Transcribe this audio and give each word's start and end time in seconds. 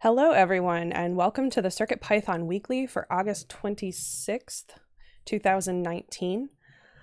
Hello, 0.00 0.30
everyone, 0.30 0.92
and 0.92 1.16
welcome 1.16 1.50
to 1.50 1.60
the 1.60 1.70
CircuitPython 1.70 2.46
Weekly 2.46 2.86
for 2.86 3.08
August 3.10 3.48
26th, 3.48 4.66
2019. 5.24 6.50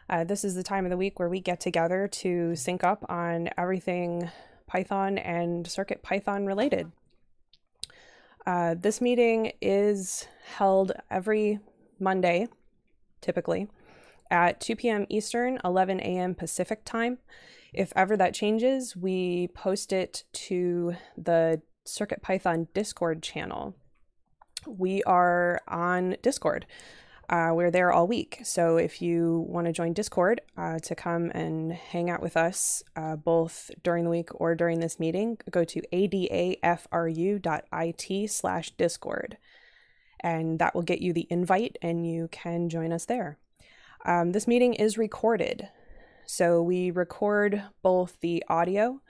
Uh, 0.09 0.23
this 0.23 0.45
is 0.45 0.55
the 0.55 0.63
time 0.63 0.85
of 0.85 0.91
the 0.91 0.95
week 0.95 1.19
where 1.19 1.27
we 1.27 1.41
get 1.41 1.59
together 1.59 2.07
to 2.07 2.55
sync 2.55 2.85
up 2.85 3.05
on 3.09 3.49
everything 3.57 4.31
Python 4.65 5.17
and 5.17 5.65
CircuitPython 5.65 6.47
related. 6.47 6.93
Uh, 8.47 8.75
this 8.75 9.01
meeting 9.01 9.51
is 9.61 10.29
held 10.55 10.93
every 11.11 11.59
Monday, 11.99 12.47
typically, 13.19 13.67
at 14.31 14.61
2 14.61 14.77
p.m. 14.77 15.05
Eastern, 15.09 15.59
11 15.65 15.99
a.m. 15.99 16.33
Pacific 16.33 16.85
time. 16.85 17.17
If 17.73 17.91
ever 17.93 18.15
that 18.15 18.33
changes, 18.33 18.95
we 18.95 19.49
post 19.49 19.91
it 19.91 20.23
to 20.31 20.95
the 21.17 21.61
CircuitPython 21.85 22.67
Discord 22.73 23.21
channel. 23.23 23.75
We 24.67 25.03
are 25.03 25.61
on 25.67 26.17
Discord. 26.21 26.65
Uh, 27.29 27.51
we're 27.53 27.71
there 27.71 27.91
all 27.91 28.07
week. 28.07 28.39
So 28.43 28.77
if 28.77 29.01
you 29.01 29.45
want 29.47 29.65
to 29.67 29.73
join 29.73 29.93
Discord 29.93 30.41
uh, 30.57 30.79
to 30.79 30.95
come 30.95 31.31
and 31.31 31.71
hang 31.73 32.09
out 32.09 32.21
with 32.21 32.37
us 32.37 32.83
uh, 32.95 33.15
both 33.15 33.71
during 33.83 34.03
the 34.03 34.09
week 34.11 34.29
or 34.35 34.53
during 34.53 34.79
this 34.79 34.99
meeting, 34.99 35.37
go 35.49 35.63
to 35.63 35.81
adafru.it 35.91 37.41
slash 38.31 38.71
Discord. 38.71 39.37
And 40.19 40.59
that 40.59 40.75
will 40.75 40.83
get 40.83 41.01
you 41.01 41.13
the 41.13 41.27
invite 41.29 41.77
and 41.81 42.07
you 42.07 42.27
can 42.31 42.69
join 42.69 42.91
us 42.91 43.05
there. 43.05 43.39
Um, 44.05 44.31
this 44.31 44.47
meeting 44.47 44.75
is 44.75 44.97
recorded. 44.97 45.69
So 46.27 46.61
we 46.61 46.91
record 46.91 47.63
both 47.81 48.19
the 48.21 48.43
audio 48.47 49.01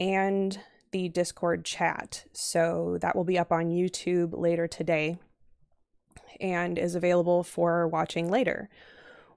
and 0.00 0.58
the 0.90 1.08
Discord 1.08 1.64
chat. 1.64 2.24
So 2.32 2.98
that 3.00 3.16
will 3.16 3.24
be 3.24 3.38
up 3.38 3.52
on 3.52 3.70
YouTube 3.70 4.38
later 4.38 4.66
today 4.66 5.18
and 6.40 6.78
is 6.78 6.94
available 6.94 7.42
for 7.42 7.88
watching 7.88 8.30
later. 8.30 8.68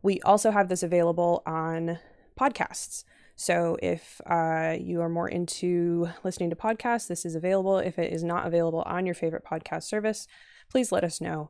We 0.01 0.19
also 0.21 0.51
have 0.51 0.69
this 0.69 0.83
available 0.83 1.43
on 1.45 1.99
podcasts. 2.39 3.03
So 3.35 3.77
if 3.81 4.21
uh, 4.25 4.75
you 4.79 5.01
are 5.01 5.09
more 5.09 5.27
into 5.27 6.09
listening 6.23 6.49
to 6.51 6.55
podcasts, 6.55 7.07
this 7.07 7.25
is 7.25 7.35
available. 7.35 7.77
If 7.77 7.97
it 7.97 8.13
is 8.13 8.23
not 8.23 8.45
available 8.45 8.83
on 8.83 9.05
your 9.05 9.15
favorite 9.15 9.45
podcast 9.45 9.83
service, 9.83 10.27
please 10.69 10.91
let 10.91 11.03
us 11.03 11.21
know 11.21 11.49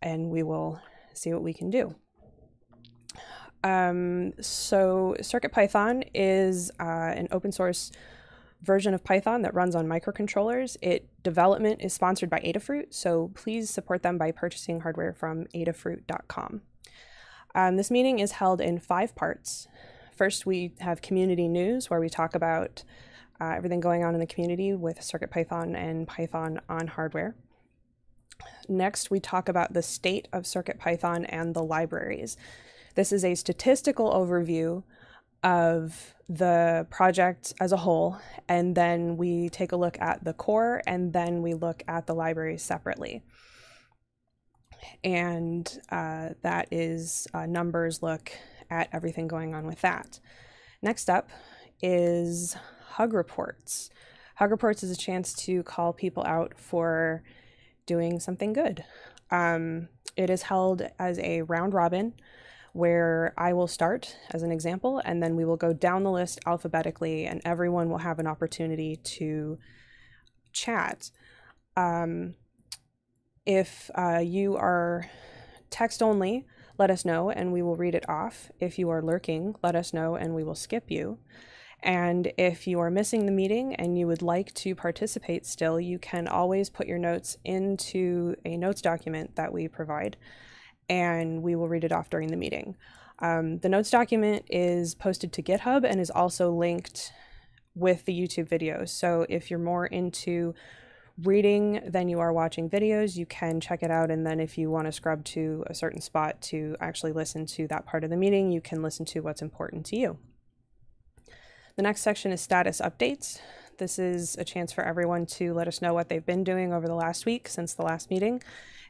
and 0.00 0.30
we 0.30 0.42
will 0.42 0.80
see 1.12 1.32
what 1.32 1.42
we 1.42 1.52
can 1.52 1.70
do. 1.70 1.94
Um, 3.64 4.34
so 4.42 5.16
CircuitPython 5.20 6.08
is 6.14 6.70
uh, 6.78 7.12
an 7.16 7.28
open 7.32 7.50
source 7.50 7.90
version 8.64 8.94
of 8.94 9.04
Python 9.04 9.42
that 9.42 9.54
runs 9.54 9.74
on 9.74 9.86
microcontrollers. 9.86 10.76
It 10.82 11.08
development 11.22 11.80
is 11.82 11.92
sponsored 11.92 12.30
by 12.30 12.40
Adafruit, 12.40 12.94
so 12.94 13.30
please 13.34 13.70
support 13.70 14.02
them 14.02 14.18
by 14.18 14.32
purchasing 14.32 14.80
hardware 14.80 15.12
from 15.12 15.44
adafruit.com. 15.54 16.62
Um, 17.54 17.76
this 17.76 17.90
meeting 17.90 18.18
is 18.18 18.32
held 18.32 18.60
in 18.60 18.80
five 18.80 19.14
parts. 19.14 19.68
First, 20.16 20.46
we 20.46 20.72
have 20.80 21.02
community 21.02 21.46
news 21.46 21.90
where 21.90 22.00
we 22.00 22.08
talk 22.08 22.34
about 22.34 22.82
uh, 23.40 23.52
everything 23.56 23.80
going 23.80 24.04
on 24.04 24.14
in 24.14 24.20
the 24.20 24.26
community 24.26 24.72
with 24.72 25.00
CircuitPython 25.00 25.76
and 25.76 26.08
Python 26.08 26.60
on 26.68 26.86
hardware. 26.86 27.34
Next, 28.68 29.10
we 29.10 29.20
talk 29.20 29.48
about 29.48 29.72
the 29.72 29.82
state 29.82 30.28
of 30.32 30.44
CircuitPython 30.44 31.26
and 31.28 31.54
the 31.54 31.62
libraries. 31.62 32.36
This 32.94 33.12
is 33.12 33.24
a 33.24 33.34
statistical 33.34 34.12
overview 34.12 34.84
of 35.44 36.14
the 36.28 36.86
project 36.90 37.52
as 37.60 37.70
a 37.70 37.76
whole, 37.76 38.16
and 38.48 38.74
then 38.74 39.16
we 39.16 39.50
take 39.50 39.72
a 39.72 39.76
look 39.76 40.00
at 40.00 40.24
the 40.24 40.32
core, 40.32 40.82
and 40.86 41.12
then 41.12 41.42
we 41.42 41.54
look 41.54 41.82
at 41.86 42.06
the 42.06 42.14
libraries 42.14 42.62
separately. 42.62 43.22
And 45.04 45.70
uh, 45.90 46.30
that 46.42 46.68
is 46.70 47.28
uh, 47.34 47.46
numbers 47.46 48.02
look 48.02 48.32
at 48.70 48.88
everything 48.92 49.28
going 49.28 49.54
on 49.54 49.66
with 49.66 49.82
that. 49.82 50.18
Next 50.82 51.10
up 51.10 51.28
is 51.82 52.56
Hug 52.92 53.12
Reports. 53.12 53.90
Hug 54.36 54.50
Reports 54.50 54.82
is 54.82 54.90
a 54.90 54.96
chance 54.96 55.34
to 55.34 55.62
call 55.62 55.92
people 55.92 56.24
out 56.24 56.54
for 56.56 57.22
doing 57.86 58.18
something 58.18 58.54
good. 58.54 58.82
Um, 59.30 59.88
it 60.16 60.30
is 60.30 60.42
held 60.42 60.88
as 60.98 61.18
a 61.18 61.42
round 61.42 61.74
robin 61.74 62.14
where 62.74 63.32
I 63.38 63.52
will 63.52 63.66
start 63.66 64.16
as 64.32 64.42
an 64.42 64.52
example, 64.52 65.00
and 65.04 65.22
then 65.22 65.36
we 65.36 65.44
will 65.44 65.56
go 65.56 65.72
down 65.72 66.02
the 66.02 66.10
list 66.10 66.40
alphabetically, 66.44 67.24
and 67.24 67.40
everyone 67.44 67.88
will 67.88 67.98
have 67.98 68.18
an 68.18 68.26
opportunity 68.26 68.96
to 68.96 69.58
chat. 70.52 71.10
Um, 71.76 72.34
if 73.46 73.90
uh, 73.94 74.18
you 74.18 74.56
are 74.56 75.08
text 75.70 76.02
only, 76.02 76.46
let 76.78 76.90
us 76.90 77.04
know 77.04 77.30
and 77.30 77.52
we 77.52 77.62
will 77.62 77.76
read 77.76 77.94
it 77.94 78.08
off. 78.08 78.50
If 78.58 78.78
you 78.78 78.90
are 78.90 79.02
lurking, 79.02 79.54
let 79.62 79.76
us 79.76 79.92
know 79.92 80.16
and 80.16 80.34
we 80.34 80.42
will 80.42 80.54
skip 80.54 80.90
you. 80.90 81.18
And 81.82 82.32
if 82.38 82.66
you 82.66 82.80
are 82.80 82.90
missing 82.90 83.26
the 83.26 83.32
meeting 83.32 83.74
and 83.74 83.98
you 83.98 84.06
would 84.06 84.22
like 84.22 84.52
to 84.54 84.74
participate 84.74 85.46
still, 85.46 85.78
you 85.78 85.98
can 85.98 86.26
always 86.26 86.70
put 86.70 86.86
your 86.86 86.98
notes 86.98 87.36
into 87.44 88.34
a 88.44 88.56
notes 88.56 88.80
document 88.80 89.36
that 89.36 89.52
we 89.52 89.68
provide 89.68 90.16
and 90.88 91.42
we 91.42 91.54
will 91.54 91.68
read 91.68 91.84
it 91.84 91.92
off 91.92 92.10
during 92.10 92.28
the 92.28 92.36
meeting. 92.36 92.76
Um, 93.20 93.58
the 93.58 93.68
notes 93.68 93.90
document 93.90 94.44
is 94.50 94.94
posted 94.94 95.32
to 95.32 95.42
GitHub 95.42 95.84
and 95.88 96.00
is 96.00 96.10
also 96.10 96.50
linked 96.50 97.12
with 97.74 98.04
the 98.04 98.18
YouTube 98.18 98.48
videos. 98.48 98.88
So 98.88 99.26
if 99.28 99.50
you're 99.50 99.58
more 99.58 99.86
into 99.86 100.54
reading 101.22 101.80
than 101.86 102.08
you 102.08 102.18
are 102.18 102.32
watching 102.32 102.68
videos, 102.68 103.16
you 103.16 103.26
can 103.26 103.60
check 103.60 103.82
it 103.82 103.90
out. 103.90 104.10
And 104.10 104.26
then 104.26 104.40
if 104.40 104.58
you 104.58 104.70
want 104.70 104.86
to 104.86 104.92
scrub 104.92 105.24
to 105.26 105.64
a 105.68 105.74
certain 105.74 106.00
spot 106.00 106.40
to 106.42 106.76
actually 106.80 107.12
listen 107.12 107.46
to 107.46 107.68
that 107.68 107.86
part 107.86 108.04
of 108.04 108.10
the 108.10 108.16
meeting, 108.16 108.50
you 108.50 108.60
can 108.60 108.82
listen 108.82 109.06
to 109.06 109.20
what's 109.20 109.42
important 109.42 109.86
to 109.86 109.96
you. 109.96 110.18
The 111.76 111.82
next 111.82 112.02
section 112.02 112.32
is 112.32 112.40
status 112.40 112.80
updates. 112.80 113.40
This 113.78 113.98
is 113.98 114.36
a 114.36 114.44
chance 114.44 114.72
for 114.72 114.84
everyone 114.84 115.26
to 115.26 115.52
let 115.52 115.66
us 115.66 115.82
know 115.82 115.92
what 115.94 116.08
they've 116.08 116.24
been 116.24 116.44
doing 116.44 116.72
over 116.72 116.86
the 116.86 116.94
last 116.94 117.26
week 117.26 117.48
since 117.48 117.74
the 117.74 117.82
last 117.82 118.10
meeting 118.10 118.42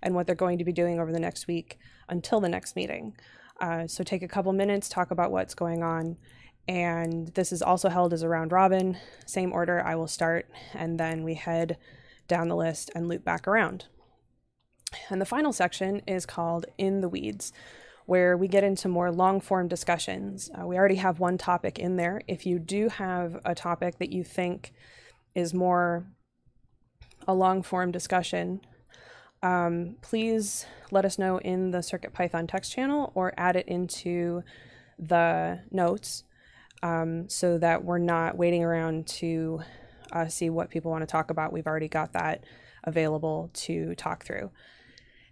and 0.03 0.15
what 0.15 0.27
they're 0.27 0.35
going 0.35 0.59
to 0.59 0.65
be 0.65 0.73
doing 0.73 1.01
over 1.01 1.11
the 1.11 1.21
next 1.21 1.47
week 1.47 1.79
until 2.09 2.41
the 2.41 2.49
next 2.49 2.77
meeting. 2.77 3.17
Uh, 3.61 3.87
so 3.87 4.05
take 4.05 4.23
a 4.23 4.29
couple 4.29 4.53
minutes, 4.53 4.89
talk 4.89 5.11
about 5.11 5.31
what's 5.31 5.55
going 5.55 5.83
on. 5.83 6.17
And 6.69 7.29
this 7.29 7.53
is 7.53 7.63
also 7.63 7.89
held 7.89 8.13
as 8.13 8.23
a 8.23 8.29
round 8.29 8.53
robin. 8.53 8.99
Same 9.27 9.53
order, 9.53 9.83
I 9.83 9.95
will 9.95 10.09
start, 10.09 10.49
and 10.75 10.99
then 10.99 11.25
we 11.25 11.35
head 11.35 11.79
down 12.29 12.49
the 12.49 12.57
list 12.57 12.91
and 12.95 13.09
loop 13.09 13.25
back 13.25 13.47
around. 13.47 13.87
And 15.09 15.21
the 15.21 15.27
final 15.27 15.53
section 15.53 16.03
is 16.07 16.27
called 16.27 16.67
In 16.79 17.01
the 17.01 17.09
Weeds, 17.09 17.53
where 18.07 18.37
we 18.37 18.49
get 18.49 18.65
into 18.65 18.89
more 18.89 19.11
long 19.11 19.41
form 19.41 19.69
discussions. 19.69 20.51
Uh, 20.59 20.67
we 20.67 20.77
already 20.77 20.97
have 20.97 21.21
one 21.21 21.39
topic 21.39 21.79
in 21.79 21.97
there. 21.97 22.21
If 22.29 22.45
you 22.45 22.59
do 22.59 22.89
have 22.89 23.41
a 23.45 23.55
topic 23.55 23.99
that 23.99 24.13
you 24.13 24.25
think 24.25 24.73
is 25.35 25.55
more 25.55 26.07
a 27.27 27.35
long 27.35 27.63
form 27.63 27.91
discussion, 27.91 28.61
um, 29.43 29.97
please 30.03 30.67
let 30.91 31.05
us 31.05 31.19
know 31.19 31.39
in 31.39 31.71
the 31.71 31.79
CircuitPython 31.79 32.49
text 32.49 32.73
channel 32.73 33.13
or 33.15 33.33
add 33.37 33.57
it 33.57 33.69
into 33.69 34.43
the 34.99 35.61
notes 35.71 36.25
um, 36.83 37.29
so 37.29 37.59
that 37.59 37.85
we're 37.85 37.99
not 37.99 38.37
waiting 38.37 38.63
around 38.63 39.07
to 39.07 39.63
uh, 40.13 40.29
see 40.29 40.51
what 40.51 40.71
people 40.71 40.91
want 40.91 41.03
to 41.03 41.07
talk 41.07 41.31
about. 41.31 41.53
We've 41.53 41.67
already 41.67 41.89
got 41.89 42.13
that 42.13 42.45
available 42.85 43.51
to 43.55 43.95
talk 43.95 44.25
through. 44.25 44.51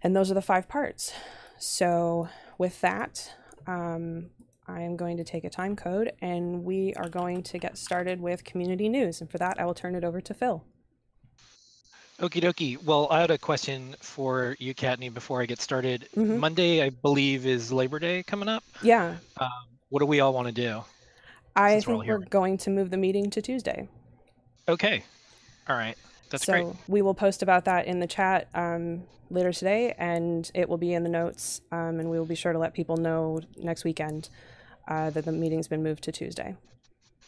And 0.01 0.15
those 0.15 0.29
are 0.29 0.33
the 0.33 0.41
five 0.41 0.67
parts. 0.67 1.13
So 1.57 2.27
with 2.57 2.79
that, 2.81 3.33
um, 3.67 4.29
I 4.67 4.81
am 4.81 4.95
going 4.95 5.17
to 5.17 5.23
take 5.23 5.43
a 5.43 5.49
time 5.49 5.75
code 5.75 6.13
and 6.21 6.63
we 6.63 6.93
are 6.95 7.09
going 7.09 7.43
to 7.43 7.57
get 7.57 7.77
started 7.77 8.21
with 8.21 8.43
community 8.43 8.87
news. 8.89 9.21
And 9.21 9.29
for 9.29 9.37
that, 9.37 9.59
I 9.59 9.65
will 9.65 9.73
turn 9.73 9.95
it 9.95 10.03
over 10.03 10.21
to 10.21 10.33
Phil. 10.33 10.63
Okie 12.19 12.41
dokie. 12.41 12.81
Well, 12.83 13.07
I 13.09 13.19
had 13.19 13.31
a 13.31 13.37
question 13.37 13.95
for 13.99 14.55
you, 14.59 14.73
Kattni, 14.73 15.13
before 15.13 15.41
I 15.41 15.45
get 15.45 15.59
started. 15.59 16.07
Mm-hmm. 16.15 16.37
Monday, 16.37 16.83
I 16.83 16.89
believe, 16.89 17.45
is 17.45 17.73
Labor 17.73 17.99
Day 17.99 18.23
coming 18.23 18.47
up. 18.47 18.63
Yeah. 18.81 19.15
Um, 19.37 19.49
what 19.89 19.99
do 19.99 20.05
we 20.05 20.19
all 20.19 20.33
want 20.33 20.47
to 20.47 20.53
do? 20.53 20.83
I 21.55 21.79
think 21.79 21.87
we're, 21.87 22.19
we're 22.19 22.19
going 22.19 22.57
to 22.59 22.69
move 22.69 22.89
the 22.89 22.97
meeting 22.97 23.29
to 23.31 23.41
Tuesday. 23.41 23.89
Okay. 24.67 25.03
All 25.67 25.75
right. 25.75 25.97
That's 26.33 26.45
so 26.47 26.53
great. 26.53 26.75
we 26.87 27.03
will 27.03 27.13
post 27.13 27.43
about 27.43 27.65
that 27.65 27.85
in 27.85 27.99
the 27.99 28.07
chat 28.07 28.47
um, 28.55 29.03
later 29.29 29.53
today, 29.53 29.93
and 29.99 30.49
it 30.55 30.67
will 30.67 30.79
be 30.79 30.95
in 30.95 31.03
the 31.03 31.09
notes, 31.09 31.61
um, 31.71 31.99
and 31.99 32.09
we 32.09 32.17
will 32.17 32.25
be 32.25 32.33
sure 32.33 32.51
to 32.51 32.57
let 32.57 32.73
people 32.73 32.97
know 32.97 33.39
next 33.55 33.83
weekend 33.83 34.29
uh, 34.87 35.11
that 35.11 35.25
the 35.25 35.31
meeting's 35.31 35.67
been 35.67 35.83
moved 35.83 36.03
to 36.05 36.11
Tuesday. 36.11 36.55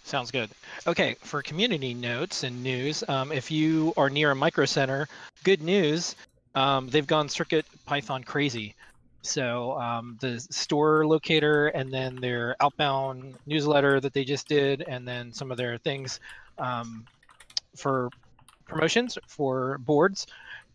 Sounds 0.06 0.31
good. 0.31 0.50
Okay, 0.88 1.18
for 1.19 1.44
community 1.44 1.94
notes 1.94 2.42
and 2.42 2.63
news, 2.63 3.04
um, 3.07 3.31
if 3.31 3.52
you 3.52 3.94
are 3.96 4.10
near 4.10 4.31
a 4.31 4.36
micro 4.36 4.66
center, 4.66 5.07
good 5.44 5.62
news, 5.62 6.16
um, 6.56 6.88
they've 6.88 7.06
gone 7.06 7.30
Circuit 7.30 7.68
Python 7.86 8.24
crazy. 8.24 8.74
So 9.22 9.80
um, 9.80 10.18
the 10.19 10.40
store 10.40 11.06
locator 11.06 11.68
and 11.68 11.94
then 11.94 12.16
their 12.16 12.56
outbound 12.60 13.36
newsletter 13.46 14.00
that 14.00 14.13
they 14.13 14.24
just 14.24 14.48
did, 14.48 14.84
and 14.88 15.07
then 15.07 15.31
some 15.31 15.52
of 15.52 15.57
their 15.57 15.78
things 15.78 16.19
um, 16.57 17.06
for 17.75 18.10
promotions 18.66 19.18
for 19.28 19.78
boards 19.80 20.28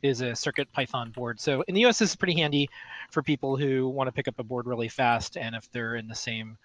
is 0.02 0.20
a 0.20 0.34
Circuit 0.34 0.72
Python 0.72 1.10
board. 1.10 1.40
So 1.40 1.62
in 1.62 1.74
the 1.74 1.84
US, 1.86 1.98
this 1.98 2.10
is 2.10 2.16
pretty 2.16 2.34
handy 2.34 2.68
for 3.10 3.22
people 3.22 3.56
who 3.56 3.88
want 3.88 4.08
to 4.08 4.12
pick 4.12 4.28
up 4.28 4.38
a 4.38 4.44
board 4.44 4.66
really 4.66 4.88
fast, 4.88 5.36
and 5.36 5.54
if 5.54 5.70
they're 5.72 5.96
in 5.96 6.08
the 6.08 6.14
same 6.14 6.56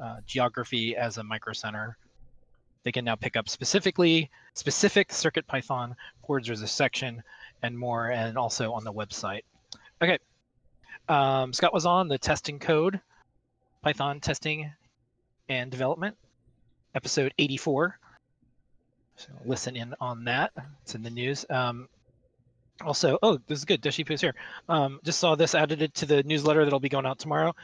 uh, 0.00 0.18
geography 0.26 0.96
as 0.96 1.18
a 1.18 1.22
micro 1.22 1.52
center, 1.52 1.96
they 2.82 2.92
can 2.92 3.04
now 3.04 3.14
pick 3.14 3.36
up 3.36 3.48
specifically 3.48 4.30
specific 4.54 5.12
Circuit 5.12 5.46
Python 5.46 5.94
boards. 6.26 6.46
There's 6.46 6.62
a 6.62 6.68
section 6.68 7.22
and 7.62 7.78
more, 7.78 8.10
and 8.10 8.38
also 8.38 8.72
on 8.72 8.84
the 8.84 8.92
website. 8.92 9.42
Okay, 10.00 10.18
um, 11.08 11.52
Scott 11.52 11.74
was 11.74 11.86
on 11.86 12.08
the 12.08 12.18
testing 12.18 12.58
code, 12.58 13.00
Python 13.82 14.20
testing 14.20 14.72
and 15.48 15.70
development, 15.70 16.16
episode 16.94 17.34
84. 17.38 17.98
So 19.20 19.32
listen 19.44 19.76
in 19.76 19.94
on 20.00 20.24
that. 20.24 20.50
It's 20.82 20.94
in 20.94 21.02
the 21.02 21.10
news. 21.10 21.44
Um, 21.50 21.88
also, 22.80 23.18
oh, 23.22 23.38
this 23.46 23.58
is 23.58 23.66
good. 23.66 23.82
Deshi 23.82 24.10
is 24.10 24.20
here. 24.22 24.34
Um, 24.66 24.98
just 25.04 25.20
saw 25.20 25.34
this 25.34 25.54
added 25.54 25.92
to 25.92 26.06
the 26.06 26.22
newsletter 26.22 26.64
that'll 26.64 26.80
be 26.80 26.88
going 26.88 27.04
out 27.04 27.18
tomorrow. 27.18 27.54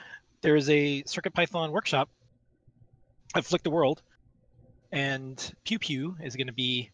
There 0.42 0.56
is 0.56 0.68
a 0.68 1.02
Circuit 1.04 1.32
Python 1.32 1.72
workshop 1.72 2.10
at 3.34 3.46
Flick 3.46 3.62
the 3.62 3.70
World, 3.70 4.02
and 4.92 5.54
Pew 5.64 5.78
Pew 5.78 6.16
is 6.22 6.36
going 6.36 6.48
to 6.48 6.52
be 6.52 6.90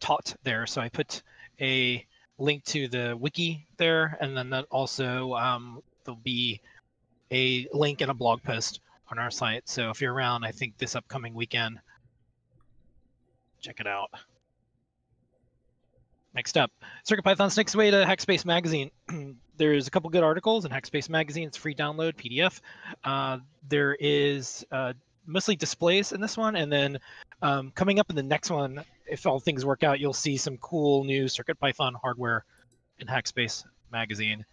taught 0.00 0.34
there. 0.44 0.66
So 0.66 0.80
I 0.80 0.88
put 0.88 1.22
a 1.60 2.06
link 2.38 2.64
to 2.64 2.88
the 2.88 3.14
wiki 3.20 3.66
there, 3.76 4.16
and 4.18 4.34
then 4.34 4.48
that 4.50 4.64
also 4.70 5.34
um, 5.34 5.82
there'll 6.04 6.18
be 6.24 6.62
a 7.30 7.68
link 7.74 8.00
and 8.00 8.10
a 8.10 8.14
blog 8.14 8.42
post 8.42 8.80
on 9.10 9.18
our 9.18 9.30
site. 9.30 9.68
So 9.68 9.90
if 9.90 10.00
you're 10.00 10.14
around, 10.14 10.44
I 10.44 10.52
think 10.52 10.78
this 10.78 10.96
upcoming 10.96 11.34
weekend, 11.34 11.80
check 13.60 13.80
it 13.80 13.86
out. 13.86 14.10
Next 16.34 16.56
up, 16.56 16.70
CircuitPython 17.08 17.50
Snake's 17.50 17.74
Way 17.74 17.90
to 17.90 18.04
Hackspace 18.04 18.44
Magazine. 18.44 18.90
There's 19.56 19.88
a 19.88 19.90
couple 19.90 20.10
good 20.10 20.22
articles 20.22 20.64
in 20.64 20.70
Hackspace 20.70 21.08
Magazine. 21.08 21.48
It's 21.48 21.56
free 21.56 21.74
download 21.74 22.14
PDF. 22.14 22.60
Uh, 23.02 23.38
there 23.68 23.96
is 23.98 24.64
uh, 24.70 24.92
mostly 25.26 25.56
displays 25.56 26.12
in 26.12 26.20
this 26.20 26.36
one, 26.36 26.54
and 26.54 26.72
then 26.72 26.98
um, 27.42 27.72
coming 27.74 27.98
up 27.98 28.10
in 28.10 28.16
the 28.16 28.22
next 28.22 28.50
one, 28.50 28.84
if 29.06 29.26
all 29.26 29.40
things 29.40 29.64
work 29.64 29.82
out, 29.82 29.98
you'll 29.98 30.12
see 30.12 30.36
some 30.36 30.56
cool 30.58 31.02
new 31.02 31.24
CircuitPython 31.24 31.94
hardware 32.00 32.44
in 33.00 33.08
Hackspace 33.08 33.64
Magazine. 33.90 34.44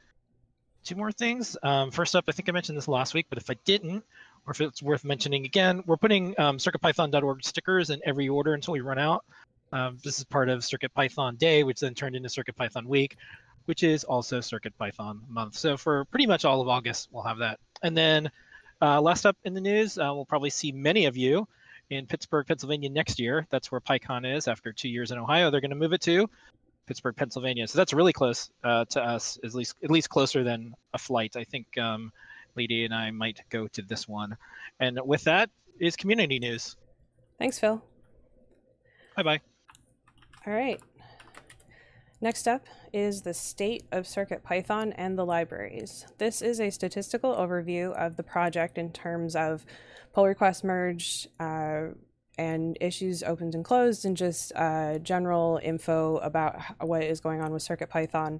Two 0.83 0.95
more 0.95 1.11
things. 1.11 1.57
Um, 1.61 1.91
first 1.91 2.15
up, 2.15 2.25
I 2.27 2.31
think 2.31 2.49
I 2.49 2.53
mentioned 2.53 2.77
this 2.77 2.87
last 2.87 3.13
week, 3.13 3.27
but 3.29 3.37
if 3.37 3.49
I 3.49 3.55
didn't, 3.65 4.03
or 4.47 4.51
if 4.51 4.61
it's 4.61 4.81
worth 4.81 5.03
mentioning 5.03 5.45
again, 5.45 5.83
we're 5.85 5.97
putting 5.97 6.33
um, 6.39 6.57
CircuitPython.org 6.57 7.43
stickers 7.43 7.89
in 7.89 7.99
every 8.05 8.29
order 8.29 8.53
until 8.53 8.73
we 8.73 8.79
run 8.79 8.97
out. 8.97 9.25
Um, 9.73 9.97
this 10.03 10.19
is 10.19 10.23
part 10.23 10.47
of 10.47 10.61
CircuitPython 10.61 11.37
Day, 11.37 11.63
which 11.63 11.81
then 11.81 11.93
turned 11.93 12.15
into 12.15 12.29
CircuitPython 12.29 12.85
Week, 12.85 13.17
which 13.65 13.83
is 13.83 14.05
also 14.05 14.39
CircuitPython 14.39 15.27
Month. 15.27 15.55
So 15.55 15.75
for 15.75 16.05
pretty 16.05 16.25
much 16.25 16.45
all 16.45 16.61
of 16.61 16.69
August, 16.69 17.09
we'll 17.11 17.23
have 17.23 17.39
that. 17.39 17.59
And 17.83 17.95
then 17.95 18.31
uh, 18.81 19.01
last 19.01 19.25
up 19.25 19.35
in 19.43 19.53
the 19.53 19.61
news, 19.61 19.97
uh, 19.97 20.11
we'll 20.13 20.25
probably 20.25 20.49
see 20.49 20.71
many 20.71 21.05
of 21.05 21.17
you 21.17 21.45
in 21.89 22.05
Pittsburgh, 22.05 22.47
Pennsylvania 22.47 22.89
next 22.89 23.19
year. 23.19 23.45
That's 23.49 23.69
where 23.69 23.81
PyCon 23.81 24.37
is 24.37 24.47
after 24.47 24.71
two 24.71 24.89
years 24.89 25.11
in 25.11 25.17
Ohio. 25.17 25.51
They're 25.51 25.61
going 25.61 25.71
to 25.71 25.75
move 25.75 25.91
it 25.91 26.01
to 26.01 26.29
Pittsburgh, 26.85 27.15
Pennsylvania. 27.17 27.67
So 27.67 27.77
that's 27.77 27.93
really 27.93 28.13
close 28.13 28.49
uh, 28.63 28.85
to 28.91 29.03
us, 29.03 29.37
at 29.43 29.53
least 29.53 29.75
at 29.83 29.91
least 29.91 30.09
closer 30.09 30.43
than 30.43 30.73
a 30.93 30.97
flight. 30.97 31.35
I 31.35 31.43
think 31.43 31.77
um, 31.77 32.13
Lady 32.57 32.85
and 32.85 32.93
I 32.93 33.11
might 33.11 33.41
go 33.49 33.67
to 33.67 33.81
this 33.81 34.07
one. 34.07 34.35
And 34.79 34.99
with 35.05 35.23
that 35.25 35.49
is 35.79 35.95
community 35.95 36.39
news. 36.39 36.75
Thanks, 37.37 37.59
Phil. 37.59 37.81
Bye 39.15 39.23
bye. 39.23 39.41
All 40.45 40.53
right. 40.53 40.81
Next 42.19 42.47
up 42.47 42.65
is 42.93 43.21
the 43.21 43.33
state 43.33 43.83
of 43.91 44.07
Circuit 44.07 44.43
Python 44.43 44.91
and 44.93 45.17
the 45.17 45.25
libraries. 45.25 46.07
This 46.17 46.41
is 46.41 46.59
a 46.59 46.71
statistical 46.71 47.35
overview 47.35 47.93
of 47.93 48.17
the 48.17 48.23
project 48.23 48.77
in 48.77 48.91
terms 48.91 49.35
of 49.35 49.65
pull 50.13 50.25
requests 50.25 50.63
merged 50.63 51.27
uh, 51.39 51.89
and 52.39 52.77
issues 52.81 53.23
opened 53.23 53.55
and 53.55 53.63
closed, 53.63 54.05
and 54.05 54.17
just 54.17 54.51
uh, 54.55 54.97
general 54.99 55.59
info 55.61 56.17
about 56.17 56.59
what 56.81 57.03
is 57.03 57.19
going 57.19 57.41
on 57.41 57.51
with 57.51 57.61
Circuit 57.61 57.89
Python 57.89 58.39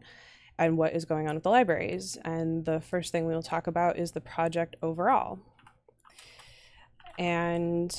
and 0.58 0.78
what 0.78 0.94
is 0.94 1.06
going 1.06 1.28
on 1.28 1.36
with 1.36 1.44
the 1.44 1.50
libraries. 1.50 2.18
And 2.26 2.66
the 2.66 2.82
first 2.82 3.12
thing 3.12 3.26
we 3.26 3.34
will 3.34 3.44
talk 3.44 3.68
about 3.68 3.98
is 3.98 4.12
the 4.12 4.22
project 4.22 4.76
overall. 4.82 5.40
And 7.18 7.96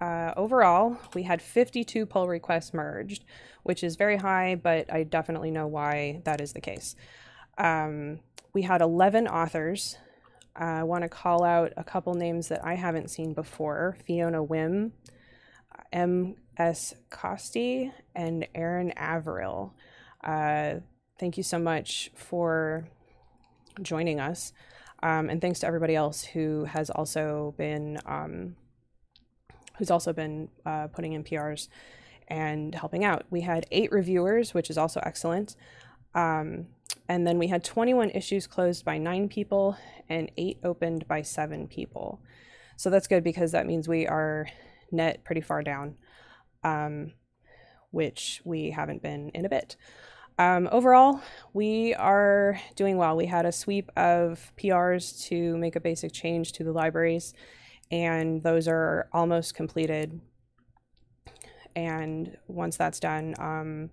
uh, 0.00 0.32
overall, 0.36 0.98
we 1.14 1.22
had 1.22 1.40
52 1.40 2.06
pull 2.06 2.28
requests 2.28 2.74
merged, 2.74 3.24
which 3.62 3.82
is 3.82 3.96
very 3.96 4.16
high, 4.16 4.54
but 4.54 4.92
I 4.92 5.02
definitely 5.04 5.50
know 5.50 5.66
why 5.66 6.20
that 6.24 6.40
is 6.40 6.52
the 6.52 6.60
case. 6.60 6.96
Um, 7.58 8.20
we 8.52 8.62
had 8.62 8.80
11 8.80 9.28
authors. 9.28 9.98
I 10.56 10.84
want 10.84 11.02
to 11.02 11.08
call 11.08 11.42
out 11.42 11.72
a 11.76 11.84
couple 11.84 12.14
names 12.14 12.48
that 12.48 12.64
I 12.64 12.74
haven't 12.74 13.10
seen 13.10 13.32
before 13.32 13.96
Fiona 14.06 14.44
Wim, 14.44 14.92
M.S. 15.92 16.94
Costi, 17.10 17.92
and 18.14 18.46
Aaron 18.54 18.92
Averill. 18.96 19.74
Uh, 20.22 20.76
thank 21.18 21.36
you 21.36 21.42
so 21.42 21.58
much 21.58 22.10
for 22.14 22.88
joining 23.82 24.20
us. 24.20 24.52
Um, 25.02 25.28
and 25.28 25.40
thanks 25.40 25.60
to 25.60 25.66
everybody 25.66 25.94
else 25.94 26.24
who 26.24 26.64
has 26.64 26.90
also 26.90 27.54
been 27.58 27.98
um, 28.06 28.56
who's 29.78 29.90
also 29.90 30.12
been 30.12 30.48
uh, 30.64 30.86
putting 30.88 31.12
in 31.12 31.24
PRs 31.24 31.68
and 32.28 32.74
helping 32.74 33.04
out. 33.04 33.24
We 33.30 33.42
had 33.42 33.66
eight 33.70 33.92
reviewers, 33.92 34.54
which 34.54 34.70
is 34.70 34.78
also 34.78 35.00
excellent. 35.04 35.56
Um, 36.14 36.68
and 37.08 37.26
then 37.26 37.38
we 37.38 37.48
had 37.48 37.64
21 37.64 38.10
issues 38.10 38.46
closed 38.46 38.84
by 38.84 38.98
nine 38.98 39.28
people 39.28 39.76
and 40.08 40.30
eight 40.36 40.58
opened 40.62 41.06
by 41.06 41.22
seven 41.22 41.66
people. 41.66 42.20
So 42.76 42.88
that's 42.88 43.08
good 43.08 43.24
because 43.24 43.52
that 43.52 43.66
means 43.66 43.88
we 43.88 44.06
are 44.06 44.46
net 44.90 45.24
pretty 45.24 45.40
far 45.40 45.62
down, 45.62 45.96
um, 46.62 47.12
which 47.90 48.40
we 48.44 48.70
haven't 48.70 49.02
been 49.02 49.30
in 49.30 49.44
a 49.44 49.48
bit. 49.48 49.76
Um, 50.38 50.68
overall, 50.72 51.20
we 51.52 51.94
are 51.94 52.60
doing 52.74 52.96
well. 52.96 53.16
We 53.16 53.26
had 53.26 53.46
a 53.46 53.52
sweep 53.52 53.90
of 53.96 54.52
PRs 54.58 55.24
to 55.28 55.56
make 55.56 55.76
a 55.76 55.80
basic 55.80 56.12
change 56.12 56.52
to 56.52 56.64
the 56.64 56.72
libraries 56.72 57.34
and 57.90 58.42
those 58.42 58.66
are 58.68 59.08
almost 59.12 59.54
completed. 59.54 60.20
And 61.76 62.36
once 62.46 62.76
that's 62.76 63.00
done, 63.00 63.34
um, 63.38 63.90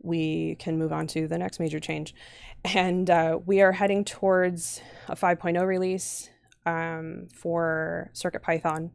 we 0.00 0.56
can 0.56 0.78
move 0.78 0.92
on 0.92 1.06
to 1.08 1.26
the 1.26 1.38
next 1.38 1.60
major 1.60 1.80
change. 1.80 2.14
And 2.64 3.08
uh, 3.08 3.38
we 3.46 3.60
are 3.60 3.70
heading 3.70 4.04
towards 4.04 4.82
a 5.06 5.14
5.0 5.14 5.64
release 5.64 6.28
um, 6.66 7.28
for 7.32 8.10
CircuitPython, 8.14 8.90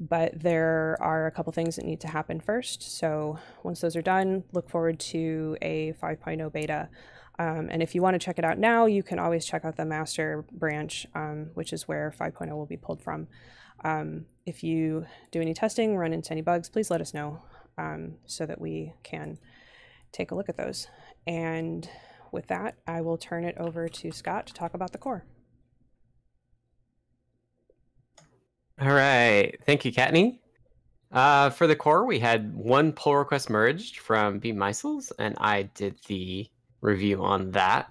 but 0.00 0.38
there 0.40 0.96
are 1.00 1.26
a 1.26 1.30
couple 1.30 1.52
things 1.52 1.76
that 1.76 1.84
need 1.84 2.00
to 2.00 2.08
happen 2.08 2.40
first. 2.40 2.98
So 2.98 3.38
once 3.62 3.80
those 3.80 3.96
are 3.96 4.02
done, 4.02 4.44
look 4.52 4.68
forward 4.68 5.00
to 5.00 5.56
a 5.60 5.94
5.0 6.00 6.52
beta 6.52 6.88
um, 7.38 7.68
and 7.70 7.82
if 7.82 7.94
you 7.94 8.02
want 8.02 8.14
to 8.14 8.18
check 8.18 8.38
it 8.38 8.44
out 8.44 8.58
now, 8.58 8.86
you 8.86 9.02
can 9.02 9.18
always 9.18 9.46
check 9.46 9.64
out 9.64 9.76
the 9.76 9.84
master 9.84 10.44
branch, 10.52 11.06
um, 11.14 11.50
which 11.54 11.72
is 11.72 11.86
where 11.86 12.12
5.0 12.18 12.50
will 12.50 12.66
be 12.66 12.76
pulled 12.76 13.00
from. 13.00 13.28
Um, 13.84 14.26
if 14.44 14.64
you 14.64 15.06
do 15.30 15.40
any 15.40 15.54
testing, 15.54 15.96
run 15.96 16.12
into 16.12 16.32
any 16.32 16.42
bugs, 16.42 16.68
please 16.68 16.90
let 16.90 17.00
us 17.00 17.14
know 17.14 17.40
um, 17.76 18.16
so 18.26 18.44
that 18.44 18.60
we 18.60 18.92
can 19.04 19.38
take 20.10 20.32
a 20.32 20.34
look 20.34 20.48
at 20.48 20.56
those. 20.56 20.88
And 21.28 21.88
with 22.32 22.48
that, 22.48 22.74
I 22.88 23.02
will 23.02 23.18
turn 23.18 23.44
it 23.44 23.56
over 23.56 23.88
to 23.88 24.10
Scott 24.10 24.48
to 24.48 24.54
talk 24.54 24.74
about 24.74 24.90
the 24.90 24.98
core. 24.98 25.24
All 28.80 28.92
right. 28.92 29.58
Thank 29.66 29.84
you, 29.84 29.92
Kattni. 29.92 30.38
Uh, 31.10 31.50
for 31.50 31.66
the 31.66 31.74
core, 31.74 32.04
we 32.04 32.20
had 32.20 32.54
one 32.54 32.92
pull 32.92 33.16
request 33.16 33.50
merged 33.50 33.98
from 33.98 34.38
B. 34.38 34.52
Meisels, 34.52 35.10
and 35.18 35.34
I 35.38 35.62
did 35.74 35.96
the 36.06 36.48
review 36.80 37.24
on 37.24 37.50
that. 37.52 37.90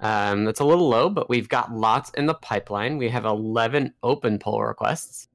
Um, 0.00 0.44
that's 0.44 0.60
a 0.60 0.64
little 0.64 0.88
low, 0.88 1.08
but 1.08 1.28
we've 1.28 1.48
got 1.48 1.72
lots 1.72 2.10
in 2.10 2.26
the 2.26 2.34
pipeline. 2.34 2.98
We 2.98 3.08
have 3.08 3.24
11 3.24 3.94
open 4.04 4.38
pull 4.38 4.62
requests, 4.62 5.28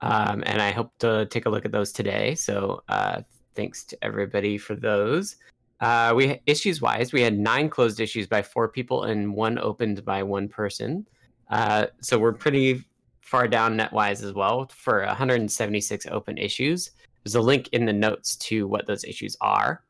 um, 0.00 0.42
and 0.46 0.62
I 0.62 0.70
hope 0.70 0.92
to 1.00 1.26
take 1.26 1.44
a 1.44 1.50
look 1.50 1.66
at 1.66 1.72
those 1.72 1.92
today. 1.92 2.34
So 2.34 2.82
uh, 2.88 3.20
thanks 3.54 3.84
to 3.84 3.98
everybody 4.02 4.56
for 4.56 4.76
those. 4.76 5.36
Uh, 5.80 6.14
we 6.16 6.40
issues 6.46 6.80
wise, 6.80 7.12
we 7.12 7.20
had 7.20 7.38
nine 7.38 7.68
closed 7.68 8.00
issues 8.00 8.26
by 8.26 8.40
four 8.40 8.68
people 8.68 9.04
and 9.04 9.34
one 9.34 9.58
opened 9.58 10.04
by 10.04 10.22
one 10.22 10.48
person. 10.48 11.06
Uh, 11.50 11.86
so 12.00 12.18
we're 12.18 12.32
pretty 12.32 12.84
far 13.28 13.46
down 13.46 13.76
net 13.76 13.92
wise 13.92 14.22
as 14.22 14.32
well 14.32 14.70
for 14.74 15.04
176 15.04 16.06
open 16.06 16.38
issues. 16.38 16.90
There's 17.24 17.34
a 17.34 17.40
link 17.40 17.68
in 17.72 17.84
the 17.84 17.92
notes 17.92 18.36
to 18.36 18.66
what 18.66 18.86
those 18.86 19.04
issues 19.04 19.36
are 19.40 19.82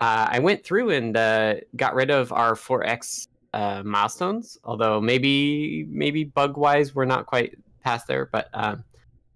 uh, 0.00 0.26
I 0.30 0.38
went 0.38 0.64
through 0.64 0.90
and 0.90 1.16
uh, 1.16 1.56
got 1.76 1.94
rid 1.94 2.10
of 2.10 2.32
our 2.32 2.54
4x 2.54 3.28
uh, 3.52 3.82
milestones. 3.84 4.58
Although 4.64 5.00
maybe 5.00 5.86
maybe 5.90 6.24
bug 6.24 6.56
wise 6.56 6.94
we're 6.94 7.04
not 7.04 7.26
quite 7.26 7.56
past 7.84 8.06
there, 8.06 8.26
but 8.26 8.48
um, 8.54 8.84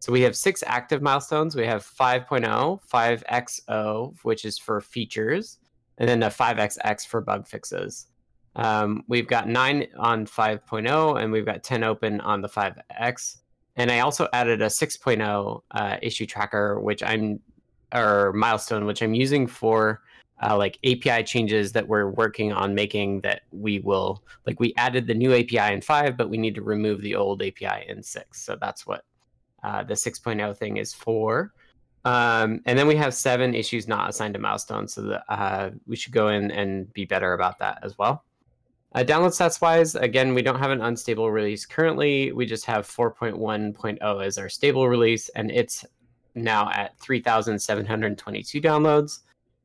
So 0.01 0.11
we 0.13 0.23
have 0.23 0.37
six 0.37 0.63
active 0.67 1.03
milestones. 1.03 1.55
We 1.55 1.67
have 1.67 1.85
5.0, 1.85 2.81
5XO, 2.91 4.15
which 4.23 4.45
is 4.45 4.59
for 4.59 4.81
features, 4.81 5.59
and 5.99 6.09
then 6.09 6.23
a 6.23 6.31
5XX 6.31 7.07
for 7.07 7.21
bug 7.21 7.47
fixes. 7.47 8.07
Um, 8.57 9.05
we've 9.09 9.27
got 9.27 9.49
nine 9.49 9.87
on 9.97 10.27
5.0, 10.27 11.23
and 11.23 11.33
we've 11.33 11.47
got 11.47 11.63
10 11.63 11.85
open 11.85 12.21
on 12.21 12.41
the 12.41 12.49
5X. 12.49 13.39
And 13.77 13.91
I 13.91 14.01
also 14.01 14.29
added 14.33 14.63
a 14.63 14.67
6.0 14.67 15.63
uh, 15.71 15.97
issue 16.01 16.27
tracker, 16.27 16.81
which 16.81 17.03
I'm, 17.03 17.41
or 17.93 18.33
milestone, 18.33 18.87
which 18.87 19.03
I'm 19.03 19.15
using 19.15 19.47
for 19.47 20.01
uh, 20.43 20.57
like 20.57 20.79
API 20.85 21.25
changes 21.25 21.73
that 21.73 21.87
we're 21.87 22.11
working 22.11 22.53
on 22.53 22.75
making 22.75 23.21
that 23.23 23.43
we 23.53 23.79
will, 23.81 24.23
like, 24.47 24.59
we 24.61 24.75
added 24.77 25.07
the 25.07 25.15
new 25.15 25.33
API 25.33 25.73
in 25.73 25.81
5, 25.81 26.17
but 26.17 26.29
we 26.29 26.37
need 26.37 26.55
to 26.55 26.63
remove 26.63 27.01
the 27.01 27.15
old 27.15 27.43
API 27.43 27.89
in 27.89 28.03
6. 28.03 28.43
So 28.45 28.57
that's 28.61 28.87
what 28.87 29.05
uh, 29.63 29.83
the 29.83 29.95
6.0 29.95 30.57
thing 30.57 30.77
is 30.77 30.93
for. 30.93 31.53
Um, 32.05 32.61
and 32.67 32.79
then 32.79 32.87
we 32.87 32.97
have 32.97 33.15
seven 33.15 33.55
issues 33.55 33.89
not 33.89 34.11
assigned 34.11 34.35
to 34.35 34.41
milestones, 34.41 34.93
so 34.93 35.03
that 35.03 35.25
uh, 35.29 35.71
we 35.87 35.97
should 35.97 36.13
go 36.13 36.29
in 36.29 36.51
and 36.51 36.93
be 36.93 37.07
better 37.07 37.33
about 37.33 37.59
that 37.61 37.79
as 37.83 37.97
well. 37.97 38.25
Uh, 38.95 39.03
download 39.03 39.31
stats 39.31 39.61
wise, 39.61 39.97
again, 39.97 40.35
we 40.35 40.43
don't 40.43 40.59
have 40.59 40.71
an 40.71 40.81
unstable 40.81 41.31
release 41.31 41.67
currently. 41.67 42.31
We 42.31 42.47
just 42.47 42.65
have 42.67 42.87
4.1.0 42.87 44.25
as 44.25 44.39
our 44.39 44.49
stable 44.49 44.89
release, 44.89 45.29
and 45.31 45.51
it's 45.51 45.85
now 46.37 46.71
at 46.71 46.97
3,722 47.01 48.61
downloads, 48.61 49.21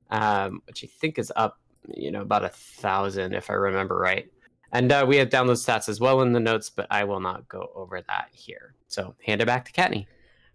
um, 0.09 0.61
which 0.65 0.83
I 0.83 0.87
think 0.87 1.19
is 1.19 1.31
up, 1.35 1.59
you 1.87 2.11
know, 2.11 2.21
about 2.21 2.43
a 2.43 2.49
thousand 2.49 3.33
if 3.33 3.51
I 3.51 3.53
remember 3.53 3.97
right. 3.97 4.31
And 4.71 4.91
uh, 4.91 5.05
we 5.07 5.17
have 5.17 5.29
download 5.29 5.57
stats 5.57 5.89
as 5.89 5.99
well 5.99 6.21
in 6.21 6.33
the 6.33 6.39
notes, 6.39 6.69
but 6.69 6.87
I 6.89 7.03
will 7.03 7.19
not 7.19 7.47
go 7.47 7.71
over 7.75 8.01
that 8.01 8.29
here. 8.31 8.73
So 8.87 9.15
hand 9.23 9.41
it 9.41 9.45
back 9.45 9.65
to 9.65 9.71
Kattni. 9.71 10.07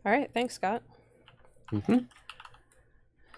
All 0.04 0.12
right, 0.12 0.30
thanks, 0.32 0.54
Scott. 0.54 0.82
Mm-hmm. 1.72 1.98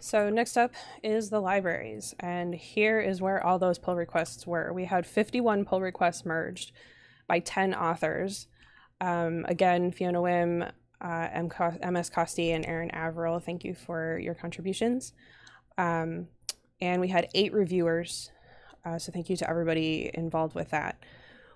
So 0.07 0.31
next 0.31 0.57
up 0.57 0.73
is 1.03 1.31
the 1.31 1.41
libraries, 1.41 2.15
and 2.21 2.55
here 2.55 3.01
is 3.01 3.21
where 3.21 3.45
all 3.45 3.59
those 3.59 3.77
pull 3.77 3.97
requests 3.97 4.47
were. 4.47 4.73
We 4.73 4.85
had 4.85 5.05
51 5.05 5.65
pull 5.65 5.81
requests 5.81 6.25
merged 6.25 6.71
by 7.27 7.41
10 7.41 7.75
authors. 7.75 8.47
Um, 9.01 9.45
again, 9.49 9.91
Fiona 9.91 10.21
Wim, 10.21 10.71
uh, 11.01 11.91
MS 11.91 12.11
Costi, 12.11 12.53
and 12.53 12.65
Aaron 12.67 12.93
Averill, 12.93 13.41
thank 13.41 13.65
you 13.65 13.75
for 13.75 14.17
your 14.21 14.35
contributions. 14.35 15.13
Um, 15.77 16.29
and 16.81 17.01
we 17.01 17.09
had 17.09 17.29
eight 17.35 17.53
reviewers, 17.53 18.31
uh, 18.85 19.01
so 19.01 19.11
thank 19.11 19.29
you 19.29 19.37
to 19.39 19.51
everybody 19.51 20.13
involved 20.15 20.55
with 20.55 20.71
that. 20.71 21.01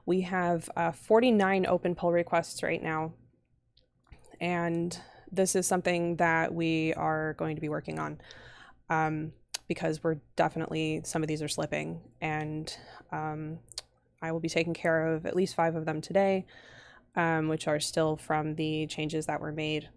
We 0.06 0.22
have 0.22 0.68
uh, 0.74 0.90
49 0.90 1.66
open 1.66 1.94
pull 1.94 2.10
requests 2.10 2.64
right 2.64 2.82
now, 2.82 3.12
and 4.40 5.00
this 5.32 5.54
is 5.54 5.66
something 5.66 6.16
that 6.16 6.52
we 6.54 6.94
are 6.94 7.34
going 7.34 7.56
to 7.56 7.60
be 7.60 7.68
working 7.68 7.98
on 7.98 8.20
um, 8.88 9.32
because 9.68 10.02
we're 10.02 10.18
definitely, 10.36 11.00
some 11.04 11.22
of 11.22 11.28
these 11.28 11.42
are 11.42 11.48
slipping. 11.48 12.00
And 12.20 12.74
um, 13.12 13.58
I 14.20 14.32
will 14.32 14.40
be 14.40 14.48
taking 14.48 14.74
care 14.74 15.06
of 15.06 15.26
at 15.26 15.36
least 15.36 15.54
five 15.54 15.76
of 15.76 15.84
them 15.84 16.00
today, 16.00 16.46
um, 17.16 17.48
which 17.48 17.68
are 17.68 17.80
still 17.80 18.16
from 18.16 18.56
the 18.56 18.86
changes 18.86 19.26
that 19.26 19.40
were 19.40 19.52
made. 19.52 19.88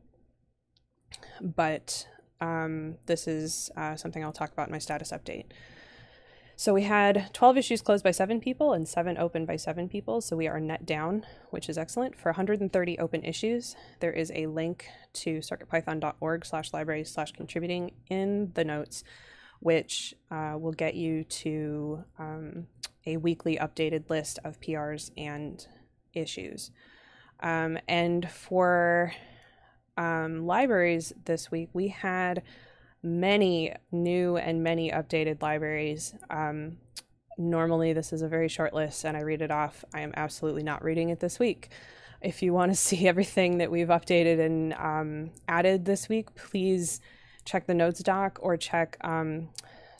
But 1.42 2.08
um, 2.40 2.96
this 3.06 3.28
is 3.28 3.72
uh, 3.76 3.96
something 3.96 4.24
I'll 4.24 4.32
talk 4.32 4.52
about 4.52 4.68
in 4.68 4.72
my 4.72 4.80
status 4.80 5.12
update. 5.12 5.46
So 6.56 6.74
we 6.74 6.84
had 6.84 7.34
12 7.34 7.58
issues 7.58 7.82
closed 7.82 8.04
by 8.04 8.12
seven 8.12 8.40
people 8.40 8.74
and 8.74 8.88
seven 8.88 9.18
open 9.18 9.46
by 9.46 9.56
seven 9.56 9.90
people. 9.90 10.22
So 10.22 10.36
we 10.38 10.48
are 10.48 10.60
net 10.60 10.86
down, 10.86 11.26
which 11.50 11.68
is 11.68 11.78
excellent. 11.78 12.16
For 12.16 12.30
130 12.30 13.00
open 13.00 13.24
issues, 13.24 13.76
there 14.00 14.12
is 14.12 14.32
a 14.36 14.46
link 14.46 14.88
to 15.14 15.40
circuitpython.org 15.40 16.46
slash 16.46 16.72
library 16.72 17.06
slash 17.06 17.32
contributing 17.32 17.92
in 18.08 18.52
the 18.54 18.64
notes, 18.64 19.04
which 19.62 20.14
uh, 20.30 20.56
will 20.60 20.74
get 20.74 20.94
you 20.94 21.24
to 21.24 22.04
um, 22.20 22.68
a 23.06 23.18
weekly 23.18 23.58
updated 23.58 24.10
list 24.10 24.38
of 24.44 24.62
PRs 24.62 25.10
and 25.18 25.68
issues. 26.14 26.70
Um, 27.40 27.80
and 27.88 28.30
for 28.30 29.14
um, 29.98 30.46
libraries 30.46 31.14
this 31.26 31.50
week, 31.50 31.70
we 31.74 31.88
had 31.88 32.44
many 33.04 33.76
new 33.92 34.38
and 34.38 34.64
many 34.64 34.90
updated 34.90 35.42
libraries. 35.42 36.16
Um, 36.30 36.78
normally, 37.38 37.94
this 37.94 38.14
is 38.14 38.22
a 38.22 38.28
very 38.28 38.48
short 38.48 38.74
list 38.74 39.04
and 39.04 39.18
I 39.18 39.22
read 39.22 39.42
it 39.42 39.52
off. 39.52 39.84
I 39.94 40.02
am 40.02 40.14
absolutely 40.16 40.64
not 40.64 40.84
reading 40.84 41.10
it 41.10 41.20
this 41.20 41.38
week. 41.38 41.70
If 42.22 42.42
you 42.42 42.54
want 42.54 42.72
to 42.72 42.76
see 42.90 43.08
everything 43.08 43.58
that 43.58 43.70
we've 43.70 43.90
updated 43.90 44.40
and 44.40 44.74
um, 44.74 45.32
added 45.48 45.86
this 45.86 46.08
week, 46.08 46.34
please 46.36 47.02
check 47.46 47.68
the 47.68 47.74
notes 47.74 48.02
doc 48.02 48.40
or 48.42 48.56
check 48.56 48.98
um, 49.02 49.50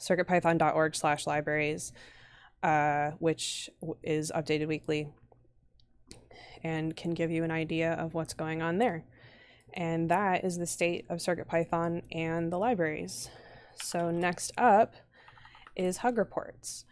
circuitpython.org 0.00 0.94
slash 0.94 1.26
libraries, 1.26 1.92
uh, 2.62 3.10
which 3.18 3.68
is 4.02 4.32
updated 4.34 4.66
weekly 4.66 5.08
and 6.62 6.96
can 6.96 7.12
give 7.12 7.30
you 7.30 7.44
an 7.44 7.50
idea 7.50 7.92
of 7.92 8.14
what's 8.14 8.32
going 8.32 8.62
on 8.62 8.78
there. 8.78 9.04
And 9.74 10.08
that 10.08 10.44
is 10.44 10.56
the 10.56 10.66
state 10.66 11.04
of 11.08 11.18
CircuitPython 11.18 12.02
and 12.12 12.52
the 12.52 12.58
libraries. 12.58 13.28
So 13.74 14.10
next 14.10 14.52
up 14.56 14.94
is 15.74 15.98
Hug 15.98 16.16
Reports. 16.16 16.84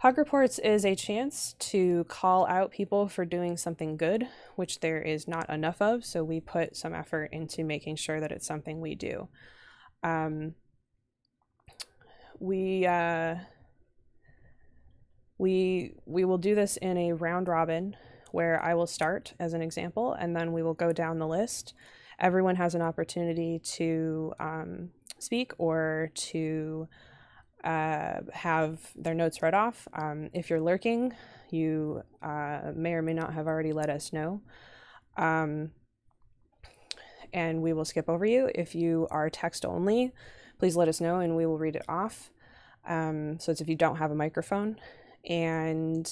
Hug 0.00 0.16
Reports 0.16 0.58
is 0.58 0.84
a 0.84 0.94
chance 0.94 1.54
to 1.58 2.04
call 2.04 2.46
out 2.46 2.70
people 2.70 3.08
for 3.08 3.24
doing 3.24 3.56
something 3.56 3.96
good, 3.96 4.28
which 4.56 4.80
there 4.80 5.00
is 5.00 5.28
not 5.28 5.48
enough 5.50 5.80
of, 5.80 6.04
so 6.04 6.24
we 6.24 6.40
put 6.40 6.76
some 6.76 6.94
effort 6.94 7.30
into 7.32 7.64
making 7.64 7.96
sure 7.96 8.20
that 8.20 8.32
it's 8.32 8.46
something 8.46 8.80
we 8.80 8.94
do. 8.94 9.28
Um, 10.02 10.54
we 12.38 12.86
uh, 12.86 13.36
we 15.36 15.94
we 16.06 16.24
will 16.24 16.38
do 16.38 16.54
this 16.54 16.78
in 16.78 16.96
a 16.96 17.12
round 17.12 17.48
robin 17.48 17.94
where 18.32 18.62
I 18.62 18.74
will 18.74 18.86
start 18.86 19.34
as 19.38 19.52
an 19.52 19.60
example, 19.60 20.14
and 20.14 20.34
then 20.34 20.52
we 20.52 20.62
will 20.62 20.72
go 20.72 20.92
down 20.92 21.18
the 21.18 21.28
list 21.28 21.74
everyone 22.20 22.56
has 22.56 22.74
an 22.74 22.82
opportunity 22.82 23.60
to 23.60 24.32
um, 24.38 24.90
speak 25.18 25.52
or 25.58 26.10
to 26.14 26.86
uh, 27.64 28.20
have 28.32 28.78
their 28.96 29.14
notes 29.14 29.42
read 29.42 29.54
off. 29.54 29.88
Um, 29.92 30.30
if 30.32 30.50
you're 30.50 30.60
lurking, 30.60 31.12
you 31.50 32.02
uh, 32.22 32.72
may 32.74 32.92
or 32.92 33.02
may 33.02 33.14
not 33.14 33.34
have 33.34 33.46
already 33.46 33.72
let 33.72 33.90
us 33.90 34.12
know. 34.12 34.42
Um, 35.16 35.72
and 37.32 37.62
we 37.62 37.72
will 37.72 37.84
skip 37.84 38.08
over 38.08 38.24
you. 38.24 38.50
If 38.54 38.74
you 38.74 39.06
are 39.10 39.30
text 39.30 39.64
only, 39.64 40.12
please 40.58 40.76
let 40.76 40.88
us 40.88 41.00
know 41.00 41.20
and 41.20 41.36
we 41.36 41.46
will 41.46 41.58
read 41.58 41.76
it 41.76 41.84
off. 41.88 42.30
Um, 42.88 43.38
so 43.38 43.52
it's 43.52 43.60
if 43.60 43.68
you 43.68 43.76
don't 43.76 43.96
have 43.96 44.10
a 44.10 44.14
microphone. 44.14 44.76
And 45.28 46.10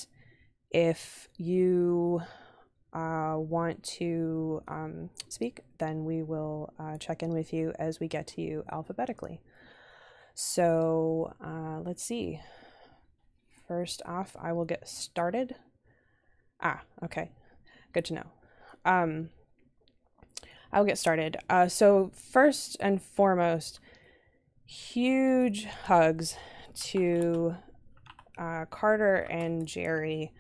if 0.71 1.29
you 1.37 2.23
uh, 2.92 3.35
want 3.37 3.83
to 3.83 4.62
um, 4.68 5.11
speak, 5.28 5.61
then 5.78 6.04
we 6.04 6.23
will 6.23 6.73
uh, 6.78 6.97
check 6.99 7.23
in 7.23 7.30
with 7.30 7.52
you 7.52 7.73
as 7.78 8.00
we 8.00 8.09
get 8.09 8.26
to 8.28 8.40
you 8.40 8.64
alphabetically. 8.73 9.40
So 10.35 11.35
uh, 11.45 11.80
let's 11.85 12.02
see. 12.02 12.40
First 13.66 14.00
off, 14.07 14.37
I 14.40 14.52
will 14.52 14.64
get 14.64 14.88
started. 14.88 15.57
Ah, 16.62 16.83
okay. 17.04 17.30
Good 17.92 18.07
to 18.07 18.14
know. 18.14 18.26
Um, 18.85 19.30
I'll 20.73 20.85
get 20.85 20.99
started. 20.99 21.37
Uh, 21.49 21.68
so, 21.68 22.11
first 22.14 22.76
and 22.80 23.02
foremost, 23.02 23.80
huge 24.64 25.64
hugs 25.64 26.37
to 26.75 27.57
uh, 28.38 28.66
Carter 28.66 29.16
and 29.16 29.66
Jerry 29.66 30.33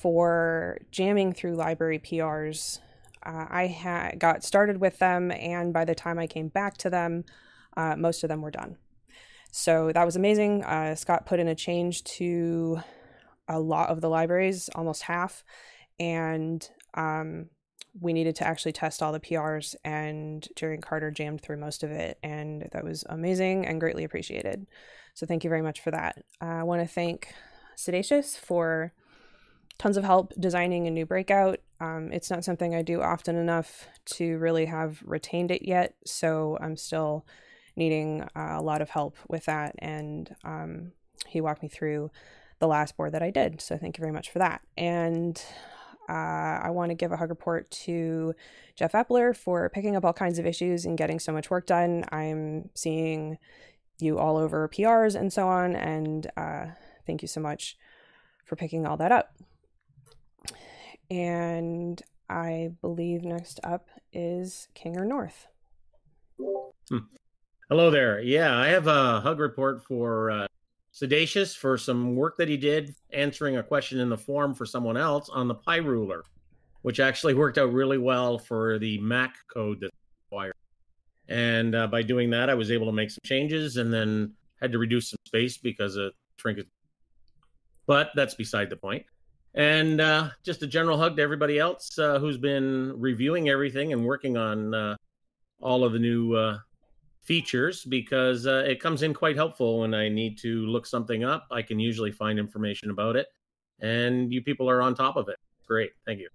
for 0.00 0.78
jamming 0.90 1.32
through 1.32 1.54
library 1.54 1.98
PRs. 1.98 2.78
Uh, 3.24 3.46
I 3.48 3.66
had 3.66 4.18
got 4.18 4.42
started 4.42 4.80
with 4.80 4.98
them, 4.98 5.30
and 5.30 5.72
by 5.72 5.84
the 5.84 5.94
time 5.94 6.18
I 6.18 6.26
came 6.26 6.48
back 6.48 6.76
to 6.78 6.90
them, 6.90 7.24
uh, 7.76 7.96
most 7.96 8.24
of 8.24 8.28
them 8.28 8.42
were 8.42 8.50
done. 8.50 8.76
So 9.52 9.92
that 9.92 10.04
was 10.04 10.16
amazing. 10.16 10.64
Uh, 10.64 10.94
Scott 10.94 11.26
put 11.26 11.38
in 11.38 11.46
a 11.46 11.54
change 11.54 12.04
to 12.04 12.80
a 13.48 13.60
lot 13.60 13.90
of 13.90 14.00
the 14.00 14.08
libraries, 14.08 14.70
almost 14.74 15.02
half, 15.02 15.44
and 16.00 16.68
um, 16.94 17.50
we 18.00 18.12
needed 18.12 18.34
to 18.36 18.46
actually 18.46 18.72
test 18.72 19.02
all 19.02 19.12
the 19.12 19.20
PRs. 19.20 19.76
And 19.84 20.46
Jerry 20.56 20.74
and 20.74 20.82
Carter 20.82 21.10
jammed 21.10 21.42
through 21.42 21.58
most 21.58 21.84
of 21.84 21.90
it, 21.90 22.18
and 22.22 22.68
that 22.72 22.84
was 22.84 23.04
amazing 23.08 23.66
and 23.66 23.78
greatly 23.78 24.04
appreciated. 24.04 24.66
So 25.14 25.26
thank 25.26 25.44
you 25.44 25.50
very 25.50 25.62
much 25.62 25.80
for 25.80 25.90
that. 25.90 26.24
I 26.40 26.62
want 26.62 26.80
to 26.80 26.88
thank 26.88 27.34
siddacious 27.76 28.36
for 28.36 28.92
tons 29.82 29.96
of 29.96 30.04
help 30.04 30.32
designing 30.38 30.86
a 30.86 30.90
new 30.90 31.04
breakout. 31.04 31.58
Um, 31.80 32.10
it's 32.12 32.30
not 32.30 32.44
something 32.44 32.72
I 32.72 32.82
do 32.82 33.02
often 33.02 33.34
enough 33.34 33.88
to 34.14 34.38
really 34.38 34.66
have 34.66 35.02
retained 35.04 35.50
it 35.50 35.66
yet, 35.66 35.96
so 36.06 36.56
I'm 36.60 36.76
still 36.76 37.26
needing 37.74 38.22
uh, 38.36 38.54
a 38.58 38.62
lot 38.62 38.80
of 38.80 38.90
help 38.90 39.16
with 39.28 39.46
that. 39.46 39.74
And 39.80 40.36
um, 40.44 40.92
he 41.26 41.40
walked 41.40 41.64
me 41.64 41.68
through 41.68 42.12
the 42.60 42.68
last 42.68 42.96
board 42.96 43.10
that 43.14 43.24
I 43.24 43.30
did, 43.30 43.60
so 43.60 43.76
thank 43.76 43.98
you 43.98 44.02
very 44.02 44.12
much 44.12 44.30
for 44.30 44.38
that. 44.38 44.60
And 44.78 45.42
Uh, 46.08 46.58
I 46.66 46.70
want 46.70 46.90
to 46.90 46.96
give 46.96 47.12
a 47.12 47.16
hug 47.16 47.30
report 47.30 47.70
to 47.86 48.34
Jeff 48.74 48.92
Epler 48.92 49.34
for 49.34 49.70
picking 49.70 49.94
up 49.96 50.04
all 50.04 50.12
kinds 50.12 50.38
of 50.38 50.46
issues 50.46 50.84
and 50.84 50.98
getting 50.98 51.20
so 51.20 51.32
much 51.32 51.48
work 51.48 51.64
done. 51.64 52.04
I'm 52.10 52.70
seeing 52.74 53.38
you 53.98 54.18
all 54.18 54.36
over 54.36 54.68
PRs 54.68 55.14
and 55.14 55.32
so 55.32 55.46
on, 55.48 55.76
and 55.76 56.26
uh, 56.36 56.66
thank 57.06 57.22
you 57.22 57.28
so 57.28 57.40
much 57.40 57.78
for 58.44 58.56
picking 58.56 58.84
all 58.84 58.96
that 58.96 59.12
up. 59.12 59.36
And 61.10 62.02
I 62.28 62.72
believe 62.80 63.22
next 63.22 63.60
up 63.62 63.88
is 64.12 64.68
King 64.74 64.98
or 64.98 65.04
North. 65.04 65.46
Hmm. 66.38 66.98
Hello 67.68 67.90
there. 67.90 68.20
Yeah, 68.20 68.56
I 68.56 68.68
have 68.68 68.86
a 68.86 69.20
hug 69.20 69.38
report 69.38 69.84
for 69.84 70.30
uh, 70.30 70.46
siddacious 70.92 71.56
for 71.56 71.78
some 71.78 72.14
work 72.14 72.36
that 72.36 72.48
he 72.48 72.56
did 72.56 72.94
answering 73.12 73.56
a 73.56 73.62
question 73.62 73.98
in 73.98 74.08
the 74.08 74.16
form 74.16 74.54
for 74.54 74.66
someone 74.66 74.96
else 74.96 75.28
on 75.28 75.48
the 75.48 75.54
Pi 75.54 75.76
ruler, 75.76 76.24
which 76.82 77.00
actually 77.00 77.34
worked 77.34 77.58
out 77.58 77.72
really 77.72 77.98
well 77.98 78.38
for 78.38 78.78
the 78.78 78.98
Mac 78.98 79.36
code 79.52 79.78
that's 79.80 79.96
required. 80.26 80.54
And 81.28 81.74
uh, 81.74 81.86
by 81.86 82.02
doing 82.02 82.30
that, 82.30 82.50
I 82.50 82.54
was 82.54 82.70
able 82.70 82.86
to 82.86 82.92
make 82.92 83.10
some 83.10 83.22
changes 83.24 83.76
and 83.76 83.92
then 83.92 84.32
had 84.60 84.72
to 84.72 84.78
reduce 84.78 85.10
some 85.10 85.18
space 85.24 85.56
because 85.56 85.96
of 85.96 86.12
trinket. 86.36 86.66
But 87.86 88.10
that's 88.14 88.34
beside 88.34 88.70
the 88.70 88.76
point. 88.76 89.04
And 89.54 90.00
uh, 90.00 90.30
just 90.42 90.62
a 90.62 90.66
general 90.66 90.96
hug 90.96 91.16
to 91.16 91.22
everybody 91.22 91.58
else 91.58 91.98
uh, 91.98 92.18
who's 92.18 92.38
been 92.38 92.94
reviewing 92.98 93.50
everything 93.50 93.92
and 93.92 94.04
working 94.04 94.36
on 94.36 94.74
uh, 94.74 94.96
all 95.60 95.84
of 95.84 95.92
the 95.92 95.98
new 95.98 96.34
uh, 96.34 96.58
features 97.22 97.84
because 97.84 98.46
uh, 98.46 98.64
it 98.66 98.80
comes 98.80 99.02
in 99.02 99.12
quite 99.12 99.36
helpful 99.36 99.80
when 99.80 99.94
I 99.94 100.08
need 100.08 100.38
to 100.38 100.66
look 100.66 100.86
something 100.86 101.24
up. 101.24 101.46
I 101.50 101.62
can 101.62 101.78
usually 101.78 102.12
find 102.12 102.38
information 102.38 102.90
about 102.90 103.16
it, 103.16 103.28
and 103.80 104.32
you 104.32 104.42
people 104.42 104.68
are 104.70 104.82
on 104.82 104.94
top 104.94 105.16
of 105.16 105.28
it. 105.28 105.36
Great, 105.66 105.92
thank 106.06 106.18
you. 106.18 106.28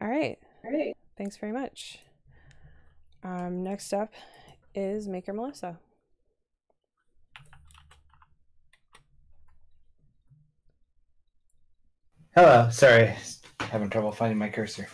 All 0.00 0.08
right, 0.08 0.38
all 0.64 0.72
right. 0.72 0.96
Thanks 1.16 1.36
very 1.36 1.52
much. 1.52 1.98
Um, 3.22 3.62
next 3.62 3.92
up 3.92 4.12
is 4.74 5.08
Maker 5.08 5.32
Melissa. 5.32 5.78
Hello, 12.36 12.68
sorry, 12.68 13.14
having 13.60 13.88
trouble 13.88 14.10
finding 14.10 14.36
my 14.36 14.48
cursor. 14.48 14.88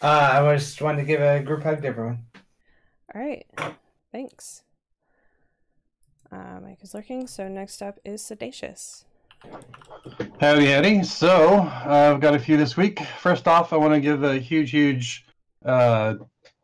Uh, 0.00 0.42
I 0.44 0.56
just 0.56 0.82
wanted 0.82 1.02
to 1.02 1.04
give 1.04 1.20
a 1.20 1.40
group 1.40 1.62
hug 1.62 1.80
to 1.80 1.86
everyone. 1.86 2.24
All 3.14 3.22
right. 3.22 3.46
Thanks. 4.10 4.64
Uh, 6.32 6.58
Mike 6.60 6.78
is 6.82 6.92
lurking, 6.92 7.28
so 7.28 7.46
next 7.46 7.82
up 7.82 8.00
is 8.04 8.20
siddacious. 8.20 9.04
Howdy, 10.40 10.72
howdy. 10.72 11.04
So, 11.04 11.58
uh, 11.58 12.10
I've 12.12 12.20
got 12.20 12.34
a 12.34 12.38
few 12.40 12.56
this 12.56 12.76
week. 12.76 12.98
First 13.20 13.46
off, 13.46 13.72
I 13.72 13.76
want 13.76 13.94
to 13.94 14.00
give 14.00 14.24
a 14.24 14.40
huge, 14.40 14.72
huge 14.72 15.24
uh, 15.64 16.14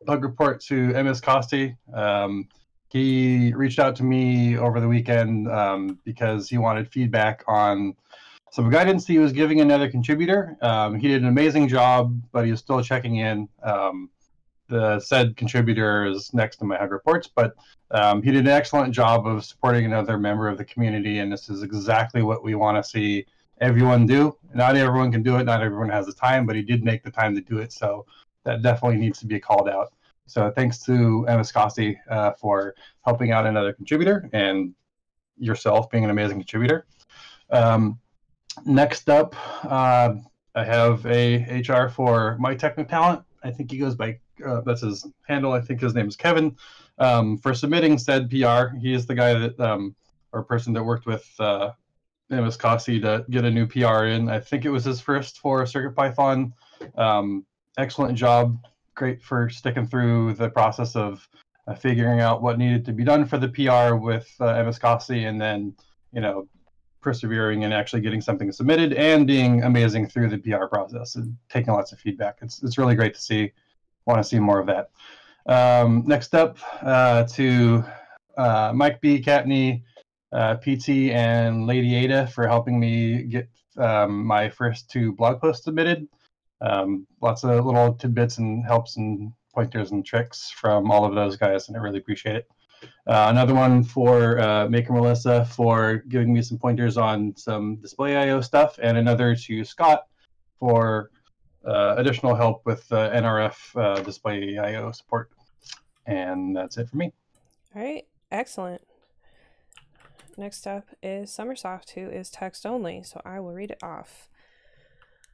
bug 0.05 0.25
report 0.25 0.59
to 0.63 1.01
MS 1.01 1.21
Costi. 1.21 1.77
Um, 1.93 2.49
he 2.89 3.53
reached 3.53 3.79
out 3.79 3.95
to 3.95 4.03
me 4.03 4.57
over 4.57 4.81
the 4.81 4.87
weekend 4.89 5.49
um, 5.49 5.97
because 6.03 6.49
he 6.49 6.57
wanted 6.57 6.91
feedback 6.91 7.45
on 7.47 7.95
some 8.51 8.69
guidance 8.69 9.05
he 9.05 9.19
was 9.19 9.31
giving 9.31 9.61
another 9.61 9.89
contributor. 9.89 10.57
Um, 10.61 10.99
he 10.99 11.07
did 11.07 11.21
an 11.21 11.27
amazing 11.27 11.67
job, 11.67 12.19
but 12.31 12.45
he 12.45 12.51
was 12.51 12.59
still 12.59 12.81
checking 12.81 13.17
in. 13.17 13.47
Um, 13.63 14.09
the 14.67 14.99
said 14.99 15.35
contributor 15.35 16.05
is 16.05 16.33
next 16.33 16.57
to 16.57 16.65
my 16.65 16.77
hug 16.77 16.91
reports, 16.91 17.27
but 17.27 17.53
um, 17.91 18.21
he 18.21 18.31
did 18.31 18.41
an 18.41 18.51
excellent 18.51 18.93
job 18.93 19.25
of 19.27 19.43
supporting 19.43 19.85
another 19.85 20.17
member 20.17 20.47
of 20.47 20.57
the 20.57 20.65
community, 20.65 21.19
and 21.19 21.31
this 21.31 21.49
is 21.49 21.63
exactly 21.63 22.21
what 22.21 22.43
we 22.43 22.55
want 22.55 22.83
to 22.83 22.87
see 22.87 23.25
everyone 23.61 24.05
do. 24.05 24.37
Not 24.53 24.75
everyone 24.75 25.11
can 25.11 25.23
do 25.23 25.37
it, 25.37 25.43
not 25.43 25.63
everyone 25.63 25.89
has 25.89 26.05
the 26.05 26.13
time, 26.13 26.45
but 26.45 26.55
he 26.55 26.61
did 26.61 26.83
make 26.83 27.03
the 27.03 27.11
time 27.11 27.35
to 27.35 27.41
do 27.41 27.57
it, 27.57 27.73
so 27.73 28.05
that 28.43 28.61
definitely 28.61 28.97
needs 28.97 29.19
to 29.19 29.25
be 29.25 29.39
called 29.39 29.67
out. 29.67 29.91
So 30.27 30.51
thanks 30.51 30.83
to 30.85 31.25
Emma 31.27 31.43
uh, 32.11 32.33
for 32.33 32.75
helping 33.03 33.31
out 33.31 33.47
another 33.47 33.73
contributor 33.73 34.29
and 34.33 34.75
yourself 35.39 35.89
being 35.89 36.03
an 36.03 36.11
amazing 36.11 36.37
contributor. 36.37 36.85
Um, 37.49 37.99
next 38.65 39.09
up, 39.09 39.35
uh, 39.65 40.15
I 40.55 40.63
have 40.63 41.05
a 41.05 41.61
HR 41.61 41.89
for 41.89 42.37
mytechnotalent. 42.39 43.23
I 43.43 43.51
think 43.51 43.71
he 43.71 43.77
goes 43.77 43.95
by 43.95 44.19
uh, 44.45 44.61
that's 44.61 44.81
his 44.81 45.05
handle. 45.27 45.53
I 45.53 45.61
think 45.61 45.81
his 45.81 45.93
name 45.93 46.07
is 46.07 46.15
Kevin. 46.15 46.55
Um, 46.97 47.37
for 47.37 47.53
submitting 47.53 47.97
said 47.97 48.29
PR, 48.29 48.75
he 48.77 48.93
is 48.93 49.05
the 49.05 49.15
guy 49.15 49.33
that 49.33 49.59
um, 49.59 49.95
or 50.31 50.43
person 50.43 50.73
that 50.73 50.83
worked 50.83 51.05
with 51.05 51.27
uh, 51.39 51.71
MS 52.29 52.57
Costi 52.57 52.99
to 53.01 53.25
get 53.29 53.45
a 53.45 53.51
new 53.51 53.65
PR 53.65 54.05
in. 54.05 54.29
I 54.29 54.39
think 54.39 54.65
it 54.65 54.69
was 54.69 54.85
his 54.85 55.01
first 55.01 55.39
for 55.39 55.63
CircuitPython. 55.63 56.51
Um, 56.95 57.45
excellent 57.77 58.17
job. 58.17 58.57
Great 58.95 59.23
for 59.23 59.49
sticking 59.49 59.87
through 59.87 60.33
the 60.33 60.49
process 60.49 60.95
of 60.95 61.27
uh, 61.67 61.73
figuring 61.73 62.19
out 62.19 62.41
what 62.41 62.57
needed 62.57 62.85
to 62.85 62.91
be 62.91 63.03
done 63.03 63.25
for 63.25 63.37
the 63.37 63.47
PR 63.47 63.95
with 63.95 64.29
uh, 64.39 64.61
MS 64.63 64.79
Costi, 64.79 65.25
and 65.25 65.39
then 65.39 65.75
you 66.11 66.21
know 66.21 66.47
persevering 67.01 67.63
and 67.63 67.73
actually 67.73 68.01
getting 68.01 68.21
something 68.21 68.51
submitted 68.51 68.93
and 68.93 69.25
being 69.25 69.63
amazing 69.63 70.07
through 70.07 70.29
the 70.29 70.37
PR 70.37 70.65
process 70.65 71.15
and 71.15 71.35
taking 71.49 71.73
lots 71.73 71.91
of 71.91 71.99
feedback. 71.99 72.39
It's 72.41 72.61
it's 72.63 72.77
really 72.77 72.95
great 72.95 73.13
to 73.13 73.21
see 73.21 73.51
want 74.05 74.21
to 74.21 74.27
see 74.27 74.39
more 74.39 74.59
of 74.59 74.67
that. 74.67 74.89
Um, 75.45 76.03
next 76.05 76.35
up 76.35 76.57
uh, 76.81 77.23
to 77.23 77.83
uh, 78.37 78.71
Mike 78.73 79.01
B. 79.01 79.21
Kattni, 79.21 79.83
uh, 80.31 80.55
PT, 80.55 81.11
and 81.11 81.67
Lady 81.67 81.95
Ada 81.95 82.27
for 82.27 82.47
helping 82.47 82.79
me 82.79 83.23
get 83.23 83.49
um, 83.77 84.25
my 84.25 84.49
first 84.49 84.89
two 84.89 85.13
blog 85.13 85.39
posts 85.39 85.63
submitted. 85.63 86.07
Um, 86.61 87.07
lots 87.21 87.43
of 87.43 87.65
little 87.65 87.93
tidbits 87.93 88.37
and 88.37 88.65
helps 88.65 88.97
and 88.97 89.31
pointers 89.53 89.91
and 89.91 90.05
tricks 90.05 90.51
from 90.51 90.91
all 90.91 91.05
of 91.05 91.15
those 91.15 91.37
guys, 91.37 91.67
and 91.67 91.77
I 91.77 91.79
really 91.79 91.99
appreciate 91.99 92.35
it. 92.35 92.47
Uh, 93.07 93.27
another 93.29 93.53
one 93.53 93.83
for 93.83 94.39
uh, 94.39 94.67
Maker 94.69 94.93
Melissa 94.93 95.45
for 95.45 96.03
giving 96.09 96.33
me 96.33 96.41
some 96.41 96.57
pointers 96.57 96.97
on 96.97 97.35
some 97.35 97.77
displayio 97.77 98.43
stuff, 98.43 98.79
and 98.81 98.97
another 98.97 99.35
to 99.35 99.63
Scott 99.63 100.05
for 100.59 101.11
uh, 101.65 101.95
additional 101.97 102.35
help 102.35 102.65
with 102.65 102.87
NRF 102.89 103.55
uh, 103.75 104.03
displayio 104.03 104.93
support. 104.95 105.29
And 106.05 106.55
that's 106.55 106.77
it 106.77 106.89
for 106.89 106.97
me. 106.97 107.13
All 107.75 107.83
right, 107.83 108.05
excellent. 108.31 108.81
Next 110.37 110.65
up 110.65 110.87
is 111.03 111.29
Summersoft, 111.29 111.91
who 111.91 112.09
is 112.09 112.29
text 112.29 112.65
only, 112.65 113.03
so 113.03 113.21
I 113.25 113.39
will 113.39 113.53
read 113.53 113.71
it 113.71 113.83
off. 113.83 114.29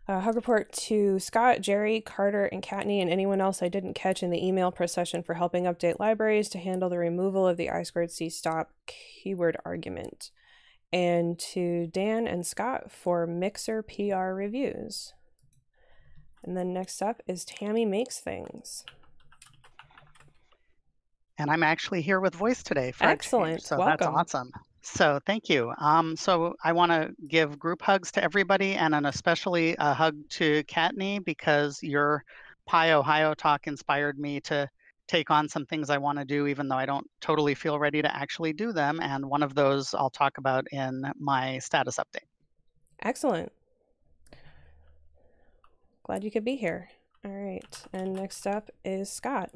Uh, 0.08 0.20
hug 0.20 0.36
report 0.36 0.72
to 0.72 1.18
Scott, 1.18 1.62
Jerry, 1.62 2.00
Carter, 2.00 2.46
and 2.46 2.62
Kattni, 2.62 3.02
and 3.02 3.10
anyone 3.10 3.42
else 3.42 3.64
I 3.64 3.70
didn't 3.70 3.96
catch 3.96 4.22
in 4.22 4.30
the 4.30 4.46
email 4.46 4.72
procession 4.72 5.24
for 5.24 5.34
helping 5.34 5.64
update 5.64 6.00
libraries 6.00 6.48
to 6.50 6.60
handle 6.60 6.90
the 6.90 7.00
removal 7.00 7.48
of 7.48 7.58
the 7.58 7.72
I 7.72 7.82
squared 7.82 8.12
C 8.12 8.30
stop 8.30 8.72
keyword 8.86 9.58
argument. 9.66 10.30
And 10.94 11.40
to 11.40 11.88
Dan 11.88 12.28
and 12.28 12.46
Scott 12.46 12.92
for 12.92 13.26
Mixer 13.26 13.82
PR 13.82 14.34
reviews. 14.34 15.14
And 16.44 16.56
then 16.56 16.72
next 16.72 17.02
up 17.02 17.24
is 17.28 17.44
Tammy 17.44 17.86
Makes 17.86 18.20
Things. 18.20 18.84
And 21.40 21.50
I'm 21.50 21.64
actually 21.64 22.04
here 22.04 22.20
with 22.20 22.36
voice 22.36 22.62
today. 22.62 22.92
For 22.92 23.06
Excellent. 23.06 23.64
So 23.64 23.80
Welcome. 23.80 24.14
that's 24.14 24.36
awesome. 24.36 24.52
So 24.86 25.20
thank 25.26 25.50
you. 25.50 25.74
Um, 25.80 26.16
so 26.16 26.56
I 26.64 26.72
want 26.72 26.92
to 26.92 27.12
give 27.28 27.58
group 27.58 27.82
hugs 27.82 28.12
to 28.12 28.24
everybody 28.24 28.76
and 28.76 28.94
an 28.94 29.08
especially 29.08 29.76
a 29.80 29.96
hug 29.96 30.16
to 30.30 30.64
Kattni 30.66 31.26
because 31.26 31.82
your 31.82 32.24
PyOhio 32.70 33.36
talk 33.36 33.66
inspired 33.66 34.20
me 34.20 34.40
to 34.42 34.70
take 35.08 35.32
on 35.32 35.50
some 35.50 35.66
things 35.66 35.90
I 35.90 35.98
want 35.98 36.20
to 36.20 36.26
do, 36.26 36.46
even 36.46 36.68
though 36.68 36.78
I 36.78 36.86
don't 36.86 37.10
totally 37.20 37.56
feel 37.56 37.80
ready 37.80 38.04
to 38.04 38.16
actually 38.16 38.54
do 38.54 38.72
them. 38.72 39.00
And 39.02 39.26
one 39.26 39.42
of 39.42 39.56
those 39.56 39.96
I'll 39.96 40.12
talk 40.12 40.38
about 40.38 40.68
in 40.72 41.04
my 41.20 41.58
status 41.58 41.98
update. 41.98 42.28
Excellent. 43.02 43.52
Glad 46.04 46.24
you 46.24 46.30
could 46.30 46.46
be 46.46 46.56
here. 46.56 46.90
All 47.26 47.32
right. 47.32 47.84
And 47.92 48.14
next 48.14 48.46
up 48.46 48.70
is 48.84 49.12
Scott. 49.12 49.50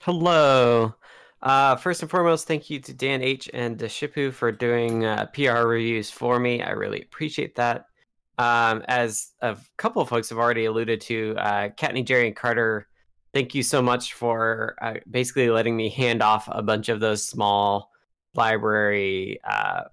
Hello. 0.00 0.94
Uh, 1.42 1.76
first 1.76 2.02
and 2.02 2.10
foremost, 2.10 2.48
thank 2.48 2.70
you 2.70 2.80
to 2.80 2.92
Dan 2.92 3.22
H 3.22 3.48
and 3.52 3.78
Shipu 3.78 4.32
for 4.32 4.50
doing 4.50 5.04
uh, 5.04 5.26
PR 5.26 5.66
reviews 5.66 6.10
for 6.10 6.40
me. 6.40 6.62
I 6.62 6.70
really 6.70 7.02
appreciate 7.02 7.54
that. 7.56 7.86
Um, 8.38 8.82
as 8.88 9.32
a 9.40 9.56
couple 9.76 10.02
of 10.02 10.08
folks 10.08 10.28
have 10.30 10.38
already 10.38 10.66
alluded 10.66 11.00
to, 11.02 11.34
uh, 11.38 11.68
Kattni, 11.70 12.04
Jerry, 12.04 12.26
and 12.26 12.36
Carter, 12.36 12.88
thank 13.32 13.54
you 13.54 13.62
so 13.62 13.80
much 13.80 14.14
for 14.14 14.76
uh, 14.82 14.94
basically 15.10 15.50
letting 15.50 15.76
me 15.76 15.88
hand 15.88 16.22
off 16.22 16.48
a 16.50 16.62
bunch 16.62 16.88
of 16.88 17.00
those 17.00 17.24
small 17.24 17.90
library 18.34 19.40
uh, 19.44 19.84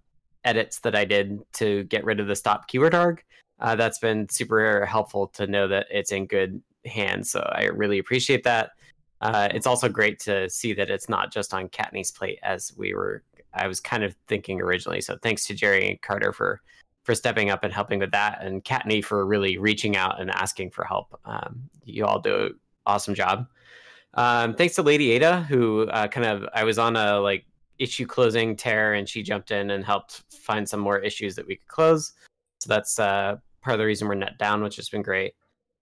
edits 0.43 0.79
that 0.79 0.95
I 0.95 1.05
did 1.05 1.39
to 1.53 1.83
get 1.85 2.03
rid 2.03 2.19
of 2.19 2.27
the 2.27 2.35
stop 2.35 2.67
keyword 2.67 2.93
arg 2.93 3.23
uh, 3.63 3.75
that's 3.75 3.97
been 3.97 4.27
super 4.29 4.85
helpful 4.85 5.27
to 5.27 5.47
know 5.47 5.67
that 5.69 5.87
it's 5.89 6.11
in 6.11 6.27
good 6.27 6.61
hands. 6.85 7.31
So 7.31 7.39
I 7.55 7.65
really 7.65 7.97
appreciate 7.97 8.43
that. 8.43 8.71
Uh, 9.23 9.47
it's 9.53 9.65
also 9.65 9.87
great 9.87 10.19
to 10.19 10.49
see 10.49 10.73
that 10.73 10.89
it's 10.89 11.07
not 11.07 11.31
just 11.31 11.53
on 11.53 11.69
Kattni's 11.69 12.11
plate 12.11 12.39
as 12.43 12.73
we 12.75 12.93
were. 12.93 13.23
I 13.53 13.67
was 13.67 13.79
kind 13.79 14.03
of 14.03 14.13
thinking 14.27 14.61
originally. 14.61 14.99
So 14.99 15.17
thanks 15.23 15.45
to 15.47 15.53
Jerry 15.53 15.89
and 15.89 16.01
Carter 16.01 16.33
for 16.33 16.61
for 17.03 17.15
stepping 17.15 17.49
up 17.49 17.63
and 17.63 17.73
helping 17.73 17.99
with 17.99 18.11
that, 18.11 18.41
and 18.41 18.63
Kattni 18.63 19.03
for 19.03 19.25
really 19.25 19.57
reaching 19.57 19.95
out 19.97 20.21
and 20.21 20.29
asking 20.31 20.71
for 20.71 20.85
help. 20.85 21.19
Um, 21.25 21.69
you 21.83 22.05
all 22.05 22.19
do 22.19 22.35
an 22.35 22.59
awesome 22.85 23.13
job. 23.13 23.47
Um, 24.13 24.55
thanks 24.55 24.75
to 24.75 24.83
Lady 24.83 25.11
Ada, 25.11 25.41
who 25.43 25.87
uh, 25.87 26.07
kind 26.07 26.25
of 26.25 26.47
I 26.53 26.63
was 26.65 26.77
on 26.77 26.95
a 26.97 27.19
like 27.19 27.45
issue 27.79 28.05
closing 28.05 28.57
tear, 28.57 28.93
and 28.93 29.07
she 29.07 29.23
jumped 29.23 29.51
in 29.51 29.71
and 29.71 29.85
helped 29.85 30.23
find 30.33 30.67
some 30.67 30.81
more 30.81 30.99
issues 30.99 31.35
that 31.35 31.47
we 31.47 31.55
could 31.55 31.67
close. 31.67 32.13
So 32.59 32.67
that's 32.67 32.99
uh, 32.99 33.37
part 33.61 33.73
of 33.73 33.79
the 33.79 33.85
reason 33.85 34.07
we're 34.07 34.15
net 34.15 34.37
down, 34.37 34.63
which 34.63 34.75
has 34.75 34.89
been 34.89 35.01
great. 35.01 35.33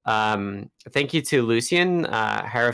Um, 0.05 0.69
thank 0.89 1.13
you 1.13 1.21
to 1.23 1.43
Lucian 1.43 2.05
uh, 2.05 2.73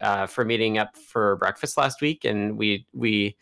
uh, 0.00 0.26
for 0.26 0.44
meeting 0.44 0.78
up 0.78 0.96
for 0.96 1.36
breakfast 1.36 1.76
last 1.76 2.00
week, 2.00 2.24
and 2.24 2.56
we 2.56 2.86
we 2.92 3.36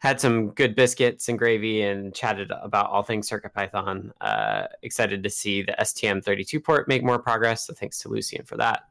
had 0.00 0.20
some 0.20 0.50
good 0.50 0.76
biscuits 0.76 1.28
and 1.28 1.38
gravy 1.38 1.82
and 1.82 2.14
chatted 2.14 2.52
about 2.62 2.88
all 2.88 3.02
things 3.02 3.28
CircuitPython. 3.28 4.12
Uh, 4.20 4.66
excited 4.82 5.24
to 5.24 5.30
see 5.30 5.62
the 5.62 5.74
STM32 5.80 6.62
port 6.62 6.86
make 6.86 7.02
more 7.02 7.18
progress. 7.18 7.66
So 7.66 7.74
thanks 7.74 7.98
to 8.00 8.08
Lucian 8.08 8.44
for 8.44 8.56
that. 8.58 8.82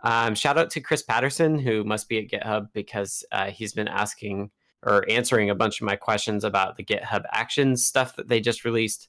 Um, 0.00 0.34
shout 0.34 0.56
out 0.56 0.70
to 0.70 0.80
Chris 0.80 1.02
Patterson, 1.02 1.58
who 1.58 1.84
must 1.84 2.08
be 2.08 2.18
at 2.18 2.28
GitHub 2.28 2.68
because 2.72 3.24
uh, 3.30 3.50
he's 3.50 3.74
been 3.74 3.88
asking 3.88 4.50
or 4.84 5.04
answering 5.10 5.50
a 5.50 5.54
bunch 5.54 5.80
of 5.80 5.86
my 5.86 5.96
questions 5.96 6.44
about 6.44 6.76
the 6.76 6.84
GitHub 6.84 7.24
Actions 7.32 7.84
stuff 7.84 8.16
that 8.16 8.28
they 8.28 8.40
just 8.40 8.64
released. 8.64 9.08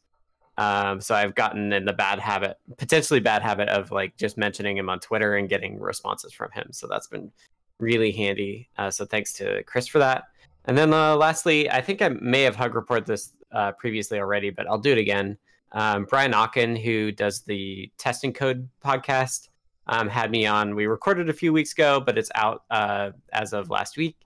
Um, 0.59 0.99
so 0.99 1.15
I've 1.15 1.35
gotten 1.35 1.71
in 1.71 1.85
the 1.85 1.93
bad 1.93 2.19
habit, 2.19 2.57
potentially 2.77 3.21
bad 3.21 3.41
habit 3.41 3.69
of 3.69 3.91
like 3.91 4.17
just 4.17 4.37
mentioning 4.37 4.75
him 4.75 4.89
on 4.89 4.99
Twitter 4.99 5.37
and 5.37 5.47
getting 5.47 5.79
responses 5.79 6.33
from 6.33 6.51
him. 6.51 6.67
So 6.71 6.85
that's 6.85 7.07
been 7.07 7.31
really 7.79 8.11
handy. 8.11 8.67
Uh, 8.77 8.91
so 8.91 9.05
thanks 9.05 9.31
to 9.35 9.63
Chris 9.63 9.87
for 9.87 9.99
that. 9.99 10.25
And 10.65 10.77
then 10.77 10.93
uh, 10.93 11.15
lastly, 11.15 11.71
I 11.71 11.79
think 11.79 12.01
I 12.01 12.09
may 12.09 12.41
have 12.41 12.57
hug 12.57 12.75
report 12.75 13.05
this 13.05 13.31
uh, 13.53 13.71
previously 13.71 14.19
already, 14.19 14.49
but 14.49 14.67
I'll 14.67 14.77
do 14.77 14.91
it 14.91 14.97
again. 14.97 15.37
Um, 15.71 16.03
Brian 16.03 16.33
Okken, 16.33 16.77
who 16.77 17.13
does 17.13 17.39
the 17.41 17.89
testing 17.97 18.33
code 18.33 18.67
podcast, 18.83 19.47
um, 19.87 20.09
had 20.09 20.29
me 20.29 20.45
on. 20.45 20.75
We 20.75 20.87
recorded 20.87 21.29
a 21.29 21.33
few 21.33 21.53
weeks 21.53 21.71
ago, 21.71 22.01
but 22.05 22.17
it's 22.17 22.31
out 22.35 22.63
uh, 22.69 23.11
as 23.31 23.53
of 23.53 23.69
last 23.69 23.95
week. 23.95 24.17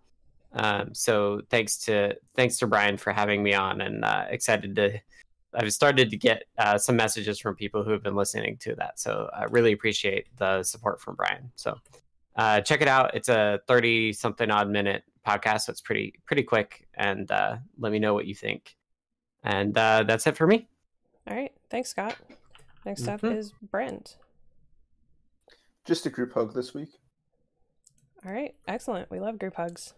Um, 0.53 0.95
so 0.95 1.41
thanks 1.51 1.77
to 1.85 2.15
thanks 2.35 2.57
to 2.57 2.67
Brian 2.67 2.97
for 2.97 3.11
having 3.11 3.43
me 3.43 3.53
on, 3.53 3.81
and 3.81 4.03
uh, 4.03 4.25
excited 4.29 4.75
to. 4.77 4.99
I've 5.55 5.71
started 5.73 6.09
to 6.09 6.17
get 6.17 6.43
uh, 6.57 6.77
some 6.77 6.95
messages 6.95 7.39
from 7.39 7.55
people 7.55 7.83
who 7.83 7.91
have 7.91 8.03
been 8.03 8.15
listening 8.15 8.57
to 8.61 8.75
that, 8.75 8.99
so 8.99 9.29
I 9.33 9.45
really 9.45 9.71
appreciate 9.71 10.27
the 10.37 10.63
support 10.63 11.01
from 11.01 11.15
Brian. 11.15 11.51
So 11.55 11.77
uh, 12.35 12.61
check 12.61 12.81
it 12.81 12.87
out. 12.87 13.13
It's 13.15 13.29
a 13.29 13.59
thirty 13.67 14.13
something 14.13 14.49
odd 14.51 14.69
minute 14.69 15.03
podcast, 15.27 15.61
so 15.61 15.71
it's 15.71 15.81
pretty 15.81 16.13
pretty 16.25 16.43
quick. 16.43 16.87
And 16.95 17.29
uh, 17.31 17.57
let 17.77 17.91
me 17.91 17.99
know 17.99 18.13
what 18.13 18.25
you 18.25 18.35
think. 18.35 18.75
And 19.43 19.77
uh, 19.77 20.03
that's 20.07 20.25
it 20.27 20.35
for 20.37 20.47
me. 20.47 20.67
All 21.29 21.35
right. 21.35 21.51
Thanks, 21.69 21.89
Scott. 21.89 22.15
Next 22.85 23.07
up 23.07 23.21
Mhm. 23.21 23.35
is 23.37 23.53
Brent. 23.61 24.17
Just 25.85 26.05
a 26.05 26.09
group 26.09 26.33
hug 26.33 26.53
this 26.53 26.73
week. 26.73 26.89
All 28.25 28.31
right. 28.31 28.55
Excellent. 28.67 29.11
We 29.11 29.19
love 29.19 29.37
group 29.39 29.55
hugs. 29.55 29.93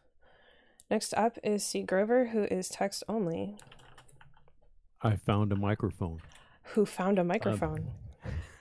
Next 0.89 1.13
up 1.15 1.38
is 1.44 1.63
C. 1.65 1.82
Grover, 1.84 2.28
who 2.28 2.44
is 2.46 2.70
text 2.70 3.04
only, 3.08 3.58
I 5.06 5.15
found 5.18 5.52
a 5.52 5.56
microphone. 5.56 6.20
who 6.63 6.84
found 6.84 7.20
a 7.20 7.24
microphone. 7.24 7.86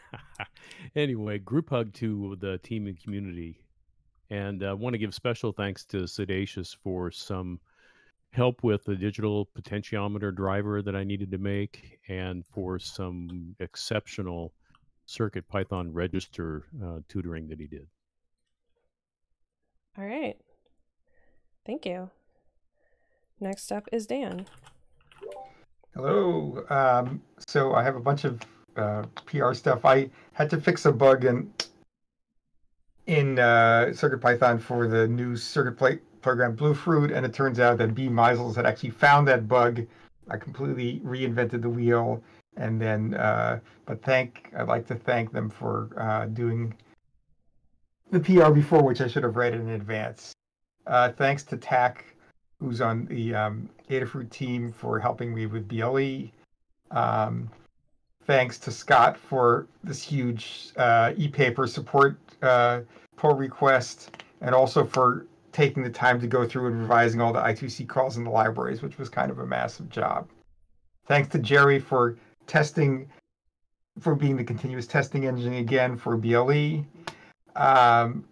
anyway, 0.96 1.38
group 1.38 1.70
hug 1.70 1.94
to 1.94 2.36
the 2.38 2.58
team 2.58 2.86
and 2.86 3.02
community. 3.02 3.62
And 4.28 4.62
I 4.62 4.74
want 4.74 4.92
to 4.92 4.98
give 4.98 5.14
special 5.14 5.52
thanks 5.52 5.86
to 5.86 6.04
siddacious 6.04 6.76
for 6.76 7.10
some 7.10 7.60
help 8.30 8.62
with 8.62 8.84
the 8.84 8.94
digital 8.94 9.48
potentiometer 9.58 10.34
driver 10.34 10.82
that 10.82 10.94
I 10.94 11.02
needed 11.02 11.30
to 11.30 11.38
make 11.38 11.98
and 12.08 12.44
for 12.46 12.78
some 12.78 13.56
exceptional 13.60 14.52
Circuit 15.06 15.48
Python 15.48 15.94
register 15.94 16.64
uh, 16.84 16.98
tutoring 17.08 17.48
that 17.48 17.58
he 17.58 17.66
did. 17.66 17.86
All 19.96 20.04
right. 20.04 20.36
Thank 21.64 21.86
you. 21.86 22.10
Next 23.40 23.72
up 23.72 23.88
is 23.92 24.06
Dan. 24.06 24.46
Hello. 25.94 26.64
Um, 26.70 27.22
so 27.46 27.72
I 27.72 27.84
have 27.84 27.94
a 27.94 28.00
bunch 28.00 28.24
of 28.24 28.40
uh, 28.76 29.04
PR 29.26 29.54
stuff. 29.54 29.84
I 29.84 30.10
had 30.32 30.50
to 30.50 30.60
fix 30.60 30.86
a 30.86 30.92
bug 30.92 31.24
in 31.24 31.52
in 33.06 33.38
uh, 33.38 33.86
CircuitPython 33.90 34.60
for 34.60 34.88
the 34.88 35.06
new 35.06 35.36
circuit 35.36 35.78
plate 35.78 36.00
program 36.20 36.56
Bluefruit, 36.56 37.12
and 37.12 37.24
it 37.24 37.32
turns 37.32 37.60
out 37.60 37.78
that 37.78 37.94
B 37.94 38.08
Meisels 38.08 38.56
had 38.56 38.66
actually 38.66 38.90
found 38.90 39.28
that 39.28 39.46
bug. 39.46 39.86
I 40.28 40.36
completely 40.36 41.00
reinvented 41.04 41.62
the 41.62 41.70
wheel, 41.70 42.20
and 42.56 42.80
then, 42.80 43.14
uh, 43.14 43.60
but 43.86 44.02
thank 44.02 44.50
I'd 44.58 44.66
like 44.66 44.88
to 44.88 44.96
thank 44.96 45.30
them 45.30 45.48
for 45.48 45.90
uh, 45.96 46.26
doing 46.26 46.74
the 48.10 48.18
PR 48.18 48.50
before, 48.50 48.82
which 48.82 49.00
I 49.00 49.06
should 49.06 49.22
have 49.22 49.36
read 49.36 49.54
in 49.54 49.68
advance. 49.68 50.32
Uh, 50.88 51.10
thanks 51.12 51.44
to 51.44 51.56
TAC, 51.56 52.13
who's 52.64 52.80
on 52.80 53.06
the 53.06 53.34
um, 53.34 53.68
Adafruit 53.90 54.30
team, 54.30 54.72
for 54.72 54.98
helping 54.98 55.34
me 55.34 55.46
with 55.46 55.68
BLE. 55.68 56.30
Um, 56.90 57.50
thanks 58.26 58.58
to 58.60 58.70
Scott 58.70 59.16
for 59.16 59.66
this 59.82 60.02
huge 60.02 60.70
uh, 60.76 61.12
e-paper 61.16 61.66
support 61.66 62.18
uh, 62.42 62.80
pull 63.16 63.34
request, 63.34 64.16
and 64.40 64.54
also 64.54 64.84
for 64.84 65.26
taking 65.52 65.82
the 65.82 65.90
time 65.90 66.20
to 66.20 66.26
go 66.26 66.46
through 66.46 66.66
and 66.66 66.80
revising 66.80 67.20
all 67.20 67.32
the 67.32 67.40
I2C 67.40 67.86
calls 67.86 68.16
in 68.16 68.24
the 68.24 68.30
libraries, 68.30 68.82
which 68.82 68.98
was 68.98 69.08
kind 69.08 69.30
of 69.30 69.38
a 69.38 69.46
massive 69.46 69.88
job. 69.88 70.28
Thanks 71.06 71.28
to 71.28 71.38
Jerry 71.38 71.78
for 71.78 72.16
testing, 72.46 73.08
for 74.00 74.14
being 74.14 74.36
the 74.36 74.44
continuous 74.44 74.86
testing 74.86 75.26
engine 75.26 75.54
again 75.54 75.96
for 75.96 76.16
BLE. 76.16 76.84
Um, 77.56 78.24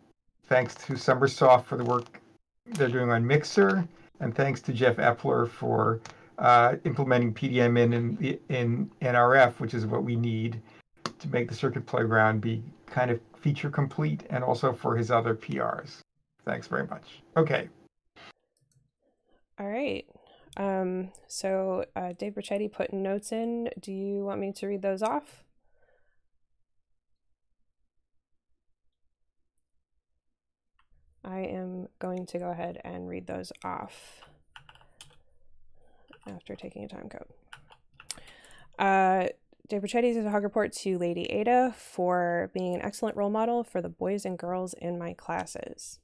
thanks 0.46 0.74
to 0.74 0.94
Summersoft 0.94 1.64
for 1.64 1.76
the 1.76 1.84
work 1.84 2.20
they're 2.66 2.88
doing 2.88 3.10
on 3.10 3.26
Mixer, 3.26 3.86
and 4.22 4.34
thanks 4.34 4.62
to 4.62 4.72
Jeff 4.72 4.96
Epler 4.96 5.48
for 5.48 6.00
uh, 6.38 6.76
implementing 6.84 7.34
PDM 7.34 7.78
in, 7.78 8.38
in 8.48 8.90
NRF, 9.02 9.58
which 9.58 9.74
is 9.74 9.84
what 9.84 10.04
we 10.04 10.16
need 10.16 10.62
to 11.18 11.28
make 11.28 11.48
the 11.48 11.54
circuit 11.54 11.84
playground 11.84 12.40
be 12.40 12.62
kind 12.86 13.10
of 13.10 13.20
feature 13.36 13.68
complete, 13.68 14.24
and 14.30 14.44
also 14.44 14.72
for 14.72 14.96
his 14.96 15.10
other 15.10 15.34
PRs. 15.34 15.98
Thanks 16.44 16.68
very 16.68 16.86
much. 16.86 17.22
Okay. 17.36 17.68
All 19.58 19.66
right. 19.66 20.06
Um, 20.56 21.10
so 21.26 21.84
uh, 21.96 22.12
Dave 22.18 22.34
Brachetti 22.34 22.70
put 22.70 22.92
notes 22.92 23.32
in. 23.32 23.70
Do 23.80 23.92
you 23.92 24.24
want 24.24 24.40
me 24.40 24.52
to 24.52 24.66
read 24.66 24.82
those 24.82 25.02
off? 25.02 25.44
I 31.24 31.40
am 31.40 31.88
going 31.98 32.26
to 32.26 32.38
go 32.38 32.50
ahead 32.50 32.80
and 32.84 33.08
read 33.08 33.26
those 33.26 33.52
off 33.64 34.20
after 36.26 36.54
taking 36.54 36.84
a 36.84 36.88
time 36.88 37.08
code. 37.08 37.28
Uh, 38.78 39.28
Dave 39.68 39.88
says 39.88 40.24
a 40.24 40.30
hug 40.30 40.42
report 40.42 40.72
to 40.72 40.98
Lady 40.98 41.24
Ada 41.30 41.74
for 41.76 42.50
being 42.52 42.74
an 42.74 42.82
excellent 42.82 43.16
role 43.16 43.30
model 43.30 43.64
for 43.64 43.80
the 43.80 43.88
boys 43.88 44.24
and 44.24 44.38
girls 44.38 44.74
in 44.74 44.98
my 44.98 45.14
classes. 45.14 46.00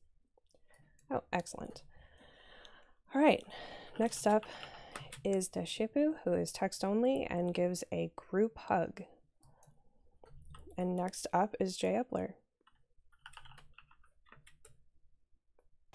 Oh, 1.11 1.25
excellent. 1.33 1.83
All 3.15 3.21
right, 3.21 3.43
next 3.99 4.27
up 4.27 4.45
is 5.25 5.49
Deshipu, 5.49 6.15
who 6.25 6.33
is 6.33 6.53
text 6.53 6.85
only 6.85 7.27
and 7.29 7.53
gives 7.53 7.83
a 7.93 8.11
group 8.17 8.57
hug. 8.57 9.03
And 10.77 10.95
next 10.95 11.27
up 11.33 11.57
is 11.59 11.77
Jay 11.77 12.01
Epler. 12.01 12.35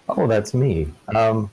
Oh, 0.09 0.27
that's 0.27 0.53
me. 0.53 0.87
Um, 1.15 1.49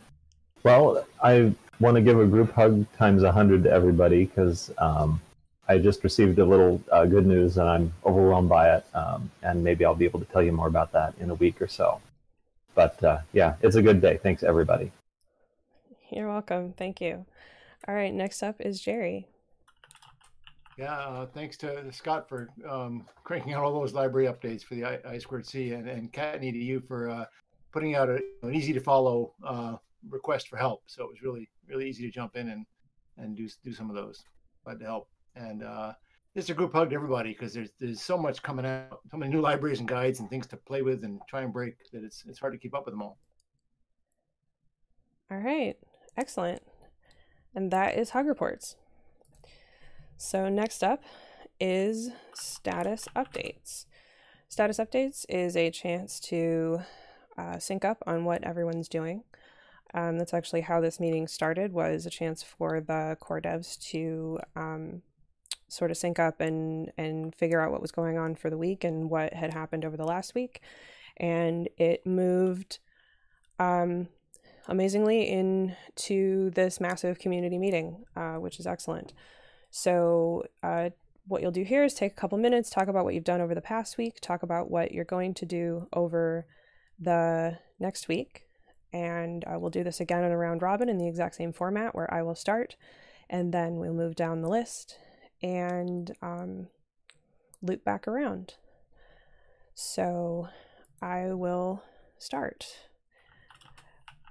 well, 0.63 1.07
I 1.23 1.53
want 1.79 1.95
to 1.97 2.03
give 2.03 2.19
a 2.19 2.27
group 2.27 2.53
hug 2.53 2.87
times 2.97 3.23
100 3.23 3.65
to 3.65 3.71
everybody 3.71 4.27
because 4.27 4.71
um, 4.79 5.21
I 5.69 5.79
just 5.79 6.05
received 6.05 6.39
a 6.39 6.45
little 6.45 6.83
uh, 6.91 7.05
good 7.05 7.27
news 7.27 7.59
and 7.59 7.69
I'm 7.69 7.93
overwhelmed 8.05 8.49
by 8.49 8.75
it. 8.75 8.85
Um, 8.95 9.31
and 9.43 9.63
maybe 9.63 9.85
I'll 9.85 9.95
be 9.95 10.05
able 10.05 10.21
to 10.21 10.27
tell 10.27 10.43
you 10.43 10.53
more 10.53 10.67
about 10.67 10.93
that 10.93 11.15
in 11.21 11.31
a 11.31 11.35
week 11.35 11.63
or 11.63 11.69
so. 11.69 12.01
But 12.75 13.03
uh, 13.03 13.19
yeah, 13.33 13.55
it's 13.63 13.77
a 13.77 13.83
good 13.83 14.01
day. 14.01 14.19
Thanks, 14.23 14.43
everybody. 14.43 14.93
You're 16.11 16.29
welcome. 16.29 16.75
Thank 16.77 17.01
you. 17.01 17.25
All 17.87 17.95
right, 17.95 18.13
next 18.13 18.43
up 18.43 18.57
is 18.61 18.81
Jerry. 18.81 19.27
Yeah, 20.77 20.97
uh, 20.97 21.27
thanks 21.27 21.57
to 21.59 21.93
Scott 21.93 22.29
for 22.29 22.49
um, 22.69 23.07
cranking 23.25 23.53
out 23.53 23.63
all 23.65 23.79
those 23.79 23.93
library 23.93 24.29
updates 24.29 24.65
for 24.65 24.75
the 24.75 24.85
I, 24.85 24.99
I 25.07 25.19
squared 25.19 25.47
C, 25.47 25.73
and 25.73 25.89
and 25.89 26.13
Kattni 26.13 26.53
to 26.53 26.59
you 26.59 26.81
for 26.81 27.11
uh, 27.11 27.25
putting 27.73 27.95
out 27.95 28.09
a, 28.09 28.21
an 28.43 28.55
easy 28.55 28.73
to 28.73 28.81
follow 28.81 29.35
uh, 29.45 29.77
request 30.09 30.49
for 30.49 30.57
help. 30.57 30.83
So 30.87 31.05
it 31.05 31.09
was 31.09 31.23
really 31.23 31.49
really 31.69 31.89
easy 31.89 32.05
to 32.05 32.11
jump 32.11 32.37
in 32.37 32.49
and 32.49 32.67
and 33.17 33.37
do 33.37 33.49
do 33.65 33.73
some 33.73 33.91
of 33.91 33.97
those. 33.97 34.25
Glad 34.65 34.79
to 34.81 34.85
help. 34.85 35.09
And 35.37 35.63
uh, 35.63 35.93
is 36.35 36.51
a 36.51 36.55
group 36.55 36.73
hug 36.73 36.91
to 36.91 36.95
everybody 36.95 37.31
because 37.31 37.53
there's 37.53 37.71
there's 37.81 38.01
so 38.01 38.17
much 38.17 38.43
coming 38.43 38.67
out, 38.67 39.01
so 39.11 39.17
many 39.17 39.33
new 39.33 39.41
libraries 39.41 39.81
and 39.81 39.89
guides 39.89 40.21
and 40.21 40.31
things 40.31 40.47
to 40.47 40.57
play 40.57 40.83
with 40.83 41.05
and 41.05 41.21
try 41.29 41.43
and 41.43 41.53
break 41.53 41.77
that 41.93 42.05
it's 42.05 42.25
it's 42.27 42.39
hard 42.39 42.53
to 42.53 42.59
keep 42.59 42.75
up 42.75 42.85
with 42.85 42.95
them 42.95 43.03
all. 43.03 43.19
All 45.31 45.39
right, 45.39 45.77
excellent. 46.17 46.63
And 47.55 47.71
that 47.73 47.97
is 47.97 48.11
Hug 48.11 48.27
Reports. 48.27 48.77
So 50.17 50.49
next 50.49 50.85
up 50.85 51.03
is 51.59 52.11
status 52.35 53.09
updates. 53.17 53.87
Status 54.49 54.79
updates 54.79 55.25
is 55.29 55.57
a 55.57 55.71
chance 55.71 56.21
to 56.21 56.81
uh, 57.39 57.59
sync 57.59 57.85
up 57.85 58.03
on 58.07 58.25
what 58.25 58.45
everyone's 58.45 58.89
doing. 58.89 59.25
Um, 59.93 60.19
that's 60.19 60.35
actually 60.35 60.61
how 60.61 60.81
this 60.81 61.01
meeting 61.01 61.27
started 61.27 61.73
was 61.73 62.07
a 62.07 62.11
chance 62.11 62.43
for 62.43 62.81
the 62.81 63.17
core 63.21 63.41
devs 63.41 63.79
to 63.91 64.39
um, 64.55 65.03
sort 65.71 65.91
of 65.91 65.97
sync 65.97 66.19
up 66.19 66.41
and 66.41 66.93
and 66.99 67.35
figure 67.35 67.61
out 67.61 67.71
what 67.71 67.81
was 67.81 67.93
going 67.93 68.19
on 68.19 68.35
for 68.35 68.51
the 68.51 68.59
week 68.59 68.85
and 68.85 69.09
what 69.09 69.33
had 69.33 69.55
happened 69.55 69.85
over 69.85 69.97
the 69.97 70.05
last 70.05 70.35
week 70.35 70.61
and 71.17 71.69
it 71.77 72.05
moved 72.07 72.79
um, 73.59 74.09
amazingly 74.69 75.29
into 75.29 76.51
this 76.51 76.81
massive 76.81 77.19
community 77.19 77.59
meeting 77.59 78.05
uh, 78.17 78.35
which 78.35 78.59
is 78.59 78.67
excellent 78.67 79.13
so 79.71 80.45
uh, 80.63 80.91
what 81.27 81.41
you'll 81.41 81.53
do 81.53 81.63
here 81.63 81.85
is 81.85 81.95
take 81.95 82.13
a 82.13 82.17
couple 82.17 82.39
minutes 82.39 82.71
talk 82.71 82.89
about 82.89 83.05
what 83.05 83.15
you've 83.15 83.25
done 83.25 83.41
over 83.41 83.55
the 83.55 83.61
past 83.61 83.97
week 83.97 84.21
talk 84.21 84.43
about 84.43 84.71
what 84.71 84.93
you're 84.93 85.05
going 85.05 85.35
to 85.35 85.47
do 85.47 85.87
over 85.93 86.47
the 87.01 87.59
next 87.79 88.09
week 88.09 88.47
and 88.93 89.45
uh, 89.45 89.59
we'll 89.59 89.71
do 89.71 89.85
this 89.85 90.01
again 90.01 90.25
in 90.25 90.33
a 90.33 90.37
round 90.37 90.63
robin 90.63 90.89
in 90.89 90.99
the 90.99 91.09
exact 91.09 91.35
same 91.35 91.53
format 91.53 91.95
where 91.95 92.13
I 92.13 92.23
will 92.23 92.35
start 92.35 92.77
and 93.31 93.55
then 93.55 93.77
we'll 93.77 93.95
move 93.95 94.17
down 94.17 94.43
the 94.43 94.49
list 94.49 94.99
and 95.43 96.13
um, 96.21 96.67
loop 97.63 97.85
back 97.85 98.07
around. 98.07 98.55
So 99.75 100.49
I 101.01 101.33
will 101.33 101.83
start. 102.19 102.67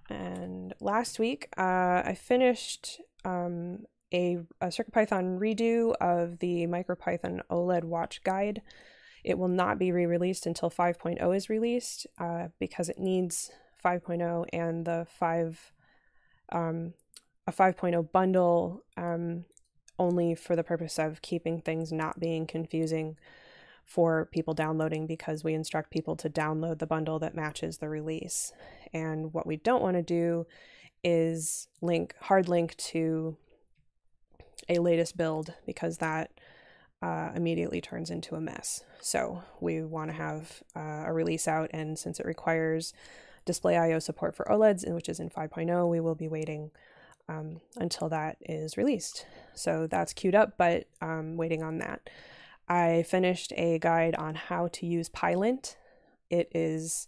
And 0.09 0.73
last 0.79 1.19
week, 1.19 1.47
uh, 1.57 2.03
I 2.05 2.17
finished 2.19 2.99
um, 3.23 3.85
a, 4.13 4.39
a 4.59 4.67
CircuitPython 4.67 5.39
redo 5.39 5.93
of 6.01 6.39
the 6.39 6.67
MicroPython 6.67 7.41
OLED 7.49 7.83
watch 7.85 8.23
guide. 8.23 8.61
It 9.23 9.37
will 9.37 9.47
not 9.47 9.77
be 9.77 9.91
re 9.91 10.05
released 10.05 10.45
until 10.45 10.69
5.0 10.69 11.35
is 11.35 11.49
released 11.49 12.07
uh, 12.19 12.47
because 12.59 12.89
it 12.89 12.99
needs 12.99 13.51
5.0 13.83 14.45
and 14.53 14.85
the 14.85 15.07
5 15.19 15.73
um, 16.51 16.93
a 17.47 17.51
5.0 17.51 18.11
bundle 18.11 18.83
um, 18.97 19.45
only 19.97 20.35
for 20.35 20.55
the 20.55 20.63
purpose 20.63 20.97
of 20.99 21.21
keeping 21.21 21.61
things 21.61 21.91
not 21.91 22.19
being 22.19 22.45
confusing 22.45 23.17
for 23.83 24.29
people 24.31 24.53
downloading 24.53 25.07
because 25.07 25.43
we 25.43 25.55
instruct 25.55 25.89
people 25.89 26.15
to 26.15 26.29
download 26.29 26.77
the 26.77 26.85
bundle 26.85 27.17
that 27.17 27.35
matches 27.35 27.79
the 27.79 27.89
release. 27.89 28.53
And 28.93 29.33
what 29.33 29.47
we 29.47 29.57
don't 29.57 29.81
want 29.81 29.97
to 29.97 30.03
do 30.03 30.45
is 31.03 31.67
link 31.81 32.13
hard 32.21 32.47
link 32.47 32.75
to 32.77 33.35
a 34.67 34.77
latest 34.77 35.17
build 35.17 35.55
because 35.65 35.97
that 35.97 36.29
uh, 37.01 37.31
immediately 37.35 37.81
turns 37.81 38.09
into 38.09 38.35
a 38.35 38.41
mess. 38.41 38.83
So 39.01 39.43
we 39.59 39.81
want 39.83 40.11
to 40.11 40.17
have 40.17 40.61
uh, 40.75 41.03
a 41.05 41.13
release 41.13 41.47
out, 41.47 41.69
and 41.73 41.97
since 41.97 42.19
it 42.19 42.25
requires 42.25 42.93
displayio 43.45 44.01
support 44.01 44.35
for 44.35 44.45
OLEDs, 44.45 44.91
which 44.93 45.09
is 45.09 45.19
in 45.19 45.29
5.0, 45.29 45.89
we 45.89 45.99
will 45.99 46.15
be 46.15 46.27
waiting 46.27 46.71
um, 47.27 47.61
until 47.77 48.09
that 48.09 48.37
is 48.41 48.77
released. 48.77 49.25
So 49.53 49.87
that's 49.87 50.13
queued 50.13 50.35
up, 50.35 50.57
but 50.57 50.87
um, 51.01 51.37
waiting 51.37 51.63
on 51.63 51.77
that. 51.79 52.09
I 52.67 53.03
finished 53.03 53.53
a 53.55 53.79
guide 53.79 54.15
on 54.15 54.35
how 54.35 54.67
to 54.73 54.85
use 54.85 55.09
Pylint. 55.09 55.75
It 56.29 56.51
is 56.53 57.07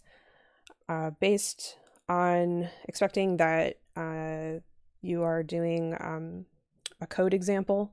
uh, 0.88 1.10
based 1.20 1.76
on 2.08 2.68
expecting 2.88 3.36
that 3.36 3.78
uh, 3.96 4.60
you 5.02 5.22
are 5.22 5.42
doing 5.42 5.96
um, 6.00 6.46
a 7.00 7.06
code 7.06 7.34
example, 7.34 7.92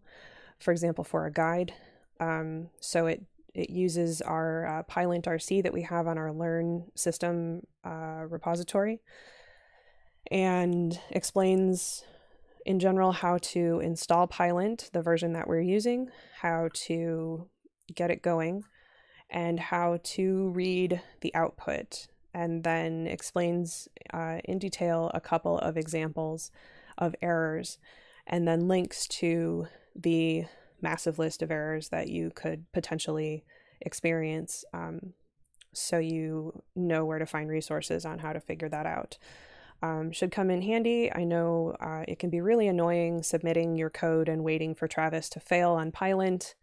for 0.59 0.71
example, 0.71 1.03
for 1.03 1.25
a 1.25 1.31
guide. 1.31 1.73
Um, 2.19 2.69
so 2.79 3.07
it 3.07 3.23
it 3.53 3.69
uses 3.69 4.21
our 4.21 4.65
uh, 4.65 4.83
Pylint 4.83 5.23
RC 5.23 5.63
that 5.63 5.73
we 5.73 5.81
have 5.81 6.07
on 6.07 6.17
our 6.17 6.31
Learn 6.31 6.85
system 6.95 7.61
uh, 7.83 8.25
repository 8.29 9.01
and 10.31 10.99
explains 11.09 12.03
in 12.65 12.79
general 12.79 13.11
how 13.11 13.37
to 13.39 13.79
install 13.79 14.27
Pylint, 14.27 14.91
the 14.93 15.01
version 15.01 15.33
that 15.33 15.47
we're 15.47 15.61
using, 15.61 16.09
how 16.41 16.69
to 16.73 17.47
get 17.95 18.11
it 18.11 18.21
going, 18.21 18.63
and 19.29 19.59
how 19.59 19.99
to 20.03 20.49
read 20.49 21.01
the 21.21 21.33
output, 21.33 22.07
and 22.33 22.63
then 22.63 23.07
explains 23.07 23.87
uh, 24.13 24.37
in 24.43 24.59
detail 24.59 25.09
a 25.13 25.21
couple 25.21 25.57
of 25.59 25.77
examples 25.77 26.51
of 26.97 27.15
errors, 27.21 27.79
and 28.27 28.47
then 28.47 28.67
links 28.67 29.07
to 29.07 29.67
the 29.95 30.45
massive 30.81 31.19
list 31.19 31.41
of 31.41 31.51
errors 31.51 31.89
that 31.89 32.07
you 32.09 32.31
could 32.35 32.65
potentially 32.71 33.43
experience 33.81 34.65
um, 34.73 35.13
so 35.73 35.97
you 35.99 36.63
know 36.75 37.05
where 37.05 37.19
to 37.19 37.25
find 37.25 37.49
resources 37.49 38.05
on 38.05 38.19
how 38.19 38.33
to 38.33 38.39
figure 38.39 38.69
that 38.69 38.85
out 38.85 39.17
um, 39.81 40.11
should 40.11 40.31
come 40.31 40.49
in 40.49 40.61
handy. 40.61 41.11
I 41.13 41.23
know 41.23 41.75
uh, 41.79 42.03
it 42.07 42.19
can 42.19 42.29
be 42.29 42.41
really 42.41 42.67
annoying 42.67 43.23
submitting 43.23 43.75
your 43.75 43.89
code 43.89 44.27
and 44.27 44.43
waiting 44.43 44.75
for 44.75 44.87
Travis 44.87 45.29
to 45.29 45.39
fail 45.39 45.71
on 45.71 45.91
Pylint 45.91 46.55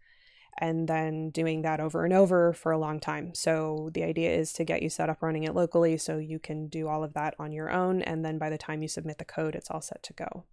and 0.59 0.87
then 0.87 1.29
doing 1.29 1.61
that 1.61 1.79
over 1.79 2.03
and 2.03 2.13
over 2.13 2.51
for 2.53 2.71
a 2.71 2.79
long 2.79 2.99
time. 2.99 3.33
So 3.35 3.89
the 3.93 4.03
idea 4.03 4.31
is 4.31 4.53
to 4.53 4.63
get 4.63 4.81
you 4.81 4.89
set 4.89 5.09
up 5.09 5.21
running 5.21 5.43
it 5.43 5.55
locally 5.55 5.97
so 5.97 6.17
you 6.17 6.39
can 6.39 6.67
do 6.67 6.87
all 6.87 7.03
of 7.03 7.13
that 7.13 7.35
on 7.37 7.51
your 7.51 7.71
own. 7.71 8.01
And 8.01 8.25
then 8.25 8.37
by 8.37 8.49
the 8.49 8.57
time 8.57 8.81
you 8.81 8.87
submit 8.87 9.19
the 9.19 9.25
code, 9.25 9.55
it's 9.55 9.69
all 9.69 9.81
set 9.81 10.01
to 10.03 10.13
go. 10.13 10.45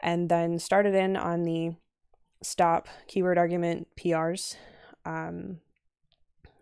And 0.00 0.28
then 0.28 0.58
started 0.58 0.94
in 0.94 1.16
on 1.16 1.44
the 1.44 1.76
stop 2.42 2.88
keyword 3.06 3.38
argument 3.38 3.88
PRs. 3.96 4.56
Um, 5.04 5.58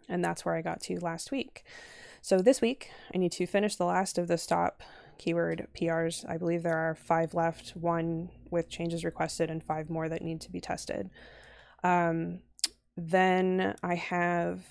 and 0.08 0.24
that's 0.24 0.44
where 0.44 0.54
I 0.54 0.62
got 0.62 0.80
to 0.82 0.98
last 1.00 1.30
week. 1.30 1.64
So 2.20 2.40
this 2.40 2.60
week, 2.60 2.90
I 3.14 3.18
need 3.18 3.32
to 3.32 3.46
finish 3.46 3.76
the 3.76 3.84
last 3.84 4.18
of 4.18 4.28
the 4.28 4.38
stop 4.38 4.82
keyword 5.18 5.68
PRs. 5.74 6.28
I 6.28 6.38
believe 6.38 6.62
there 6.62 6.76
are 6.76 6.94
five 6.94 7.34
left, 7.34 7.70
one 7.70 8.30
with 8.50 8.68
changes 8.68 9.04
requested, 9.04 9.50
and 9.50 9.62
five 9.62 9.90
more 9.90 10.08
that 10.08 10.22
need 10.22 10.40
to 10.42 10.50
be 10.50 10.60
tested. 10.60 11.10
Um, 11.82 12.40
then 12.96 13.74
I 13.82 13.94
have 13.96 14.62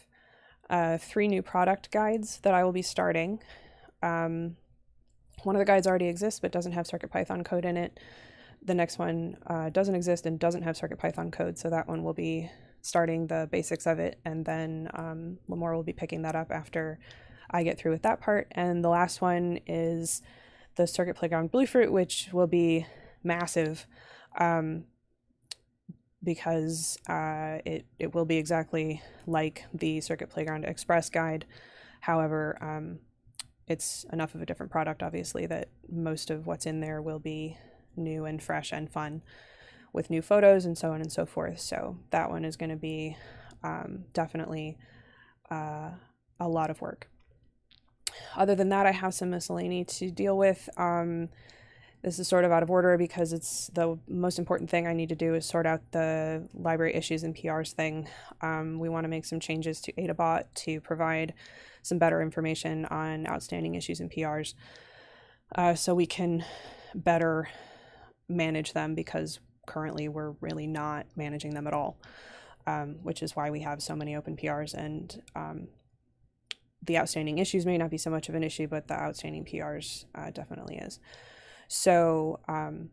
uh, 0.70 0.98
three 0.98 1.28
new 1.28 1.42
product 1.42 1.92
guides 1.92 2.40
that 2.40 2.54
I 2.54 2.64
will 2.64 2.72
be 2.72 2.82
starting. 2.82 3.40
Um, 4.02 4.58
one 5.44 5.56
of 5.56 5.60
the 5.60 5.66
guides 5.66 5.88
already 5.88 6.08
exists 6.08 6.40
but 6.40 6.52
doesn't 6.52 6.72
have 6.72 6.88
CircuitPython 6.88 7.46
code 7.46 7.66
in 7.66 7.78
it. 7.78 8.00
The 8.66 8.74
next 8.74 8.98
one 8.98 9.38
uh, 9.48 9.70
doesn't 9.70 9.96
exist 9.96 10.26
and 10.26 10.40
doesn't 10.40 10.64
have 10.64 10.78
CircuitPython 10.78 11.32
code, 11.34 11.58
so 11.58 11.70
that 11.70 11.88
one 11.88 12.04
will 12.04 12.14
be 12.14 12.50
starting 12.82 13.28
the 13.28 13.48
basics 13.52 13.86
of 13.86 14.00
it, 14.00 14.20
and 14.26 14.46
then 14.46 14.90
um, 14.94 15.38
Limor 15.50 15.74
will 15.76 15.84
be 15.84 15.94
picking 15.94 16.22
that 16.24 16.36
up 16.36 16.52
after 16.52 17.00
I 17.50 17.64
get 17.64 17.78
through 17.78 17.92
with 17.92 18.02
that 18.04 18.22
part. 18.22 18.48
And 18.52 18.84
the 18.84 18.90
last 18.90 19.22
one 19.22 19.60
is 19.68 20.22
the 20.76 20.88
Circuit 20.88 21.16
Playground 21.16 21.52
Bluefruit, 21.52 21.92
which 21.92 22.30
will 22.34 22.48
be 22.48 22.86
massive 23.24 23.86
um, 24.38 24.86
because 26.24 26.98
uh, 27.08 27.60
it, 27.66 27.86
it 28.00 28.14
will 28.14 28.26
be 28.26 28.38
exactly 28.38 29.02
like 29.28 29.66
the 29.74 30.02
Circuit 30.02 30.30
Playground 30.30 30.66
Express 30.66 31.10
guide. 31.10 31.46
However, 32.02 32.58
um, 32.62 33.00
it's 33.68 34.06
enough 34.12 34.36
of 34.36 34.42
a 34.42 34.46
different 34.46 34.72
product, 34.72 35.04
obviously, 35.04 35.46
that 35.46 35.70
most 35.90 36.30
of 36.30 36.48
what's 36.48 36.66
in 36.66 36.80
there 36.80 37.02
will 37.02 37.20
be 37.20 37.58
new 37.96 38.26
and 38.26 38.42
fresh 38.42 38.72
and 38.72 38.90
fun 38.90 39.22
with 39.92 40.10
new 40.10 40.22
photos 40.22 40.66
and 40.66 40.78
so 40.78 40.92
on 40.92 41.02
and 41.02 41.12
so 41.12 41.26
forth. 41.26 41.60
So 41.60 41.98
that 42.10 42.30
one 42.30 42.46
is 42.46 42.56
going 42.58 42.72
to 42.72 42.76
be 42.76 43.18
um, 43.64 44.06
definitely 44.14 44.78
uh, 45.52 45.92
a 46.40 46.48
lot 46.48 46.70
of 46.70 46.82
work 46.82 47.08
other 48.36 48.56
than 48.56 48.70
that, 48.70 48.86
I 48.86 48.92
have 48.92 49.14
some 49.14 49.30
miscellany 49.30 49.86
to 49.86 50.12
deal 50.12 50.38
with. 50.38 50.70
Um, 50.78 51.30
this 52.02 52.20
is 52.20 52.28
sort 52.28 52.44
of 52.44 52.52
out 52.52 52.64
of 52.64 52.70
order 52.70 52.98
because 52.98 53.32
it's 53.32 53.68
the 53.74 53.98
most 54.10 54.38
important 54.38 54.70
thing 54.70 54.88
I 54.88 54.94
need 54.94 55.10
to 55.10 55.16
do 55.16 55.36
is 55.36 55.46
sort 55.46 55.66
out 55.66 55.92
the 55.92 56.48
library 56.54 56.96
issues 56.96 57.24
and 57.24 57.36
PRs 57.36 57.72
thing. 57.72 58.10
Um, 58.42 58.80
we 58.80 58.90
want 58.90 59.06
to 59.06 59.10
make 59.10 59.26
some 59.26 59.40
changes 59.40 59.80
to 59.82 59.94
AdaBot 59.94 60.46
to 60.56 60.82
provide 60.82 61.34
some 61.82 61.98
better 61.98 62.22
information 62.22 62.86
on 62.86 63.26
outstanding 63.28 63.76
issues 63.76 64.02
and 64.02 64.12
PRs 64.12 64.54
uh, 65.56 65.76
so 65.76 65.96
we 65.96 66.06
can 66.06 66.44
better 66.94 67.48
manage 68.30 68.74
them 68.74 68.96
because 68.96 69.40
currently 69.66 70.08
we're 70.08 70.32
really 70.42 70.68
not 70.68 71.06
managing 71.16 71.54
them 71.54 71.68
at 71.68 71.74
all, 71.74 71.98
um, 72.68 72.96
which 73.04 73.24
is 73.24 73.36
why 73.36 73.50
we 73.50 73.62
have 73.62 73.82
so 73.82 73.96
many 73.96 74.16
open 74.16 74.36
PRs 74.36 74.74
and 74.74 75.22
um, 75.36 75.68
the 76.86 76.98
outstanding 76.98 77.38
issues 77.38 77.66
may 77.66 77.78
not 77.78 77.90
be 77.90 77.98
so 77.98 78.10
much 78.10 78.30
of 78.30 78.36
an 78.36 78.44
issue, 78.44 78.68
but 78.68 78.88
the 78.88 78.94
outstanding 78.94 79.46
PRs 79.46 80.06
uh, 80.16 80.32
definitely 80.32 80.76
is. 80.78 81.00
So 81.68 82.40
um, 82.48 82.90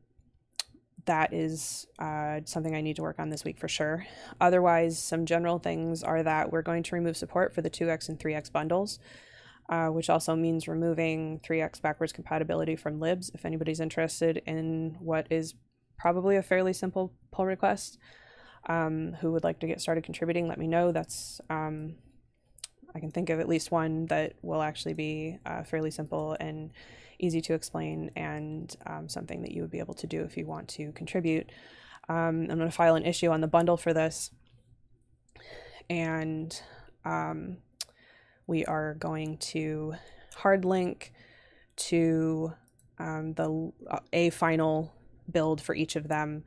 that 1.06 1.32
is 1.32 1.86
uh, 1.98 2.40
something 2.44 2.74
I 2.74 2.80
need 2.80 2.96
to 2.96 3.02
work 3.02 3.18
on 3.18 3.30
this 3.30 3.44
week 3.44 3.58
for 3.58 3.68
sure. 3.68 4.06
Otherwise, 4.40 4.98
some 4.98 5.26
general 5.26 5.58
things 5.58 6.02
are 6.02 6.22
that 6.22 6.52
we're 6.52 6.62
going 6.62 6.82
to 6.84 6.94
remove 6.94 7.16
support 7.16 7.54
for 7.54 7.62
the 7.62 7.70
2x 7.70 8.08
and 8.08 8.18
3x 8.18 8.52
bundles, 8.52 8.98
uh, 9.70 9.86
which 9.86 10.10
also 10.10 10.34
means 10.34 10.68
removing 10.68 11.40
3x 11.40 11.80
backwards 11.80 12.12
compatibility 12.12 12.76
from 12.76 13.00
libs. 13.00 13.30
If 13.32 13.44
anybody's 13.44 13.80
interested 13.80 14.42
in 14.44 14.96
what 15.00 15.26
is 15.30 15.54
probably 15.96 16.36
a 16.36 16.42
fairly 16.42 16.72
simple 16.72 17.14
pull 17.30 17.46
request, 17.46 17.96
um, 18.68 19.14
who 19.20 19.32
would 19.32 19.44
like 19.44 19.60
to 19.60 19.66
get 19.66 19.80
started 19.80 20.04
contributing, 20.04 20.48
let 20.48 20.58
me 20.58 20.66
know. 20.66 20.92
That's 20.92 21.40
um, 21.48 21.94
I 22.94 23.00
can 23.00 23.10
think 23.10 23.30
of 23.30 23.40
at 23.40 23.48
least 23.48 23.70
one 23.70 24.06
that 24.06 24.34
will 24.42 24.60
actually 24.60 24.94
be 24.94 25.38
uh, 25.46 25.62
fairly 25.62 25.90
simple 25.90 26.36
and 26.40 26.72
easy 27.20 27.40
to 27.42 27.54
explain 27.54 28.10
and 28.16 28.74
um, 28.86 29.08
something 29.08 29.42
that 29.42 29.52
you 29.52 29.62
would 29.62 29.70
be 29.70 29.78
able 29.78 29.94
to 29.94 30.06
do 30.06 30.22
if 30.22 30.36
you 30.36 30.46
want 30.46 30.68
to 30.68 30.90
contribute. 30.92 31.50
Um, 32.08 32.48
I'm 32.50 32.58
going 32.58 32.60
to 32.60 32.70
file 32.70 32.96
an 32.96 33.06
issue 33.06 33.30
on 33.30 33.40
the 33.40 33.46
bundle 33.46 33.76
for 33.76 33.92
this. 33.92 34.30
And 35.88 36.60
um, 37.04 37.58
we 38.50 38.64
are 38.64 38.94
going 38.94 39.38
to 39.38 39.94
hard 40.34 40.64
link 40.64 41.12
to 41.76 42.52
um, 42.98 43.32
the 43.34 43.72
uh, 43.88 44.00
a 44.12 44.30
final 44.30 44.92
build 45.30 45.60
for 45.60 45.72
each 45.72 45.94
of 45.94 46.08
them 46.08 46.42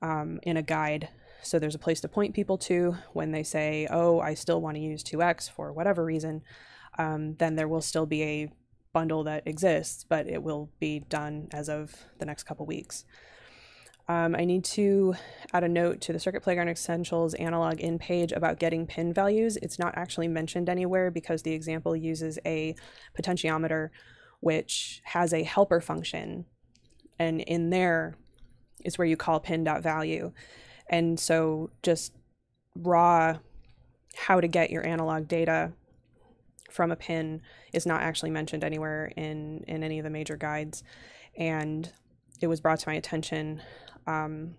um, 0.00 0.40
in 0.44 0.56
a 0.56 0.62
guide. 0.62 1.10
So 1.42 1.58
there's 1.58 1.74
a 1.74 1.78
place 1.78 2.00
to 2.00 2.08
point 2.08 2.34
people 2.34 2.56
to 2.70 2.96
when 3.12 3.32
they 3.32 3.42
say, 3.42 3.86
"Oh, 3.90 4.18
I 4.18 4.32
still 4.32 4.62
want 4.62 4.76
to 4.76 4.80
use 4.80 5.04
2x 5.04 5.50
for 5.50 5.74
whatever 5.74 6.04
reason." 6.04 6.42
Um, 6.98 7.36
then 7.36 7.54
there 7.54 7.68
will 7.68 7.82
still 7.82 8.06
be 8.06 8.22
a 8.22 8.52
bundle 8.94 9.22
that 9.24 9.46
exists, 9.46 10.06
but 10.08 10.26
it 10.26 10.42
will 10.42 10.70
be 10.80 11.00
done 11.00 11.48
as 11.52 11.68
of 11.68 11.94
the 12.18 12.24
next 12.24 12.44
couple 12.44 12.64
weeks. 12.64 13.04
Um, 14.08 14.36
I 14.36 14.44
need 14.44 14.64
to 14.64 15.14
add 15.52 15.64
a 15.64 15.68
note 15.68 16.00
to 16.02 16.12
the 16.12 16.20
Circuit 16.20 16.42
Playground 16.42 16.68
Essentials 16.68 17.34
analog 17.34 17.80
in 17.80 17.98
page 17.98 18.30
about 18.30 18.60
getting 18.60 18.86
pin 18.86 19.12
values. 19.12 19.56
It's 19.56 19.78
not 19.78 19.96
actually 19.96 20.28
mentioned 20.28 20.68
anywhere 20.68 21.10
because 21.10 21.42
the 21.42 21.52
example 21.52 21.96
uses 21.96 22.38
a 22.46 22.76
potentiometer 23.18 23.90
which 24.40 25.00
has 25.04 25.32
a 25.32 25.42
helper 25.42 25.80
function. 25.80 26.44
And 27.18 27.40
in 27.40 27.70
there 27.70 28.16
is 28.84 28.96
where 28.96 29.06
you 29.06 29.16
call 29.16 29.40
pin.value. 29.40 30.32
And 30.88 31.18
so 31.18 31.70
just 31.82 32.12
raw 32.76 33.38
how 34.16 34.40
to 34.40 34.46
get 34.46 34.70
your 34.70 34.86
analog 34.86 35.26
data 35.26 35.72
from 36.70 36.92
a 36.92 36.96
pin 36.96 37.40
is 37.72 37.86
not 37.86 38.02
actually 38.02 38.30
mentioned 38.30 38.62
anywhere 38.62 39.12
in 39.16 39.64
in 39.66 39.82
any 39.82 39.98
of 39.98 40.04
the 40.04 40.10
major 40.10 40.36
guides 40.36 40.82
and 41.38 41.92
it 42.40 42.48
was 42.48 42.60
brought 42.60 42.78
to 42.80 42.88
my 42.88 42.94
attention 42.94 43.62
um, 44.06 44.54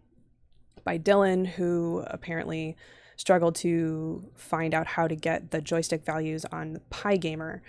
by 0.84 0.98
Dylan 0.98 1.46
who 1.48 2.04
apparently 2.08 2.76
struggled 3.16 3.56
to 3.56 4.30
find 4.36 4.74
out 4.74 4.88
how 4.88 5.08
to 5.08 5.16
get 5.16 5.52
the 5.52 5.62
joystick 5.62 6.06
values 6.06 6.46
on 6.52 6.80
PyGamer 6.92 7.62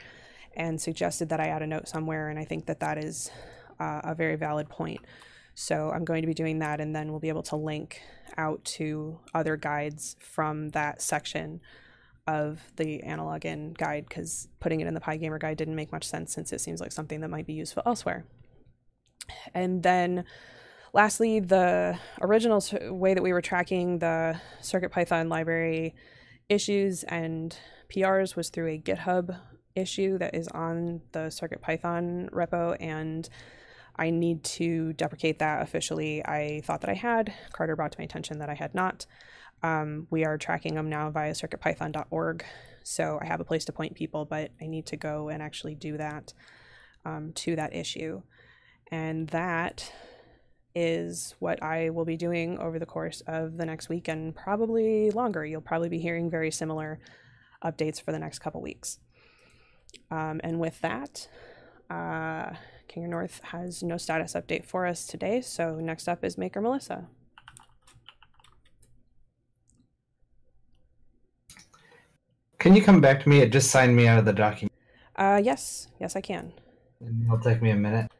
and 0.54 0.80
suggested 0.80 1.28
that 1.30 1.40
I 1.40 1.48
add 1.48 1.62
a 1.62 1.66
note 1.66 1.88
somewhere 1.88 2.28
and 2.28 2.38
I 2.38 2.44
think 2.44 2.66
that 2.66 2.80
that 2.80 2.98
is 3.02 3.30
uh, 3.80 4.00
a 4.04 4.14
very 4.14 4.36
valid 4.36 4.68
point 4.68 5.00
so 5.54 5.90
I'm 5.90 6.04
going 6.04 6.22
to 6.22 6.28
be 6.28 6.34
doing 6.34 6.60
that 6.60 6.80
and 6.80 6.94
then 6.94 7.10
we'll 7.10 7.18
be 7.18 7.28
able 7.28 7.42
to 7.44 7.56
link 7.56 8.00
out 8.36 8.64
to 8.64 9.18
other 9.34 9.56
guides 9.56 10.14
from 10.20 10.68
that 10.68 11.02
section 11.02 11.60
of 12.28 12.60
the 12.76 13.02
analog 13.02 13.44
in 13.44 13.72
guide 13.72 14.04
because 14.08 14.48
putting 14.60 14.80
it 14.80 14.86
in 14.86 14.94
the 14.94 15.00
PyGamer 15.00 15.40
guide 15.40 15.56
didn't 15.56 15.74
make 15.74 15.90
much 15.90 16.04
sense 16.04 16.32
since 16.32 16.52
it 16.52 16.60
seems 16.60 16.80
like 16.80 16.92
something 16.92 17.20
that 17.22 17.28
might 17.28 17.46
be 17.46 17.54
useful 17.54 17.82
elsewhere. 17.86 18.24
And 19.52 19.82
then 19.82 20.24
lastly, 20.92 21.40
the 21.40 21.98
original 22.20 22.62
way 22.90 23.14
that 23.14 23.22
we 23.22 23.32
were 23.32 23.42
tracking 23.42 23.98
the 23.98 24.40
CircuitPython 24.62 25.28
library 25.28 25.94
issues 26.48 27.04
and 27.04 27.56
PRs 27.88 28.36
was 28.36 28.48
through 28.48 28.68
a 28.68 28.78
GitHub 28.78 29.38
issue 29.74 30.18
that 30.18 30.34
is 30.34 30.48
on 30.48 31.00
the 31.12 31.30
CircuitPython 31.30 32.30
repo 32.30 32.76
and 32.80 33.28
I 33.98 34.10
need 34.10 34.44
to 34.44 34.92
deprecate 34.92 35.40
that 35.40 35.62
officially. 35.62 36.24
I 36.24 36.62
thought 36.64 36.82
that 36.82 36.90
I 36.90 36.94
had. 36.94 37.34
Carter 37.52 37.74
brought 37.74 37.92
to 37.92 37.98
my 37.98 38.04
attention 38.04 38.38
that 38.38 38.48
I 38.48 38.54
had 38.54 38.74
not. 38.74 39.06
Um, 39.62 40.06
we 40.10 40.24
are 40.24 40.38
tracking 40.38 40.74
them 40.74 40.88
now 40.88 41.10
via 41.10 41.32
circuitpython.org. 41.32 42.44
So 42.84 43.18
I 43.20 43.26
have 43.26 43.40
a 43.40 43.44
place 43.44 43.64
to 43.64 43.72
point 43.72 43.94
people, 43.94 44.24
but 44.24 44.52
I 44.60 44.66
need 44.66 44.86
to 44.86 44.96
go 44.96 45.28
and 45.28 45.42
actually 45.42 45.74
do 45.74 45.96
that 45.96 46.32
um, 47.04 47.32
to 47.34 47.56
that 47.56 47.74
issue. 47.74 48.22
And 48.92 49.28
that 49.30 49.92
is 50.80 51.34
what 51.40 51.60
I 51.60 51.90
will 51.90 52.04
be 52.04 52.16
doing 52.16 52.56
over 52.60 52.78
the 52.78 52.86
course 52.86 53.20
of 53.26 53.56
the 53.56 53.66
next 53.66 53.88
week 53.88 54.06
and 54.06 54.32
probably 54.32 55.10
longer. 55.10 55.44
You'll 55.44 55.60
probably 55.60 55.88
be 55.88 55.98
hearing 55.98 56.30
very 56.30 56.52
similar 56.52 57.00
updates 57.64 58.00
for 58.00 58.12
the 58.12 58.18
next 58.20 58.38
couple 58.38 58.60
weeks. 58.60 59.00
Um, 60.12 60.40
and 60.44 60.60
with 60.60 60.80
that, 60.82 61.28
uh, 61.90 62.54
King 62.86 63.10
North 63.10 63.40
has 63.42 63.82
no 63.82 63.96
status 63.96 64.34
update 64.34 64.64
for 64.64 64.86
us 64.86 65.04
today. 65.04 65.40
So 65.40 65.80
next 65.80 66.06
up 66.06 66.22
is 66.22 66.38
Maker 66.38 66.60
Melissa. 66.60 67.08
Can 72.60 72.76
you 72.76 72.82
come 72.82 73.00
back 73.00 73.22
to 73.24 73.28
me? 73.28 73.40
It 73.40 73.50
just 73.50 73.70
signed 73.72 73.96
me 73.96 74.06
out 74.06 74.20
of 74.20 74.24
the 74.24 74.32
document. 74.32 74.72
Uh, 75.16 75.40
yes, 75.42 75.88
yes, 76.00 76.14
I 76.14 76.20
can. 76.20 76.52
It'll 77.24 77.38
take 77.38 77.60
me 77.62 77.70
a 77.70 77.76
minute. 77.76 78.10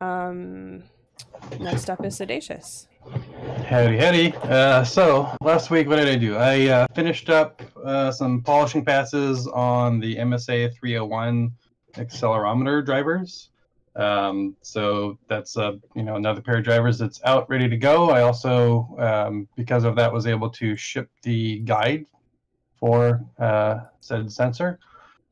Um, 0.00 0.84
next 1.60 1.90
up 1.90 2.04
is 2.04 2.18
siddacious. 2.18 2.86
Howdy, 3.66 3.98
howdy. 3.98 4.34
Uh, 4.36 4.84
so 4.84 5.34
last 5.40 5.70
week, 5.70 5.88
what 5.88 5.96
did 5.96 6.08
I 6.08 6.16
do? 6.16 6.36
I 6.36 6.66
uh, 6.66 6.86
finished 6.94 7.30
up 7.30 7.62
uh, 7.84 8.10
some 8.10 8.42
polishing 8.42 8.84
passes 8.84 9.46
on 9.46 10.00
the 10.00 10.16
MSA 10.16 10.74
301 10.74 11.52
accelerometer 11.94 12.84
drivers. 12.84 13.50
Um, 13.96 14.56
so 14.62 15.18
that's 15.28 15.56
uh, 15.56 15.72
you 15.94 16.02
know 16.02 16.16
another 16.16 16.40
pair 16.40 16.58
of 16.58 16.64
drivers 16.64 16.98
that's 16.98 17.20
out 17.24 17.48
ready 17.50 17.68
to 17.68 17.76
go. 17.76 18.10
I 18.10 18.22
also, 18.22 18.96
um, 18.98 19.48
because 19.56 19.84
of 19.84 19.96
that, 19.96 20.12
was 20.12 20.26
able 20.26 20.50
to 20.50 20.76
ship 20.76 21.10
the 21.22 21.58
guide 21.60 22.06
for 22.78 23.24
uh, 23.38 23.80
said 24.00 24.30
sensor. 24.30 24.78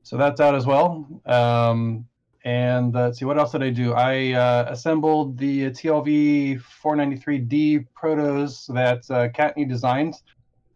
So 0.03 0.16
that's 0.16 0.40
out 0.40 0.55
as 0.55 0.66
well. 0.66 1.07
Um, 1.27 2.07
and 2.46 2.94
uh, 2.94 3.06
let's 3.06 3.18
see, 3.18 3.24
what 3.24 3.38
else 3.38 3.50
did 3.50 3.64
I 3.64 3.70
do? 3.70 3.92
I 3.94 4.32
uh, 4.35 4.66
assembled 4.68 5.37
the 5.37 5.64
TLV 5.70 6.62
493D 6.62 7.88
protos 8.00 8.72
that 8.72 9.11
uh, 9.11 9.64
designed. 9.64 10.14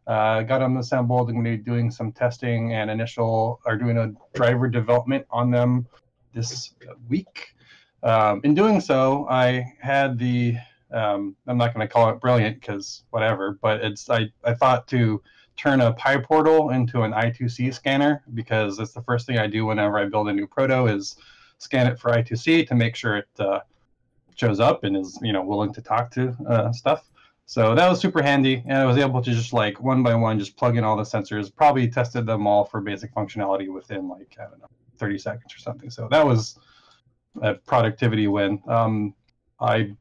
Uh, 0.05 0.43
got 0.43 0.59
them 0.59 0.79
assembled. 0.79 1.29
I'm 1.29 1.37
going 1.37 1.45
to 1.45 1.51
be 1.53 1.63
doing 1.63 1.93
some 1.93 2.11
testing 2.11 2.75
and 2.75 2.91
initial, 2.91 3.61
or 3.65 3.77
doing 3.77 3.99
a 3.99 4.13
driver 4.35 4.67
development 4.67 5.25
on 5.31 5.53
them 5.53 5.87
this 6.35 6.75
week. 7.09 7.55
Um, 8.03 8.41
in 8.43 8.53
doing 8.53 8.81
so, 8.81 9.29
I 9.31 9.73
had 9.81 10.19
the, 10.19 10.57
um, 10.91 11.37
I'm 11.47 11.57
not 11.57 11.73
going 11.73 11.87
to 11.87 11.93
call 11.93 12.11
it 12.11 12.21
brilliant 12.21 12.61
because 12.61 13.05
whatever, 13.11 13.61
but 13.63 13.85
it's, 13.85 14.11
I, 14.11 14.33
I 14.43 14.55
thought 14.55 14.89
to 14.89 15.23
turn 15.57 15.81
a 15.83 15.95
PyPortal 15.95 16.75
into 16.75 17.03
an 17.03 17.13
I2C 17.13 17.73
scanner 17.73 18.25
because 18.35 18.77
that's 18.77 18.93
the 18.93 19.03
first 19.03 19.25
thing 19.25 19.39
I 19.39 19.47
do 19.47 19.67
whenever 19.67 20.01
I 20.01 20.07
build 20.07 20.29
a 20.29 20.33
new 20.33 20.49
proto 20.49 20.87
is 20.87 21.15
scan 21.61 21.87
it 21.87 21.99
for 21.99 22.11
I2C 22.11 22.67
to 22.69 22.75
make 22.75 22.97
sure 22.97 23.19
it 23.19 23.29
uh, 23.39 23.61
shows 24.35 24.59
up 24.59 24.85
and 24.85 24.97
is 24.97 25.19
you 25.23 25.33
know 25.33 25.43
willing 25.43 25.73
to 25.75 25.83
talk 25.83 26.11
to 26.13 26.37
uh, 26.49 26.73
stuff. 26.73 27.11
So 27.47 27.75
that 27.75 27.89
was 27.89 28.01
super 28.01 28.23
handy, 28.23 28.63
and 28.67 28.79
I 28.79 28.85
was 28.85 28.97
able 28.97 29.21
to 29.23 29.31
just 29.31 29.53
like 29.53 29.81
one 29.81 30.03
by 30.03 30.15
one 30.15 30.39
just 30.39 30.57
plug 30.57 30.77
in 30.77 30.85
all 30.85 30.97
the 30.97 31.03
sensors. 31.03 31.55
Probably 31.55 31.89
tested 31.89 32.27
them 32.27 32.47
all 32.47 32.65
for 32.65 32.81
basic 32.81 33.15
functionality 33.15 33.73
within 33.73 34.09
like 34.09 34.37
I 34.41 34.45
don't 34.45 34.61
know 34.61 34.69
30 34.99 35.19
seconds 35.19 35.55
or 35.55 35.59
something. 35.59 35.91
So 35.91 36.09
that 36.11 36.25
was 36.25 36.59
a 37.43 37.55
productivity 37.55 38.29
win. 38.29 38.63
Um, 38.69 39.15
I 39.61 39.95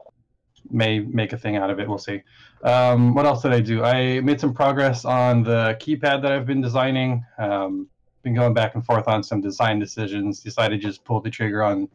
may 0.70 1.00
make 1.00 1.34
a 1.34 1.38
thing 1.38 1.56
out 1.56 1.70
of 1.70 1.80
it. 1.80 1.88
We'll 1.88 1.98
see. 1.98 2.22
Um, 2.64 3.16
what 3.16 3.26
else 3.26 3.42
did 3.42 3.54
I 3.54 3.62
do? 3.62 3.84
I 3.84 4.20
made 4.20 4.40
some 4.40 4.54
progress 4.54 5.06
on 5.06 5.44
the 5.44 5.78
keypad 5.82 6.22
that 6.22 6.32
I've 6.32 6.46
been 6.46 6.62
designing. 6.62 7.26
Um, 7.38 7.90
been 8.24 8.36
going 8.36 8.54
back 8.54 8.76
and 8.76 8.86
forth 8.86 9.08
on 9.08 9.24
some 9.24 9.42
design 9.42 9.80
decisions. 9.80 10.42
Decided 10.42 10.82
to 10.82 10.88
just 10.88 11.04
pull 11.04 11.22
the 11.22 11.30
trigger 11.30 11.64
on 11.64 11.88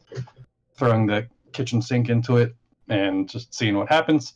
throwing 0.77 1.07
the 1.07 1.27
kitchen 1.53 1.81
sink 1.81 2.09
into 2.09 2.37
it 2.39 2.55
and 2.89 3.29
just 3.29 3.55
seeing 3.55 3.77
what 3.77 3.89
happens. 3.89 4.35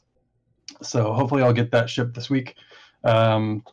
So 0.83 1.12
hopefully 1.12 1.42
I'll 1.42 1.53
get 1.53 1.70
that 1.72 1.90
shipped 1.90 2.14
this 2.14 2.31
week. 2.31 2.55
Um, 3.05 3.64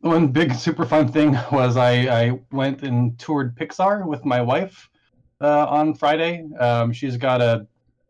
one 0.00 0.28
big 0.28 0.54
super 0.54 0.84
fun 0.84 1.08
thing 1.10 1.32
was 1.52 1.76
I, 1.76 1.92
I 2.24 2.40
went 2.52 2.82
and 2.82 3.18
toured 3.18 3.56
Pixar 3.56 4.06
with 4.06 4.24
my 4.24 4.40
wife 4.40 4.88
uh, 5.40 5.66
on 5.66 5.94
Friday. 5.94 6.48
Um, 6.58 6.92
she's 6.92 7.16
got 7.16 7.40
a 7.40 7.66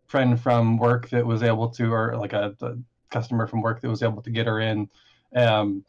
friend 0.07 0.41
from 0.41 0.77
work 0.77 1.09
that 1.11 1.25
was 1.25 1.43
able 1.43 1.69
to, 1.69 1.93
or 1.93 2.17
like 2.17 2.33
a, 2.33 2.55
a 2.63 2.77
customer 3.11 3.47
from 3.47 3.63
work 3.63 3.81
that 3.81 3.89
was 3.89 4.03
able 4.03 4.23
to 4.23 4.31
get 4.31 4.47
her 4.47 4.61
in. 4.61 4.89
Um, 5.35 5.85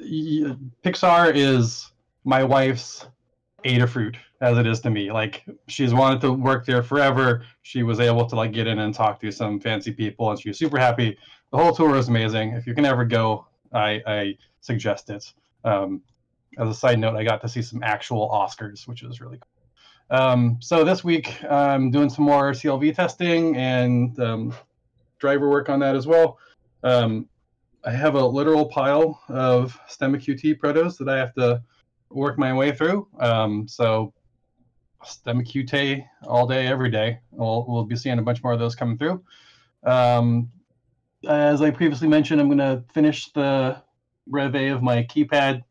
Pixar 0.00 1.32
is 1.34 1.90
my 2.28 2.44
wife's 2.44 3.06
Adafruit 3.64 4.16
as 4.42 4.58
it 4.58 4.66
is 4.66 4.80
to 4.80 4.90
me. 4.90 5.10
Like 5.10 5.44
she's 5.66 5.94
wanted 5.94 6.20
to 6.20 6.32
work 6.32 6.66
there 6.66 6.82
forever. 6.82 7.42
She 7.62 7.82
was 7.82 8.00
able 8.00 8.26
to 8.26 8.36
like 8.36 8.52
get 8.52 8.66
in 8.66 8.78
and 8.80 8.94
talk 8.94 9.18
to 9.20 9.32
some 9.32 9.58
fancy 9.58 9.92
people, 9.92 10.30
and 10.30 10.38
she 10.38 10.50
was 10.50 10.58
super 10.58 10.78
happy. 10.78 11.16
The 11.50 11.56
whole 11.56 11.74
tour 11.74 11.88
was 11.88 12.08
amazing. 12.08 12.52
If 12.52 12.66
you 12.66 12.74
can 12.74 12.84
ever 12.84 13.06
go, 13.06 13.46
I, 13.72 14.02
I 14.06 14.38
suggest 14.60 15.08
it. 15.08 15.32
Um, 15.64 16.02
as 16.58 16.68
a 16.68 16.74
side 16.74 16.98
note, 16.98 17.16
I 17.16 17.24
got 17.24 17.40
to 17.40 17.48
see 17.48 17.62
some 17.62 17.82
actual 17.82 18.28
Oscars, 18.28 18.86
which 18.86 19.02
was 19.02 19.22
really 19.22 19.38
cool. 19.38 20.18
Um, 20.18 20.58
so 20.60 20.84
this 20.84 21.02
week, 21.02 21.42
I'm 21.44 21.90
doing 21.90 22.10
some 22.10 22.26
more 22.26 22.52
TLV 22.52 22.94
testing 22.94 23.56
and 23.56 24.18
um, 24.20 24.54
driver 25.18 25.48
work 25.48 25.70
on 25.70 25.78
that 25.80 25.96
as 25.96 26.06
well. 26.06 26.38
Um, 26.84 27.26
I 27.84 27.92
have 27.92 28.16
a 28.16 28.26
literal 28.26 28.66
pile 28.66 29.18
of 29.30 29.78
STEMMA 29.88 30.18
QT 30.18 30.58
protos 30.58 30.98
that 30.98 31.08
I 31.08 31.16
have 31.16 31.32
to 31.34 31.62
work 32.10 32.38
my 32.38 32.52
way 32.52 32.72
through. 32.72 33.08
Um, 33.18 33.68
so 33.68 34.12
STEMMA 35.04 35.46
QT 35.46 36.04
all 36.24 36.46
day, 36.46 36.66
every 36.66 36.90
day. 36.90 37.18
We'll, 37.30 37.64
we'll 37.68 37.84
be 37.84 37.96
seeing 37.96 38.18
a 38.18 38.22
bunch 38.22 38.42
more 38.42 38.52
of 38.52 38.58
those 38.58 38.74
coming 38.74 38.98
through. 38.98 39.22
Um, 39.84 40.50
as 41.26 41.62
I 41.62 41.70
previously 41.70 42.08
mentioned, 42.08 42.40
I'm 42.40 42.48
going 42.48 42.58
to 42.58 42.84
finish 42.92 43.32
the 43.32 43.82
Rev 44.28 44.54
A 44.54 44.68
of 44.68 44.82
my 44.82 45.04
keypad. 45.04 45.62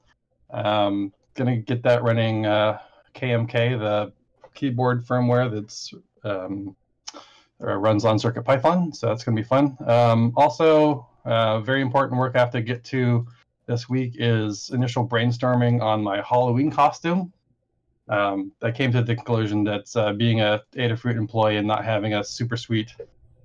Um, 0.49 1.13
going 1.35 1.55
to 1.55 1.61
get 1.61 1.83
that 1.83 2.03
running 2.03 2.45
uh, 2.45 2.79
KMK, 3.15 3.79
the 3.79 4.11
keyboard 4.53 5.05
firmware 5.05 5.51
that's 5.51 5.93
um, 6.23 6.75
uh, 7.61 7.75
runs 7.75 8.05
on 8.05 8.17
CircuitPython. 8.17 8.95
So 8.95 9.07
that's 9.07 9.23
going 9.23 9.35
to 9.35 9.41
be 9.41 9.47
fun. 9.47 9.77
Um, 9.85 10.33
also, 10.35 11.07
uh, 11.25 11.59
very 11.59 11.81
important 11.81 12.19
work 12.19 12.35
I 12.35 12.39
have 12.39 12.51
to 12.51 12.61
get 12.61 12.83
to 12.85 13.27
this 13.67 13.89
week 13.89 14.15
is 14.17 14.71
initial 14.73 15.07
brainstorming 15.07 15.81
on 15.81 16.01
my 16.01 16.21
Halloween 16.21 16.71
costume. 16.71 17.31
Um, 18.09 18.53
I 18.63 18.71
came 18.71 18.91
to 18.93 19.01
the 19.01 19.15
conclusion 19.15 19.65
that 19.65 19.85
uh, 19.95 20.13
being 20.13 20.39
a 20.39 20.61
Adafruit 20.75 21.17
employee 21.17 21.57
and 21.57 21.67
not 21.67 21.83
having 21.83 22.13
a 22.13 22.23
super 22.23 22.55
sweet 22.55 22.93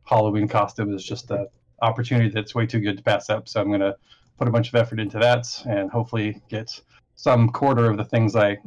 Halloween 0.04 0.46
costume 0.46 0.94
is 0.94 1.04
just 1.04 1.30
an 1.32 1.48
opportunity 1.82 2.30
that's 2.30 2.54
way 2.54 2.66
too 2.66 2.78
good 2.78 2.96
to 2.96 3.02
pass 3.02 3.28
up. 3.28 3.48
So 3.48 3.60
I'm 3.60 3.68
going 3.68 3.80
to 3.80 3.96
put 4.38 4.46
a 4.46 4.52
bunch 4.52 4.68
of 4.68 4.76
effort 4.76 5.00
into 5.00 5.18
that 5.18 5.46
and 5.68 5.90
hopefully 5.90 6.40
get 6.48 6.80
some 7.16 7.48
quarter 7.48 7.90
of 7.90 7.96
the 7.96 8.04
things 8.04 8.36
I 8.36 8.58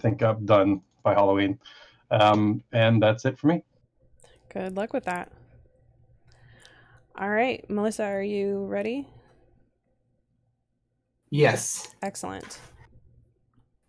think 0.00 0.22
up 0.22 0.44
done 0.44 0.82
by 1.04 1.14
Halloween. 1.14 1.58
Um, 2.10 2.62
and 2.72 3.00
that's 3.00 3.24
it 3.24 3.38
for 3.38 3.46
me. 3.46 3.62
Good 4.48 4.76
luck 4.76 4.92
with 4.92 5.04
that. 5.04 5.30
All 7.18 7.30
right, 7.30 7.64
Melissa, 7.70 8.04
are 8.04 8.22
you 8.22 8.66
ready? 8.66 9.08
Yes. 11.36 11.94
Excellent. 12.00 12.60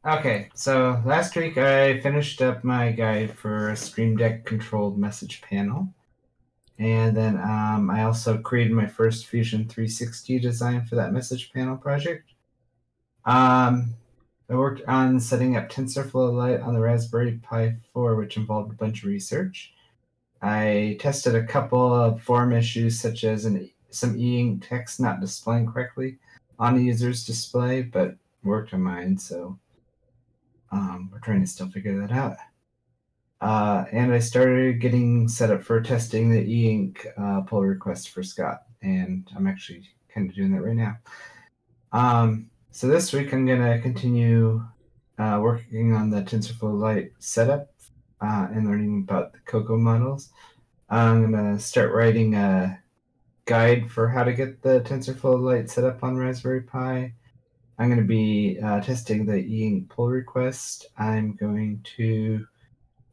Okay, 0.06 0.50
so 0.54 1.02
last 1.06 1.34
week 1.34 1.58
I 1.58 2.02
finished 2.02 2.42
up 2.42 2.66
my 2.66 2.92
guide 2.92 3.38
for 3.38 3.70
a 3.70 3.78
Stream 3.78 4.18
Deck 4.18 4.46
controlled 4.46 4.98
message 4.98 5.42
panel. 5.42 5.88
And 6.78 7.16
then 7.16 7.38
um, 7.38 7.90
I 7.90 8.04
also 8.04 8.38
created 8.38 8.74
my 8.74 8.86
first 8.86 9.28
Fusion 9.28 9.66
360 9.66 10.40
design 10.40 10.84
for 10.84 10.96
that 10.96 11.14
message 11.14 11.54
panel 11.54 11.78
project. 11.78 12.34
Um, 13.24 13.96
I 14.50 14.56
worked 14.56 14.82
on 14.86 15.18
setting 15.18 15.56
up 15.56 15.70
TensorFlow 15.70 16.34
Lite 16.34 16.60
on 16.60 16.74
the 16.74 16.82
Raspberry 16.82 17.40
Pi 17.42 17.78
4, 17.94 18.16
which 18.16 18.36
involved 18.36 18.72
a 18.74 18.76
bunch 18.76 19.04
of 19.04 19.08
research. 19.08 19.74
I 20.42 20.98
tested 21.00 21.34
a 21.34 21.48
couple 21.48 21.94
of 21.94 22.22
form 22.22 22.52
issues, 22.52 23.00
such 23.00 23.24
as 23.24 23.46
an, 23.46 23.70
some 23.90 24.20
e-ink 24.20 24.68
text 24.68 25.00
not 25.00 25.22
displaying 25.22 25.66
correctly 25.66 26.20
on 26.60 26.76
the 26.76 26.84
user's 26.84 27.26
display, 27.26 27.82
but 27.82 28.16
worked 28.44 28.74
on 28.74 28.82
mine, 28.82 29.18
so 29.18 29.58
um, 30.72 31.10
we're 31.12 31.20
trying 31.20 31.42
to 31.42 31.48
still 31.48 31.70
figure 31.70 32.00
that 32.00 32.12
out. 32.12 32.38
Uh, 33.40 33.86
and 33.92 34.12
I 34.12 34.20
started 34.20 34.82
getting 34.82 35.28
set 35.28 35.52
up 35.52 35.62
for 35.62 35.80
testing 35.82 36.32
the 36.32 36.42
e-ink 36.42 37.06
uh, 37.18 37.42
pull 37.42 37.62
request 37.62 38.10
for 38.10 38.24
Scott, 38.24 38.64
and 38.82 39.30
I'm 39.36 39.48
actually 39.48 39.84
kind 40.14 40.30
of 40.30 40.36
doing 40.36 40.52
that 40.54 40.62
right 40.62 40.76
now. 40.76 40.98
Um, 41.92 42.50
so 42.72 42.88
this 42.88 43.14
week 43.14 43.34
I'm 43.34 43.46
gonna 43.46 43.80
continue 43.80 44.64
uh, 45.20 45.40
working 45.42 45.94
on 45.94 46.10
the 46.10 46.22
TensorFlow 46.22 46.80
Lite 46.80 47.12
setup 47.20 47.72
uh, 48.22 48.48
and 48.52 48.68
learning 48.68 49.06
about 49.08 49.34
the 49.34 49.40
COCO 49.46 49.78
models. 49.78 50.30
I'm 50.90 51.32
gonna 51.32 51.60
start 51.60 51.94
writing 51.94 52.34
a 52.34 52.80
guide 53.48 53.90
for 53.90 54.08
how 54.08 54.24
to 54.24 54.34
get 54.34 54.62
the 54.62 54.82
TensorFlow 54.82 55.42
Lite 55.42 55.70
set 55.70 55.86
up 55.86 56.04
on 56.04 56.18
Raspberry 56.18 56.62
Pi. 56.62 57.14
I'm 57.80 57.88
going 57.88 58.02
to 58.02 58.06
be 58.06 58.60
uh, 58.64 58.82
testing 58.82 59.26
the 59.26 59.38
e-ink 59.38 59.90
pull 59.90 60.10
request. 60.10 60.88
I'm 60.98 61.34
going 61.34 61.82
to 61.96 62.46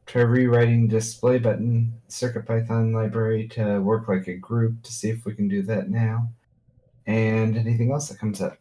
try 0.05 0.21
rewriting 0.21 0.87
display 0.87 1.39
button 1.39 1.93
CircuitPython 2.09 2.93
library 2.93 3.47
to 3.49 3.79
work 3.79 4.07
like 4.07 4.27
a 4.27 4.35
group 4.35 4.83
to 4.83 4.91
see 4.91 5.09
if 5.09 5.25
we 5.25 5.33
can 5.33 5.47
do 5.47 5.63
that 5.63 5.89
now. 5.89 6.29
And 7.07 7.57
anything 7.57 7.91
else 7.91 8.09
that 8.09 8.19
comes 8.19 8.41
up. 8.41 8.57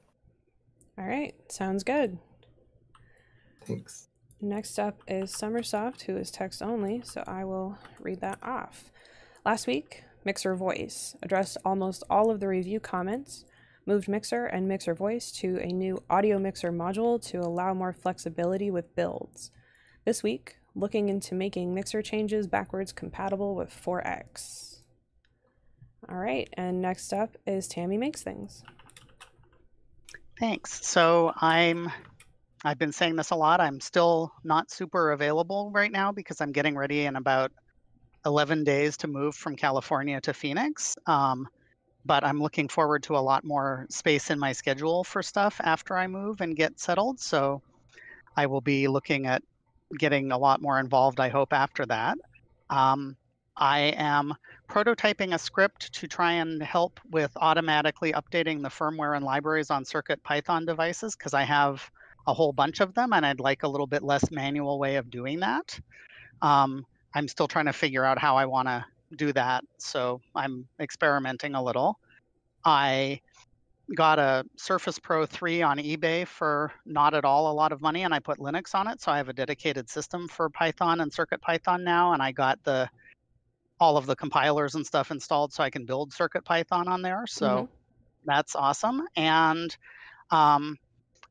All 0.96 1.06
right, 1.06 1.34
sounds 1.50 1.82
good. 1.82 2.18
Thanks. 3.64 4.08
Next 4.40 4.78
up 4.78 5.02
is 5.08 5.32
sommersoft, 5.32 6.02
who 6.02 6.16
is 6.16 6.30
text 6.30 6.62
only, 6.62 7.02
so 7.02 7.24
I 7.26 7.44
will 7.44 7.78
read 7.98 8.20
that 8.20 8.38
off. 8.42 8.92
Last 9.44 9.66
week, 9.66 10.04
Mixer 10.24 10.54
Voice 10.54 11.16
addressed 11.22 11.58
almost 11.64 12.02
all 12.08 12.30
of 12.30 12.40
the 12.40 12.48
review 12.48 12.80
comments, 12.80 13.44
moved 13.86 14.08
Mixer 14.08 14.46
and 14.46 14.66
Mixer 14.66 14.94
Voice 14.94 15.30
to 15.32 15.58
a 15.60 15.66
new 15.66 16.02
audio 16.08 16.38
mixer 16.38 16.72
module 16.72 17.22
to 17.26 17.38
allow 17.38 17.74
more 17.74 17.92
flexibility 17.92 18.70
with 18.70 18.96
builds. 18.96 19.50
This 20.04 20.22
week, 20.22 20.56
looking 20.74 21.08
into 21.08 21.34
making 21.34 21.74
mixer 21.74 22.02
changes 22.02 22.46
backwards 22.46 22.92
compatible 22.92 23.54
with 23.54 23.70
4X. 23.70 24.80
All 26.08 26.16
right, 26.16 26.48
and 26.54 26.82
next 26.82 27.12
up 27.12 27.36
is 27.46 27.68
Tammy 27.68 27.96
Makes 27.96 28.22
Things. 28.22 28.62
Thanks. 30.38 30.86
So 30.86 31.32
I'm 31.36 31.90
I've 32.64 32.78
been 32.78 32.92
saying 32.92 33.16
this 33.16 33.30
a 33.30 33.36
lot. 33.36 33.60
I'm 33.60 33.80
still 33.80 34.32
not 34.42 34.70
super 34.70 35.12
available 35.12 35.70
right 35.72 35.92
now 35.92 36.12
because 36.12 36.40
I'm 36.40 36.52
getting 36.52 36.76
ready 36.76 37.04
in 37.04 37.16
about 37.16 37.52
11 38.26 38.64
days 38.64 38.96
to 38.98 39.08
move 39.08 39.34
from 39.34 39.56
California 39.56 40.20
to 40.20 40.32
Phoenix. 40.32 40.96
Um, 41.06 41.46
but 42.06 42.24
I'm 42.24 42.40
looking 42.40 42.68
forward 42.68 43.02
to 43.04 43.16
a 43.16 43.18
lot 43.18 43.44
more 43.44 43.86
space 43.90 44.30
in 44.30 44.38
my 44.38 44.52
schedule 44.52 45.04
for 45.04 45.22
stuff 45.22 45.60
after 45.62 45.96
I 45.96 46.06
move 46.06 46.40
and 46.40 46.56
get 46.56 46.78
settled. 46.78 47.18
So 47.18 47.62
I 48.36 48.46
will 48.46 48.60
be 48.60 48.88
looking 48.88 49.26
at 49.26 49.42
getting 49.98 50.32
a 50.32 50.38
lot 50.38 50.60
more 50.60 50.78
involved, 50.78 51.20
I 51.20 51.28
hope, 51.28 51.52
after 51.52 51.86
that. 51.86 52.18
Um, 52.70 53.16
I 53.56 53.94
am 53.96 54.34
prototyping 54.68 55.34
a 55.34 55.38
script 55.38 55.92
to 55.94 56.08
try 56.08 56.32
and 56.32 56.62
help 56.62 56.98
with 57.10 57.30
automatically 57.36 58.12
updating 58.12 58.62
the 58.62 58.68
firmware 58.68 59.16
and 59.16 59.24
libraries 59.24 59.70
on 59.70 59.84
Circuit 59.84 60.22
Python 60.24 60.66
devices 60.66 61.14
because 61.16 61.34
I 61.34 61.42
have 61.42 61.88
a 62.26 62.34
whole 62.34 62.52
bunch 62.52 62.80
of 62.80 62.94
them 62.94 63.12
and 63.12 63.24
I'd 63.24 63.40
like 63.40 63.62
a 63.62 63.68
little 63.68 63.86
bit 63.86 64.02
less 64.02 64.30
manual 64.30 64.78
way 64.78 64.96
of 64.96 65.10
doing 65.10 65.40
that. 65.40 65.78
Um, 66.42 66.84
I'm 67.14 67.28
still 67.28 67.48
trying 67.48 67.66
to 67.66 67.72
figure 67.72 68.04
out 68.04 68.18
how 68.18 68.36
I 68.36 68.46
want 68.46 68.68
to 68.68 68.84
do 69.16 69.32
that. 69.32 69.64
So 69.78 70.20
I'm 70.34 70.66
experimenting 70.80 71.54
a 71.54 71.62
little. 71.62 71.98
I 72.64 73.20
got 73.94 74.18
a 74.18 74.44
Surface 74.56 74.98
Pro 74.98 75.26
3 75.26 75.62
on 75.62 75.78
eBay 75.78 76.26
for 76.26 76.72
not 76.86 77.14
at 77.14 77.24
all 77.24 77.50
a 77.50 77.52
lot 77.52 77.72
of 77.72 77.80
money, 77.80 78.02
and 78.02 78.14
I 78.14 78.18
put 78.18 78.38
Linux 78.38 78.74
on 78.74 78.88
it. 78.88 79.00
So 79.00 79.12
I 79.12 79.18
have 79.18 79.28
a 79.28 79.34
dedicated 79.34 79.90
system 79.90 80.28
for 80.28 80.48
Python 80.48 81.00
and 81.00 81.12
Circuit 81.12 81.40
Python 81.40 81.84
now, 81.84 82.12
and 82.12 82.22
I 82.22 82.32
got 82.32 82.62
the 82.64 82.88
all 83.80 83.96
of 83.96 84.06
the 84.06 84.16
compilers 84.16 84.76
and 84.76 84.86
stuff 84.86 85.10
installed 85.10 85.52
so 85.52 85.62
I 85.62 85.70
can 85.70 85.84
build 85.84 86.12
Circuit 86.12 86.44
Python 86.44 86.88
on 86.88 87.02
there. 87.02 87.26
So 87.26 87.46
mm-hmm. 87.46 87.64
that's 88.24 88.54
awesome. 88.54 89.02
And 89.16 89.76
um, 90.30 90.78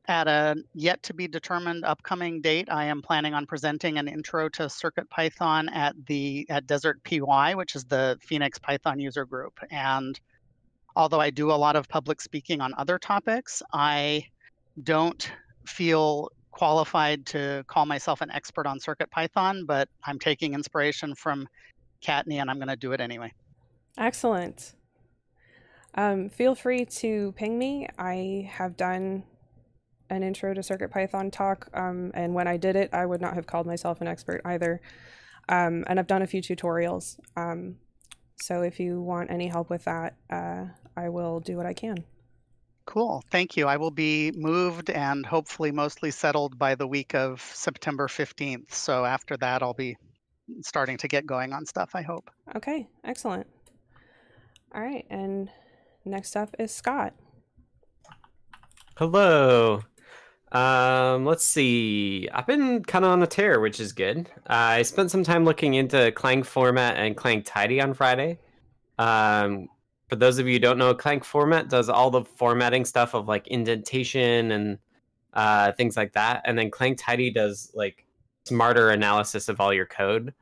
at 0.07 0.27
a 0.27 0.55
yet 0.73 1.01
to 1.03 1.13
be 1.13 1.27
determined 1.27 1.85
upcoming 1.85 2.41
date, 2.41 2.67
I 2.69 2.85
am 2.85 3.01
planning 3.01 3.33
on 3.33 3.45
presenting 3.45 3.97
an 3.97 4.07
intro 4.07 4.49
to 4.49 4.69
Circuit 4.69 5.09
Python 5.09 5.69
at 5.69 5.95
the 6.05 6.45
at 6.49 6.67
Desert 6.67 7.03
PY, 7.03 7.55
which 7.55 7.75
is 7.75 7.85
the 7.85 8.17
Phoenix 8.21 8.59
Python 8.59 8.99
user 8.99 9.25
group. 9.25 9.59
And 9.71 10.19
although 10.95 11.21
I 11.21 11.29
do 11.29 11.51
a 11.51 11.53
lot 11.53 11.75
of 11.75 11.87
public 11.87 12.21
speaking 12.21 12.61
on 12.61 12.73
other 12.77 12.99
topics, 12.99 13.63
I 13.71 14.25
don't 14.81 15.31
feel 15.65 16.29
qualified 16.51 17.25
to 17.25 17.63
call 17.67 17.85
myself 17.85 18.21
an 18.21 18.29
expert 18.31 18.67
on 18.67 18.79
Circuit 18.79 19.09
Python, 19.09 19.65
but 19.65 19.89
I'm 20.03 20.19
taking 20.19 20.53
inspiration 20.53 21.15
from 21.15 21.47
Kattni 22.03 22.41
and 22.41 22.49
I'm 22.49 22.57
going 22.57 22.67
to 22.67 22.75
do 22.75 22.91
it 22.91 23.01
anyway. 23.01 23.31
Excellent. 23.97 24.75
Um, 25.95 26.29
feel 26.29 26.55
free 26.55 26.85
to 26.85 27.33
ping 27.35 27.57
me. 27.57 27.87
I 27.97 28.49
have 28.51 28.75
done 28.75 29.23
an 30.14 30.24
intro 30.24 30.53
to 30.53 30.61
CircuitPython 30.61 31.32
talk, 31.32 31.70
um, 31.74 32.11
and 32.14 32.34
when 32.34 32.47
I 32.47 32.57
did 32.57 32.76
it, 32.76 32.93
I 32.93 33.05
would 33.05 33.22
not 33.22 33.36
have 33.36 33.47
called 33.47 33.68
myself 33.68 34.01
an 34.01 34.07
expert 34.07 34.41
either. 34.45 34.82
Um, 35.49 35.84
and 35.88 35.99
I've 35.99 36.07
done 36.07 36.22
a 36.22 36.28
few 36.28 36.41
tutorials. 36.41 37.20
Um, 37.36 37.76
so 38.41 38.61
if 38.61 38.80
you 38.80 39.01
want 39.01 39.32
any 39.32 39.47
help 39.47 39.70
with 39.70 39.84
that, 39.86 40.16
uh, 40.30 40.66
I 40.95 41.09
will 41.09 41.39
do 41.39 41.57
what 41.57 41.66
I 41.66 41.74
can. 41.74 42.03
Cool. 42.86 43.24
Thank 43.32 43.55
you. 43.55 43.68
I 43.68 43.78
will 43.78 43.91
be 43.91 44.32
moved 44.36 44.89
and 44.89 45.26
hopefully 45.26 45.72
mostly 45.72 46.11
settled 46.11 46.59
by 46.59 46.76
the 46.76 46.88
week 46.88 47.16
of 47.16 47.41
September 47.41 48.07
15th. 48.07 48.74
So 48.74 49.05
after 49.05 49.38
that, 49.38 49.64
I'll 49.64 49.74
be 49.74 49.95
starting 50.61 50.97
to 50.97 51.07
get 51.07 51.26
going 51.26 51.53
on 51.53 51.66
stuff, 51.66 51.91
I 51.93 52.01
hope. 52.01 52.30
Okay, 52.55 52.88
excellent. 53.05 53.47
All 54.76 54.82
right, 54.82 55.05
and 55.09 55.49
next 56.03 56.36
up 56.36 56.55
is 56.59 56.72
Scott. 56.72 57.14
Hello. 58.97 59.82
Um, 60.53 61.25
let's 61.25 61.43
see. 61.43 62.29
I've 62.31 62.45
been 62.45 62.83
kind 62.83 63.03
of 63.03 63.11
on 63.11 63.23
a 63.23 63.27
tear, 63.27 63.59
which 63.59 63.79
is 63.79 63.91
good. 63.91 64.29
Uh, 64.47 64.77
I 64.77 64.81
spent 64.83 65.09
some 65.09 65.23
time 65.23 65.45
looking 65.45 65.73
into 65.73 66.11
Clang 66.11 66.43
format 66.43 66.95
and 66.97 67.17
Clang 67.17 67.41
Tidy 67.41 67.81
on 67.81 67.95
Friday. 67.95 68.37
Um, 68.99 69.67
for 70.09 70.15
those 70.15 70.37
of 70.37 70.45
you 70.45 70.53
who 70.53 70.59
don't 70.59 70.77
know, 70.77 70.93
Clang 70.93 71.21
format 71.21 71.69
does 71.69 71.89
all 71.89 72.11
the 72.11 72.23
formatting 72.23 72.85
stuff 72.85 73.15
of 73.15 73.27
like 73.27 73.47
indentation 73.47 74.51
and 74.51 74.77
uh, 75.33 75.71
things 75.71 75.97
like 75.97 76.13
that, 76.13 76.43
and 76.45 76.55
then 76.55 76.69
Clang 76.69 76.95
Tidy 76.95 77.31
does 77.31 77.71
like 77.73 78.05
smarter 78.45 78.91
analysis 78.91 79.49
of 79.49 79.59
all 79.59 79.73
your 79.73 79.87
code 79.87 80.33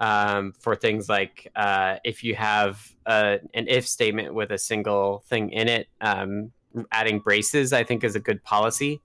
um, 0.00 0.52
for 0.58 0.74
things 0.74 1.10
like 1.10 1.50
uh, 1.56 1.96
if 2.04 2.24
you 2.24 2.34
have 2.34 2.90
uh, 3.04 3.36
an 3.52 3.68
if 3.68 3.86
statement 3.86 4.32
with 4.32 4.50
a 4.50 4.56
single 4.56 5.22
thing 5.26 5.50
in 5.50 5.68
it, 5.68 5.88
um, 6.00 6.50
adding 6.90 7.18
braces 7.18 7.74
I 7.74 7.84
think 7.84 8.04
is 8.04 8.16
a 8.16 8.20
good 8.20 8.42
policy 8.42 9.02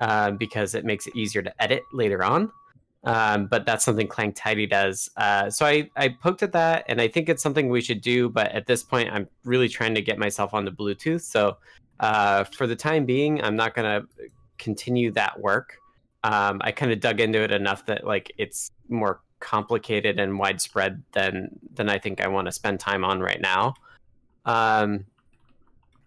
uh, 0.00 0.30
because 0.32 0.74
it 0.74 0.84
makes 0.84 1.06
it 1.06 1.16
easier 1.16 1.42
to 1.42 1.62
edit 1.62 1.82
later 1.92 2.22
on. 2.22 2.50
Um, 3.04 3.46
but 3.46 3.64
that's 3.64 3.84
something 3.84 4.08
Clang 4.08 4.32
Tidy 4.32 4.66
does. 4.66 5.08
Uh, 5.16 5.48
so 5.50 5.64
I, 5.64 5.88
I 5.96 6.08
poked 6.08 6.42
at 6.42 6.52
that, 6.52 6.84
and 6.88 7.00
I 7.00 7.08
think 7.08 7.28
it's 7.28 7.42
something 7.42 7.68
we 7.68 7.80
should 7.80 8.00
do. 8.00 8.28
But 8.28 8.52
at 8.52 8.66
this 8.66 8.82
point, 8.82 9.10
I'm 9.12 9.28
really 9.44 9.68
trying 9.68 9.94
to 9.94 10.02
get 10.02 10.18
myself 10.18 10.52
onto 10.52 10.70
Bluetooth. 10.70 11.22
So 11.22 11.56
uh, 12.00 12.44
for 12.44 12.66
the 12.66 12.76
time 12.76 13.06
being, 13.06 13.42
I'm 13.42 13.56
not 13.56 13.74
going 13.74 14.02
to 14.02 14.08
continue 14.58 15.10
that 15.12 15.38
work. 15.40 15.78
Um, 16.24 16.60
I 16.62 16.72
kind 16.72 16.90
of 16.90 17.00
dug 17.00 17.20
into 17.20 17.40
it 17.40 17.52
enough 17.52 17.86
that 17.86 18.04
like 18.04 18.32
it's 18.38 18.72
more 18.88 19.20
complicated 19.40 20.18
and 20.18 20.38
widespread 20.38 21.02
than 21.12 21.48
than 21.74 21.88
I 21.88 21.98
think 21.98 22.20
I 22.20 22.26
want 22.26 22.46
to 22.46 22.52
spend 22.52 22.80
time 22.80 23.04
on 23.04 23.20
right 23.20 23.40
now. 23.40 23.74
Um, 24.44 25.04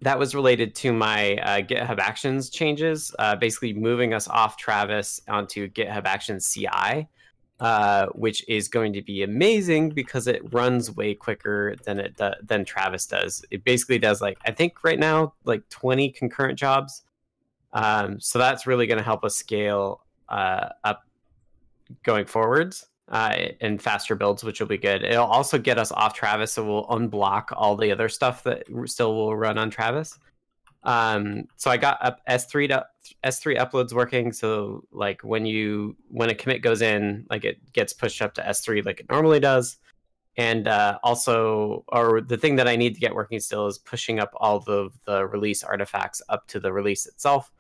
that 0.02 0.18
was 0.18 0.34
related 0.34 0.74
to 0.76 0.93
my 0.93 1.36
uh, 1.38 1.62
GitHub 1.62 1.99
Actions 1.99 2.49
changes, 2.49 3.14
uh, 3.20 3.36
basically 3.36 3.74
moving 3.74 4.14
us 4.14 4.28
off 4.28 4.58
Travis 4.58 5.22
onto 5.28 5.70
GitHub 5.70 6.06
Actions 6.06 6.52
CI, 6.52 7.08
uh, 7.60 8.08
which 8.08 8.43
is 8.49 8.68
going 8.68 8.93
to 8.93 9.02
be 9.04 9.22
amazing 9.22 9.89
because 9.89 10.28
it 10.28 10.41
runs 10.54 10.89
way 10.95 11.14
quicker 11.14 11.76
than 11.84 11.99
it 11.99 12.18
do- 12.18 12.34
than 12.43 12.66
Travis 12.66 13.06
does. 13.06 13.45
It 13.52 13.64
basically 13.64 13.99
does 13.99 14.22
like 14.22 14.38
I 14.45 14.52
think 14.52 14.84
right 14.84 14.99
now 14.99 15.34
like 15.43 15.68
20 15.70 16.10
concurrent 16.12 16.58
jobs. 16.58 17.04
Um, 17.74 18.20
so 18.20 18.39
that's 18.39 18.66
really 18.66 18.88
going 18.88 18.97
to 18.97 19.04
help 19.04 19.24
us 19.24 19.36
scale 19.36 20.02
uh, 20.28 20.70
up 20.84 21.04
going 22.04 22.26
forwards 22.26 22.88
uh, 23.12 23.36
and 23.59 23.82
faster 23.82 24.16
builds, 24.16 24.43
which 24.43 24.59
will 24.59 24.68
be 24.68 24.78
good. 24.78 25.03
It'll 25.03 25.26
also 25.26 25.57
get 25.57 25.78
us 25.78 25.91
off 25.91 26.14
Travis, 26.14 26.53
so 26.53 26.66
we'll 26.66 26.88
unblock 26.88 27.47
all 27.51 27.76
the 27.76 27.91
other 27.91 28.09
stuff 28.09 28.43
that 28.43 28.64
still 28.86 29.14
will 29.14 29.36
run 29.36 29.57
on 29.57 29.70
Travis. 29.70 30.18
Um, 30.84 31.43
so 31.57 31.70
I 31.70 31.78
got 31.78 32.03
up 32.03 32.22
S3 32.28 32.70
to 32.70 32.86
S3 33.26 33.57
uploads 33.57 33.93
working. 33.93 34.32
So 34.32 34.86
like 34.91 35.22
when 35.24 35.45
you 35.45 35.95
when 36.07 36.30
a 36.30 36.36
commit 36.36 36.62
goes 36.62 36.82
in, 36.82 37.26
like 37.30 37.43
it 37.43 37.59
gets 37.74 37.93
pushed 37.93 38.22
up 38.22 38.34
to 38.36 38.41
S3 38.41 38.84
like 38.86 39.01
it 39.01 39.09
normally 39.09 39.39
does. 39.39 39.78
And 40.38 40.70
uh, 40.70 40.97
also, 41.03 41.84
or 41.89 42.22
the 42.22 42.38
thing 42.38 42.55
that 42.55 42.68
I 42.68 42.78
need 42.78 42.93
to 42.95 43.01
get 43.01 43.14
working 43.14 43.41
still 43.41 43.68
is 43.68 43.78
pushing 43.78 44.20
up 44.20 44.32
all 44.38 44.62
the 44.62 44.89
the 45.05 45.28
release 45.28 45.64
artifacts 45.64 46.22
up 46.30 46.47
to 46.47 46.59
the 46.59 46.72
release 46.72 47.05
itself. 47.05 47.51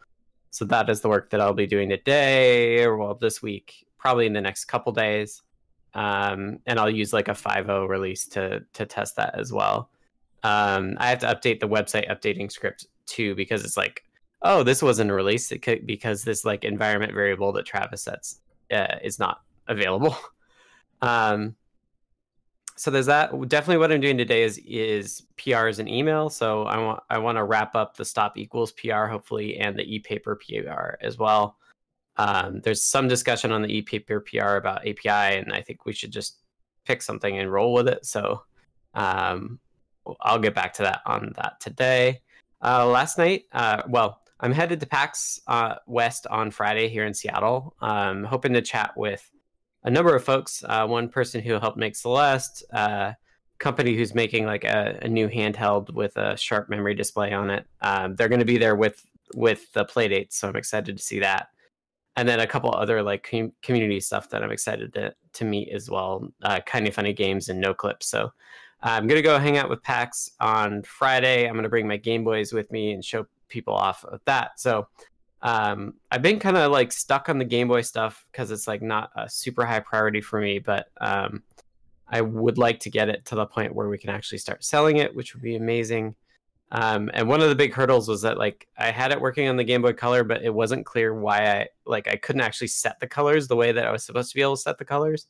So 0.51 0.65
that 0.65 0.89
is 0.89 1.01
the 1.01 1.09
work 1.09 1.29
that 1.31 1.41
I'll 1.41 1.53
be 1.53 1.67
doing 1.67 1.89
today, 1.89 2.83
or 2.83 2.97
well, 2.97 3.15
this 3.15 3.41
week, 3.41 3.85
probably 4.01 4.25
in 4.25 4.33
the 4.33 4.41
next 4.41 4.65
couple 4.65 4.91
days. 4.91 5.43
Um, 5.93 6.59
and 6.65 6.79
I'll 6.79 6.89
use 6.89 7.13
like 7.13 7.27
a 7.27 7.33
5.0 7.33 7.87
release 7.87 8.25
to 8.29 8.63
to 8.73 8.85
test 8.85 9.15
that 9.17 9.37
as 9.37 9.53
well. 9.53 9.89
Um, 10.43 10.97
I 10.99 11.09
have 11.09 11.19
to 11.19 11.27
update 11.27 11.59
the 11.59 11.69
website 11.69 12.09
updating 12.09 12.51
script 12.51 12.87
too 13.05 13.35
because 13.35 13.63
it's 13.63 13.77
like, 13.77 14.03
oh, 14.41 14.63
this 14.63 14.81
wasn't 14.81 15.11
released 15.11 15.53
could, 15.61 15.85
because 15.85 16.23
this 16.23 16.43
like 16.43 16.63
environment 16.63 17.13
variable 17.13 17.51
that 17.53 17.65
Travis 17.65 18.03
sets 18.03 18.39
uh, 18.71 18.95
is 19.03 19.19
not 19.19 19.41
available. 19.67 20.17
um, 21.01 21.55
so 22.77 22.89
there's 22.89 23.05
that. 23.05 23.29
Definitely, 23.47 23.77
what 23.77 23.91
I'm 23.91 24.01
doing 24.01 24.17
today 24.17 24.41
is 24.41 24.59
is 24.65 25.23
PRs 25.37 25.77
and 25.77 25.87
email. 25.87 26.29
So 26.29 26.63
I 26.63 26.77
want 26.79 27.03
I 27.09 27.19
want 27.19 27.37
to 27.37 27.43
wrap 27.43 27.75
up 27.75 27.95
the 27.95 28.05
stop 28.05 28.37
equals 28.37 28.71
PR 28.71 29.05
hopefully 29.05 29.57
and 29.57 29.77
the 29.77 29.83
e-paper 29.83 30.35
PR 30.37 30.95
as 31.01 31.19
well. 31.19 31.57
Um, 32.17 32.61
there's 32.61 32.83
some 32.83 33.07
discussion 33.07 33.51
on 33.51 33.61
the 33.61 33.75
e-paper 33.75 34.19
PR 34.21 34.55
about 34.55 34.87
API, 34.87 35.37
and 35.37 35.53
I 35.53 35.61
think 35.61 35.85
we 35.85 35.93
should 35.93 36.11
just 36.11 36.37
pick 36.85 37.01
something 37.01 37.37
and 37.37 37.51
roll 37.51 37.73
with 37.73 37.87
it. 37.87 38.05
So 38.05 38.43
um, 38.93 39.59
I'll 40.21 40.39
get 40.39 40.55
back 40.55 40.73
to 40.73 40.83
that 40.83 41.01
on 41.05 41.33
that 41.37 41.59
today. 41.59 42.21
Uh, 42.63 42.85
last 42.87 43.17
night, 43.17 43.45
uh, 43.53 43.83
well, 43.87 44.21
I'm 44.39 44.51
headed 44.51 44.79
to 44.79 44.87
PAX 44.87 45.39
uh, 45.47 45.75
West 45.87 46.27
on 46.27 46.51
Friday 46.51 46.89
here 46.89 47.05
in 47.05 47.13
Seattle. 47.13 47.75
Um, 47.81 48.23
hoping 48.23 48.53
to 48.53 48.61
chat 48.61 48.93
with 48.97 49.29
a 49.83 49.89
number 49.89 50.15
of 50.15 50.23
folks. 50.23 50.63
Uh, 50.67 50.85
one 50.87 51.09
person 51.09 51.41
who 51.41 51.53
helped 51.59 51.77
make 51.77 51.95
Celeste, 51.95 52.63
uh, 52.73 53.13
company 53.59 53.95
who's 53.95 54.15
making 54.15 54.45
like 54.45 54.63
a, 54.63 54.97
a, 55.03 55.07
new 55.07 55.27
handheld 55.27 55.93
with 55.93 56.17
a 56.17 56.35
sharp 56.35 56.67
memory 56.67 56.95
display 56.95 57.31
on 57.31 57.51
it. 57.51 57.67
Um, 57.81 58.15
they're 58.15 58.29
going 58.29 58.39
to 58.39 58.45
be 58.45 58.57
there 58.57 58.75
with 58.75 59.05
with 59.33 59.71
the 59.73 59.85
playdates, 59.85 60.33
so 60.33 60.49
I'm 60.49 60.55
excited 60.55 60.97
to 60.97 61.03
see 61.03 61.19
that 61.19 61.49
and 62.17 62.27
then 62.27 62.39
a 62.39 62.47
couple 62.47 62.73
other 62.73 63.01
like 63.01 63.27
com- 63.29 63.53
community 63.61 63.99
stuff 63.99 64.29
that 64.29 64.43
I'm 64.43 64.51
excited 64.51 64.93
to 64.93 65.13
to 65.33 65.45
meet 65.45 65.69
as 65.69 65.89
well. 65.89 66.27
Uh, 66.41 66.59
kind 66.65 66.87
of 66.87 66.93
funny 66.93 67.13
games 67.13 67.49
and 67.49 67.59
no 67.59 67.73
clips. 67.73 68.07
So 68.07 68.31
I'm 68.81 69.07
gonna 69.07 69.21
go 69.21 69.39
hang 69.39 69.57
out 69.57 69.69
with 69.69 69.83
PAX 69.83 70.31
on 70.39 70.83
Friday. 70.83 71.47
I'm 71.47 71.55
gonna 71.55 71.69
bring 71.69 71.87
my 71.87 71.97
Game 71.97 72.23
Boys 72.23 72.51
with 72.53 72.71
me 72.71 72.91
and 72.91 73.03
show 73.03 73.25
people 73.47 73.73
off 73.73 74.03
of 74.05 74.21
that. 74.25 74.59
So 74.59 74.87
um, 75.41 75.95
I've 76.11 76.21
been 76.21 76.39
kind 76.39 76.57
of 76.57 76.71
like 76.71 76.91
stuck 76.91 77.29
on 77.29 77.37
the 77.37 77.45
Game 77.45 77.67
Boy 77.67 77.81
stuff 77.81 78.25
because 78.31 78.51
it's 78.51 78.67
like 78.67 78.81
not 78.81 79.11
a 79.15 79.29
super 79.29 79.65
high 79.65 79.79
priority 79.79 80.21
for 80.21 80.39
me, 80.39 80.59
but 80.59 80.87
um, 80.99 81.43
I 82.07 82.21
would 82.21 82.57
like 82.57 82.79
to 82.81 82.89
get 82.89 83.09
it 83.09 83.25
to 83.25 83.35
the 83.35 83.45
point 83.45 83.73
where 83.73 83.87
we 83.87 83.97
can 83.97 84.09
actually 84.09 84.37
start 84.37 84.63
selling 84.63 84.97
it, 84.97 85.15
which 85.15 85.33
would 85.33 85.43
be 85.43 85.55
amazing. 85.55 86.15
Um, 86.73 87.11
and 87.13 87.27
one 87.27 87.41
of 87.41 87.49
the 87.49 87.55
big 87.55 87.73
hurdles 87.73 88.07
was 88.07 88.21
that 88.21 88.37
like 88.37 88.67
I 88.77 88.91
had 88.91 89.11
it 89.11 89.19
working 89.19 89.49
on 89.49 89.57
the 89.57 89.63
Game 89.63 89.81
Boy 89.81 89.93
Color, 89.93 90.23
but 90.23 90.41
it 90.41 90.53
wasn't 90.53 90.85
clear 90.85 91.13
why 91.13 91.45
I 91.45 91.67
like 91.85 92.07
I 92.07 92.15
couldn't 92.15 92.41
actually 92.41 92.67
set 92.67 92.99
the 92.99 93.07
colors 93.07 93.47
the 93.47 93.57
way 93.57 93.71
that 93.73 93.85
I 93.85 93.91
was 93.91 94.05
supposed 94.05 94.29
to 94.29 94.35
be 94.35 94.41
able 94.41 94.55
to 94.55 94.61
set 94.61 94.77
the 94.77 94.85
colors. 94.85 95.27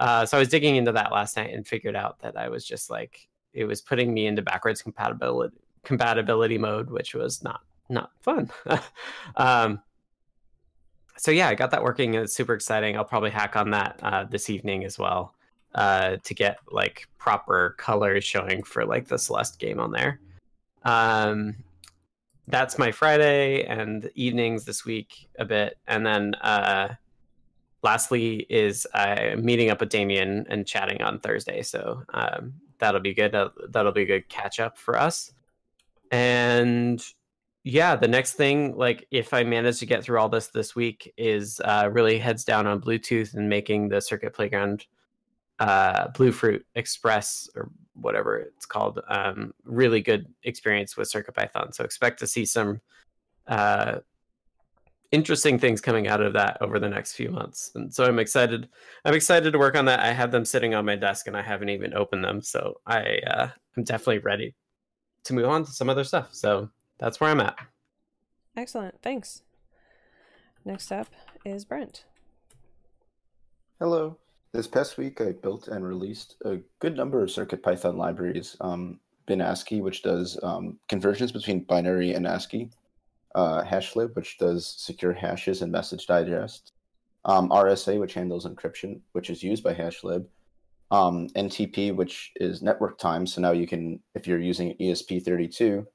Uh, 0.00 0.24
so 0.24 0.36
I 0.36 0.40
was 0.40 0.48
digging 0.48 0.76
into 0.76 0.92
that 0.92 1.12
last 1.12 1.36
night 1.36 1.52
and 1.52 1.66
figured 1.66 1.94
out 1.94 2.18
that 2.20 2.36
I 2.36 2.48
was 2.48 2.64
just 2.64 2.90
like 2.90 3.28
it 3.52 3.66
was 3.66 3.82
putting 3.82 4.14
me 4.14 4.26
into 4.26 4.40
backwards 4.40 4.80
compatibility 4.80 5.54
compatibility 5.84 6.58
mode, 6.58 6.90
which 6.90 7.14
was 7.14 7.42
not 7.42 7.60
not 7.90 8.10
fun. 8.22 8.50
um, 9.36 9.82
so 11.18 11.30
yeah, 11.30 11.48
I 11.48 11.54
got 11.54 11.70
that 11.72 11.82
working. 11.82 12.14
It's 12.14 12.34
super 12.34 12.54
exciting. 12.54 12.96
I'll 12.96 13.04
probably 13.04 13.30
hack 13.30 13.56
on 13.56 13.70
that 13.70 14.00
uh, 14.02 14.24
this 14.24 14.48
evening 14.48 14.84
as 14.84 14.98
well 14.98 15.34
uh, 15.74 16.16
to 16.24 16.34
get 16.34 16.58
like 16.70 17.06
proper 17.18 17.74
colors 17.78 18.24
showing 18.24 18.62
for 18.62 18.86
like 18.86 19.08
the 19.08 19.18
Celeste 19.18 19.58
game 19.58 19.78
on 19.78 19.92
there. 19.92 20.18
Um, 20.84 21.56
that's 22.48 22.78
my 22.78 22.90
Friday 22.90 23.64
and 23.64 24.10
evenings 24.14 24.64
this 24.64 24.84
week 24.84 25.28
a 25.38 25.44
bit, 25.44 25.78
and 25.86 26.04
then 26.04 26.34
uh, 26.36 26.94
lastly 27.82 28.46
is 28.48 28.86
uh, 28.94 29.36
meeting 29.36 29.70
up 29.70 29.80
with 29.80 29.88
Damien 29.88 30.46
and 30.48 30.66
chatting 30.66 31.02
on 31.02 31.20
Thursday. 31.20 31.62
So 31.62 32.02
um, 32.12 32.54
that'll 32.78 33.00
be 33.00 33.14
good. 33.14 33.34
Uh, 33.34 33.50
that'll 33.70 33.92
be 33.92 34.02
a 34.02 34.06
good 34.06 34.28
catch 34.28 34.60
up 34.60 34.76
for 34.76 34.98
us. 34.98 35.32
And 36.10 37.02
yeah, 37.64 37.96
the 37.96 38.08
next 38.08 38.34
thing, 38.34 38.76
like 38.76 39.06
if 39.10 39.32
I 39.32 39.44
manage 39.44 39.78
to 39.78 39.86
get 39.86 40.02
through 40.02 40.18
all 40.18 40.28
this 40.28 40.48
this 40.48 40.74
week, 40.74 41.12
is 41.16 41.60
uh, 41.64 41.88
really 41.92 42.18
heads 42.18 42.44
down 42.44 42.66
on 42.66 42.80
Bluetooth 42.80 43.34
and 43.34 43.48
making 43.48 43.88
the 43.88 44.00
Circuit 44.00 44.34
Playground 44.34 44.86
uh, 45.58 46.08
Bluefruit 46.08 46.64
Express 46.74 47.48
or 47.54 47.70
whatever 47.94 48.38
it's 48.38 48.66
called. 48.66 49.00
Um, 49.08 49.54
really 49.64 50.00
good 50.00 50.26
experience 50.44 50.96
with 50.96 51.10
CircuitPython. 51.10 51.74
So 51.74 51.84
expect 51.84 52.18
to 52.20 52.26
see 52.26 52.44
some 52.44 52.80
uh, 53.46 53.98
interesting 55.10 55.58
things 55.58 55.80
coming 55.80 56.08
out 56.08 56.20
of 56.20 56.32
that 56.32 56.56
over 56.60 56.78
the 56.78 56.88
next 56.88 57.14
few 57.14 57.30
months. 57.30 57.70
And 57.74 57.92
so 57.92 58.04
I'm 58.04 58.18
excited. 58.18 58.68
I'm 59.04 59.14
excited 59.14 59.52
to 59.52 59.58
work 59.58 59.76
on 59.76 59.84
that. 59.84 60.00
I 60.00 60.12
have 60.12 60.30
them 60.30 60.44
sitting 60.44 60.74
on 60.74 60.86
my 60.86 60.96
desk 60.96 61.26
and 61.26 61.36
I 61.36 61.42
haven't 61.42 61.68
even 61.68 61.94
opened 61.94 62.24
them. 62.24 62.40
So 62.40 62.80
I 62.86 63.18
uh, 63.26 63.48
I'm 63.76 63.84
definitely 63.84 64.18
ready 64.18 64.54
to 65.24 65.34
move 65.34 65.48
on 65.48 65.64
to 65.64 65.70
some 65.70 65.88
other 65.88 66.04
stuff. 66.04 66.28
So 66.32 66.70
that's 66.98 67.20
where 67.20 67.30
I'm 67.30 67.40
at. 67.40 67.56
Excellent. 68.56 69.00
Thanks. 69.02 69.42
Next 70.64 70.90
up 70.92 71.08
is 71.44 71.64
Brent. 71.64 72.04
Hello. 73.78 74.16
This 74.52 74.66
past 74.66 74.98
week, 74.98 75.22
I 75.22 75.32
built 75.32 75.68
and 75.68 75.82
released 75.82 76.36
a 76.44 76.58
good 76.78 76.94
number 76.94 77.22
of 77.22 77.30
CircuitPython 77.30 77.96
libraries. 77.96 78.54
Um, 78.60 79.00
binASCII, 79.26 79.80
which 79.80 80.02
does 80.02 80.38
um, 80.42 80.78
conversions 80.88 81.32
between 81.32 81.64
binary 81.64 82.12
and 82.12 82.26
ASCII, 82.26 82.68
uh, 83.34 83.62
HashLib, 83.62 84.14
which 84.14 84.36
does 84.36 84.74
secure 84.76 85.14
hashes 85.14 85.62
and 85.62 85.72
message 85.72 86.06
digest, 86.06 86.72
um, 87.24 87.48
RSA, 87.48 87.98
which 87.98 88.12
handles 88.12 88.44
encryption, 88.44 89.00
which 89.12 89.30
is 89.30 89.42
used 89.42 89.64
by 89.64 89.72
HashLib, 89.72 90.26
um, 90.90 91.28
NTP, 91.30 91.96
which 91.96 92.32
is 92.36 92.60
network 92.60 92.98
time. 92.98 93.26
So 93.26 93.40
now 93.40 93.52
you 93.52 93.66
can, 93.66 94.00
if 94.14 94.26
you're 94.26 94.38
using 94.38 94.76
ESP32, 94.78 95.86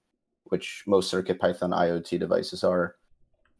which 0.45 0.83
most 0.87 1.13
CircuitPython 1.13 1.77
IoT 1.77 2.19
devices 2.19 2.63
are, 2.63 2.95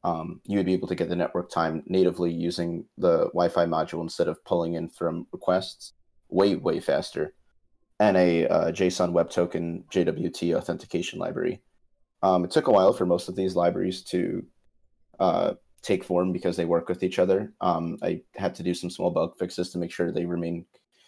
um, 0.08 0.40
you 0.46 0.58
would 0.58 0.66
be 0.66 0.74
able 0.74 0.88
to 0.88 0.96
get 0.96 1.10
the 1.10 1.16
network 1.18 1.50
time 1.50 1.84
natively 1.86 2.32
using 2.32 2.86
the 2.98 3.26
Wi-Fi 3.34 3.66
module 3.66 4.02
instead 4.02 4.30
of 4.30 4.44
pulling 4.46 4.76
in 4.76 4.88
from 4.88 5.28
requests 5.34 5.94
way 6.30 6.56
way 6.56 6.80
faster. 6.80 7.34
and 8.00 8.16
a 8.16 8.48
uh, 8.48 8.72
JSON 8.72 9.12
Web 9.12 9.30
Token 9.30 9.84
JWT 9.92 10.56
authentication 10.56 11.20
library. 11.20 11.62
Um, 12.24 12.46
it 12.46 12.52
took 12.52 12.68
a 12.68 12.72
while 12.72 12.94
for 12.94 13.06
most 13.06 13.28
of 13.28 13.36
these 13.36 13.56
libraries 13.56 14.02
to 14.04 14.46
uh, 15.20 15.54
take 15.82 16.04
form 16.04 16.32
because 16.32 16.56
they 16.56 16.66
work 16.66 16.88
with 16.88 17.04
each 17.04 17.20
other. 17.20 17.52
Um, 17.60 17.98
I 18.02 18.22
had 18.36 18.56
to 18.56 18.64
do 18.64 18.74
some 18.74 18.90
small 18.90 19.12
bug 19.12 19.38
fixes 19.38 19.72
to 19.72 19.78
make 19.78 19.92
sure 19.92 20.12
they 20.12 20.26
remain 20.26 20.66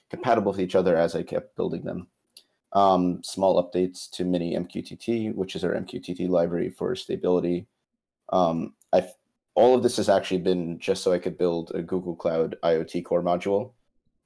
compatible 0.10 0.52
with 0.52 0.62
each 0.62 0.76
other 0.76 0.98
as 0.98 1.16
I 1.16 1.24
kept 1.24 1.56
building 1.56 1.84
them. 1.84 2.08
Um, 2.74 3.22
small 3.24 3.64
updates 3.64 4.10
to 4.12 4.26
MiniMQTT, 4.26 5.36
which 5.36 5.56
is 5.56 5.64
our 5.64 5.74
MQTT 5.74 6.28
library 6.28 6.70
for 6.70 6.96
stability. 6.96 7.68
Um, 8.34 8.74
I've 8.94 9.14
all 9.56 9.76
of 9.76 9.84
this 9.84 9.98
has 9.98 10.08
actually 10.08 10.40
been 10.40 10.80
just 10.80 11.04
so 11.04 11.12
I 11.12 11.20
could 11.20 11.38
build 11.38 11.72
a 11.76 11.82
Google 11.82 12.16
Cloud 12.16 12.56
IoT 12.64 13.04
core 13.04 13.24
module. 13.24 13.74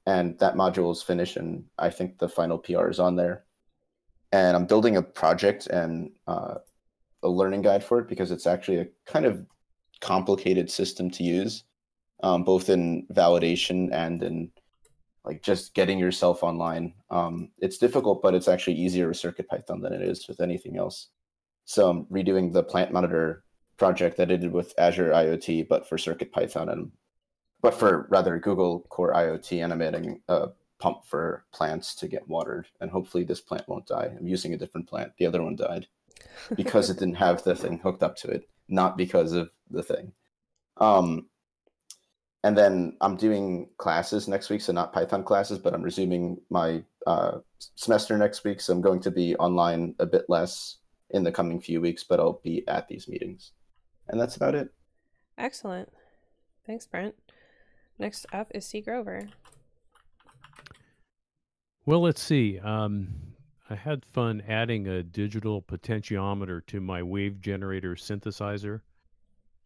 And 0.06 0.38
that 0.38 0.54
module 0.54 0.92
is 0.92 1.02
finished, 1.02 1.36
and 1.36 1.64
I 1.78 1.90
think 1.90 2.18
the 2.18 2.28
final 2.28 2.58
PR 2.58 2.88
is 2.88 3.00
on 3.00 3.16
there. 3.16 3.44
And 4.32 4.56
I'm 4.56 4.66
building 4.66 4.96
a 4.96 5.02
project 5.02 5.66
and 5.68 6.10
uh, 6.26 6.56
a 7.22 7.28
learning 7.28 7.62
guide 7.62 7.82
for 7.82 8.00
it 8.00 8.08
because 8.08 8.30
it's 8.30 8.46
actually 8.46 8.78
a 8.78 8.88
kind 9.06 9.24
of 9.24 9.46
complicated 10.00 10.70
system 10.70 11.10
to 11.12 11.22
use, 11.22 11.64
um, 12.22 12.44
both 12.44 12.68
in 12.68 13.06
validation 13.12 13.92
and 13.92 14.22
in 14.22 14.50
like 15.24 15.42
just 15.42 15.74
getting 15.74 15.98
yourself 15.98 16.42
online. 16.42 16.92
Um, 17.10 17.50
it's 17.58 17.78
difficult, 17.78 18.20
but 18.22 18.34
it's 18.34 18.48
actually 18.48 18.76
easier 18.76 19.08
with 19.08 19.16
CircuitPython 19.16 19.80
than 19.80 19.94
it 19.94 20.02
is 20.02 20.28
with 20.28 20.40
anything 20.40 20.76
else. 20.76 21.08
So 21.64 21.88
I'm 21.88 22.04
redoing 22.06 22.52
the 22.52 22.62
plant 22.62 22.92
monitor 22.92 23.43
project 23.76 24.16
that 24.16 24.30
I 24.30 24.36
did 24.36 24.52
with 24.52 24.74
Azure 24.78 25.10
IoT, 25.10 25.68
but 25.68 25.88
for 25.88 25.98
Circuit 25.98 26.32
Python 26.32 26.68
and 26.68 26.92
but 27.62 27.74
for 27.74 28.06
rather 28.10 28.38
Google 28.38 28.80
Core 28.90 29.14
IoT, 29.14 29.62
animating 29.62 30.20
a 30.28 30.48
pump 30.78 31.06
for 31.06 31.46
plants 31.50 31.94
to 31.94 32.08
get 32.08 32.28
watered, 32.28 32.66
and 32.80 32.90
hopefully 32.90 33.24
this 33.24 33.40
plant 33.40 33.66
won't 33.66 33.86
die. 33.86 34.10
I'm 34.18 34.26
using 34.26 34.52
a 34.52 34.58
different 34.58 34.86
plant. 34.86 35.12
The 35.18 35.24
other 35.24 35.42
one 35.42 35.56
died 35.56 35.86
because 36.56 36.90
it 36.90 36.98
didn't 36.98 37.14
have 37.14 37.42
the 37.42 37.56
thing 37.56 37.78
hooked 37.78 38.02
up 38.02 38.16
to 38.16 38.28
it, 38.28 38.48
not 38.68 38.98
because 38.98 39.32
of 39.32 39.50
the 39.70 39.82
thing. 39.82 40.12
Um, 40.76 41.28
and 42.42 42.58
then 42.58 42.98
I'm 43.00 43.16
doing 43.16 43.70
classes 43.78 44.28
next 44.28 44.50
week, 44.50 44.60
so 44.60 44.74
not 44.74 44.92
Python 44.92 45.24
classes, 45.24 45.58
but 45.58 45.72
I'm 45.72 45.82
resuming 45.82 46.36
my 46.50 46.84
uh, 47.06 47.38
semester 47.76 48.18
next 48.18 48.44
week. 48.44 48.60
So 48.60 48.74
I'm 48.74 48.82
going 48.82 49.00
to 49.00 49.10
be 49.10 49.34
online 49.36 49.94
a 49.98 50.04
bit 50.04 50.26
less 50.28 50.76
in 51.08 51.24
the 51.24 51.32
coming 51.32 51.62
few 51.62 51.80
weeks, 51.80 52.04
but 52.04 52.20
I'll 52.20 52.42
be 52.44 52.62
at 52.68 52.88
these 52.88 53.08
meetings. 53.08 53.52
And 54.08 54.20
that's 54.20 54.36
about 54.36 54.54
it. 54.54 54.72
Excellent. 55.38 55.90
Thanks, 56.66 56.86
Brent. 56.86 57.14
Next 57.98 58.26
up 58.32 58.50
is 58.54 58.66
C. 58.66 58.80
Grover. 58.80 59.28
Well, 61.86 62.00
let's 62.00 62.22
see. 62.22 62.58
Um, 62.58 63.08
I 63.68 63.74
had 63.74 64.04
fun 64.04 64.42
adding 64.48 64.86
a 64.88 65.02
digital 65.02 65.62
potentiometer 65.62 66.66
to 66.66 66.80
my 66.80 67.02
wave 67.02 67.40
generator 67.40 67.94
synthesizer 67.94 68.80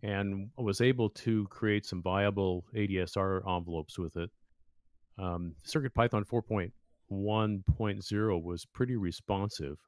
and 0.02 0.50
was 0.56 0.80
able 0.80 1.10
to 1.10 1.46
create 1.48 1.84
some 1.84 2.02
viable 2.02 2.64
ADSR 2.74 3.42
envelopes 3.48 3.98
with 3.98 4.16
it. 4.16 4.30
Um, 5.18 5.54
CircuitPython 5.66 6.24
4.1.0 7.10 8.42
was 8.42 8.64
pretty 8.66 8.96
responsive. 8.96 9.78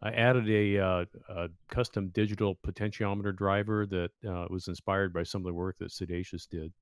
I 0.00 0.10
added 0.10 0.48
a, 0.48 0.78
uh, 0.78 1.04
a 1.28 1.48
custom 1.70 2.08
digital 2.08 2.56
potentiometer 2.64 3.34
driver 3.34 3.84
that 3.86 4.10
uh, 4.28 4.46
was 4.48 4.68
inspired 4.68 5.12
by 5.12 5.24
some 5.24 5.40
of 5.40 5.46
the 5.46 5.54
work 5.54 5.76
that 5.78 5.90
siddacious 5.90 6.48
did. 6.48 6.72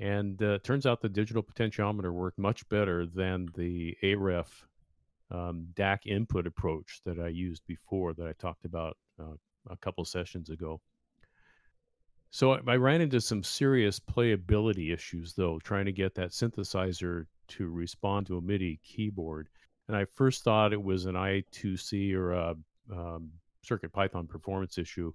And 0.00 0.42
uh, 0.42 0.58
turns 0.64 0.86
out 0.86 1.00
the 1.00 1.08
digital 1.08 1.44
potentiometer 1.44 2.12
worked 2.12 2.38
much 2.38 2.68
better 2.68 3.06
than 3.06 3.48
the 3.54 3.96
AREF 4.02 4.48
um, 5.30 5.68
DAC 5.74 6.06
input 6.06 6.46
approach 6.46 7.00
that 7.04 7.20
I 7.20 7.28
used 7.28 7.62
before 7.66 8.12
that 8.14 8.26
I 8.26 8.32
talked 8.32 8.64
about 8.64 8.96
uh, 9.20 9.36
a 9.70 9.76
couple 9.76 10.04
sessions 10.04 10.50
ago. 10.50 10.80
So 12.30 12.54
I, 12.54 12.60
I 12.66 12.76
ran 12.76 13.00
into 13.00 13.20
some 13.20 13.44
serious 13.44 14.00
playability 14.00 14.92
issues, 14.92 15.34
though, 15.34 15.60
trying 15.60 15.84
to 15.84 15.92
get 15.92 16.16
that 16.16 16.30
synthesizer 16.30 17.26
to 17.46 17.68
respond 17.68 18.26
to 18.26 18.38
a 18.38 18.42
MIDI 18.42 18.80
keyboard. 18.82 19.48
And 19.88 19.96
I 19.96 20.04
first 20.04 20.44
thought 20.44 20.72
it 20.72 20.82
was 20.82 21.06
an 21.06 21.14
I2C 21.14 22.14
or 22.14 22.32
a 22.32 22.56
um, 22.92 23.30
Circuit 23.62 23.92
Python 23.92 24.26
performance 24.26 24.78
issue. 24.78 25.12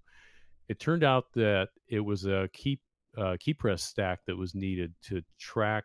It 0.68 0.80
turned 0.80 1.04
out 1.04 1.32
that 1.34 1.70
it 1.88 2.00
was 2.00 2.26
a 2.26 2.50
key 2.54 2.80
uh, 3.18 3.36
key 3.40 3.56
press 3.56 3.84
stack 3.84 4.20
that 4.28 4.38
was 4.38 4.54
needed 4.54 4.94
to 5.02 5.22
track 5.40 5.84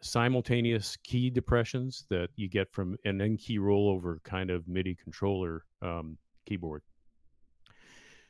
simultaneous 0.00 0.96
key 1.02 1.30
depressions 1.30 2.04
that 2.10 2.28
you 2.36 2.48
get 2.48 2.70
from 2.70 2.96
an 3.04 3.20
N 3.20 3.36
key 3.36 3.58
rollover 3.58 4.22
kind 4.24 4.50
of 4.50 4.68
MIDI 4.68 4.94
controller 4.94 5.64
um, 5.80 6.18
keyboard 6.46 6.82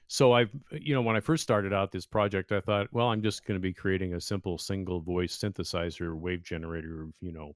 so 0.09 0.33
I've, 0.33 0.51
you 0.73 0.95
know 0.95 1.03
when 1.03 1.17
i 1.17 1.21
first 1.21 1.43
started 1.43 1.73
out 1.73 1.93
this 1.93 2.07
project 2.07 2.51
i 2.51 2.61
thought 2.61 2.89
well 2.93 3.09
i'm 3.09 3.23
just 3.23 3.45
going 3.45 3.57
to 3.59 3.63
be 3.63 3.73
creating 3.73 4.15
a 4.15 4.21
simple 4.21 4.59
single 4.59 5.01
voice 5.01 5.39
synthesizer 5.39 6.19
wave 6.19 6.43
generator 6.43 7.07
you 7.21 7.31
know 7.31 7.55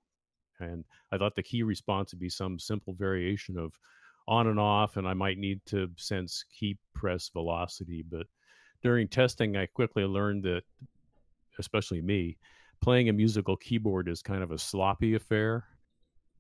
and 0.63 0.85
i 1.13 1.19
thought 1.19 1.35
the 1.35 1.43
key 1.43 1.63
response 1.63 2.13
would 2.13 2.21
be 2.21 2.29
some 2.29 2.59
simple 2.59 2.95
variation 2.95 3.59
of 3.59 3.79
on 4.29 4.47
and 4.47 4.61
off 4.61 4.97
and 4.97 5.07
i 5.07 5.15
might 5.15 5.39
need 5.39 5.61
to 5.67 5.89
sense 5.97 6.45
key 6.57 6.77
press 6.95 7.29
velocity 7.33 8.05
but 8.09 8.27
during 8.83 9.09
testing 9.09 9.57
i 9.57 9.67
quickly 9.67 10.05
learned 10.05 10.43
that 10.43 10.63
especially 11.59 12.01
me 12.01 12.37
playing 12.81 13.09
a 13.09 13.13
musical 13.13 13.57
keyboard 13.57 14.09
is 14.09 14.23
kind 14.23 14.43
of 14.43 14.51
a 14.51 14.59
sloppy 14.59 15.15
affair 15.15 15.65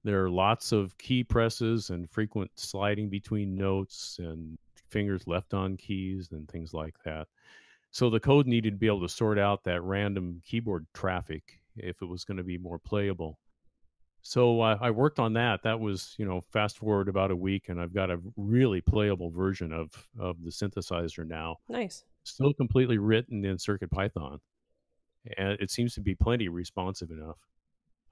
there 0.04 0.24
are 0.24 0.30
lots 0.30 0.72
of 0.72 0.98
key 0.98 1.22
presses 1.22 1.90
and 1.90 2.10
frequent 2.10 2.50
sliding 2.56 3.08
between 3.08 3.54
notes 3.54 4.18
and 4.18 4.58
fingers 4.90 5.26
left 5.26 5.54
on 5.54 5.76
keys 5.76 6.30
and 6.32 6.48
things 6.48 6.74
like 6.74 6.94
that. 7.04 7.28
So 7.92 8.10
the 8.10 8.20
code 8.20 8.46
needed 8.46 8.72
to 8.72 8.78
be 8.78 8.86
able 8.86 9.02
to 9.02 9.08
sort 9.08 9.38
out 9.38 9.64
that 9.64 9.82
random 9.82 10.42
keyboard 10.44 10.86
traffic 10.92 11.60
if 11.76 12.02
it 12.02 12.06
was 12.06 12.24
going 12.24 12.38
to 12.38 12.42
be 12.42 12.58
more 12.58 12.78
playable. 12.78 13.38
So 14.22 14.60
uh, 14.60 14.78
I 14.80 14.90
worked 14.90 15.18
on 15.18 15.32
that. 15.34 15.62
That 15.64 15.80
was, 15.80 16.14
you 16.16 16.24
know, 16.24 16.40
fast 16.40 16.78
forward 16.78 17.08
about 17.08 17.30
a 17.30 17.36
week, 17.36 17.68
and 17.68 17.80
I've 17.80 17.92
got 17.92 18.10
a 18.10 18.20
really 18.36 18.80
playable 18.80 19.30
version 19.30 19.72
of 19.72 19.90
of 20.18 20.36
the 20.44 20.50
synthesizer 20.50 21.26
now. 21.26 21.56
Nice. 21.68 22.04
Still 22.24 22.52
completely 22.54 22.98
written 22.98 23.44
in 23.44 23.58
Circuit 23.58 23.90
Python, 23.90 24.38
and 25.36 25.58
it 25.60 25.70
seems 25.70 25.94
to 25.94 26.00
be 26.00 26.14
plenty 26.14 26.48
responsive 26.48 27.10
enough. 27.10 27.38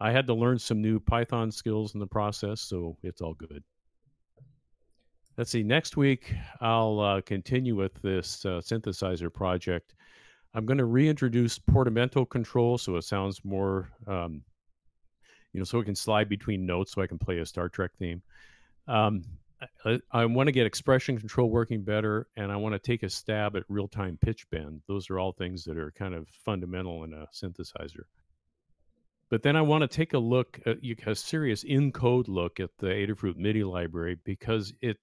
I 0.00 0.10
had 0.10 0.26
to 0.26 0.34
learn 0.34 0.58
some 0.58 0.80
new 0.80 0.98
Python 0.98 1.50
skills 1.52 1.94
in 1.94 2.00
the 2.00 2.06
process, 2.06 2.60
so 2.60 2.96
it's 3.02 3.20
all 3.20 3.34
good. 3.34 3.62
Let's 5.36 5.50
see. 5.50 5.62
Next 5.62 5.96
week, 5.96 6.34
I'll 6.60 7.00
uh, 7.00 7.20
continue 7.20 7.76
with 7.76 7.94
this 8.02 8.44
uh, 8.44 8.60
synthesizer 8.60 9.32
project. 9.32 9.94
I'm 10.54 10.66
going 10.66 10.78
to 10.78 10.84
reintroduce 10.84 11.58
portamento 11.58 12.24
control 12.24 12.78
so 12.78 12.96
it 12.96 13.04
sounds 13.04 13.44
more, 13.44 13.90
um, 14.06 14.42
you 15.52 15.60
know, 15.60 15.64
so 15.64 15.80
it 15.80 15.84
can 15.84 15.94
slide 15.94 16.28
between 16.28 16.66
notes 16.66 16.92
so 16.92 17.02
I 17.02 17.06
can 17.06 17.18
play 17.18 17.38
a 17.38 17.46
Star 17.46 17.68
Trek 17.68 17.92
theme. 17.98 18.22
Um, 18.86 19.24
I, 19.84 20.00
I 20.10 20.24
want 20.24 20.46
to 20.46 20.52
get 20.52 20.66
expression 20.66 21.18
control 21.18 21.50
working 21.50 21.82
better, 21.82 22.28
and 22.36 22.50
I 22.50 22.56
want 22.56 22.74
to 22.74 22.78
take 22.78 23.02
a 23.02 23.10
stab 23.10 23.56
at 23.56 23.64
real 23.68 23.88
time 23.88 24.18
pitch 24.20 24.48
bend. 24.50 24.82
Those 24.88 25.10
are 25.10 25.18
all 25.18 25.32
things 25.32 25.64
that 25.64 25.76
are 25.76 25.92
kind 25.92 26.14
of 26.14 26.28
fundamental 26.28 27.04
in 27.04 27.12
a 27.12 27.26
synthesizer. 27.34 28.04
But 29.28 29.42
then 29.42 29.56
I 29.56 29.62
want 29.62 29.82
to 29.82 29.88
take 29.88 30.12
a 30.12 30.18
look, 30.18 30.58
at, 30.66 30.78
a 31.06 31.14
serious 31.14 31.62
in 31.62 31.92
code 31.92 32.26
look 32.26 32.58
at 32.58 32.70
the 32.78 32.86
Adafruit 32.88 33.36
MIDI 33.36 33.62
library 33.62 34.16
because 34.24 34.72
it 34.80 34.98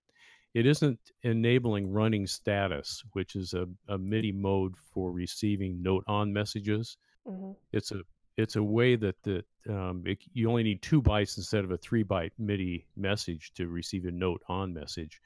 it 0.54 0.66
isn't 0.66 1.00
enabling 1.22 1.92
running 1.92 2.26
status, 2.26 3.04
which 3.12 3.36
is 3.36 3.54
a, 3.54 3.68
a 3.88 3.98
MIDI 3.98 4.32
mode 4.32 4.74
for 4.92 5.12
receiving 5.12 5.84
note 5.84 6.04
on 6.08 6.34
messages. 6.34 6.98
Mm-hmm. 7.28 7.52
It's 7.72 7.92
a 7.92 8.02
it's 8.38 8.56
a 8.56 8.64
way 8.64 8.96
that 8.96 9.22
that 9.24 9.46
um, 9.70 10.04
it, 10.06 10.20
you 10.34 10.50
only 10.50 10.64
need 10.64 10.82
two 10.82 11.02
bytes 11.02 11.38
instead 11.38 11.64
of 11.64 11.72
a 11.72 11.78
three 11.78 12.04
byte 12.04 12.32
MIDI 12.38 12.86
message 12.96 13.52
to 13.56 13.68
receive 13.68 14.06
a 14.06 14.12
note 14.12 14.42
on 14.48 14.74
message. 14.74 15.20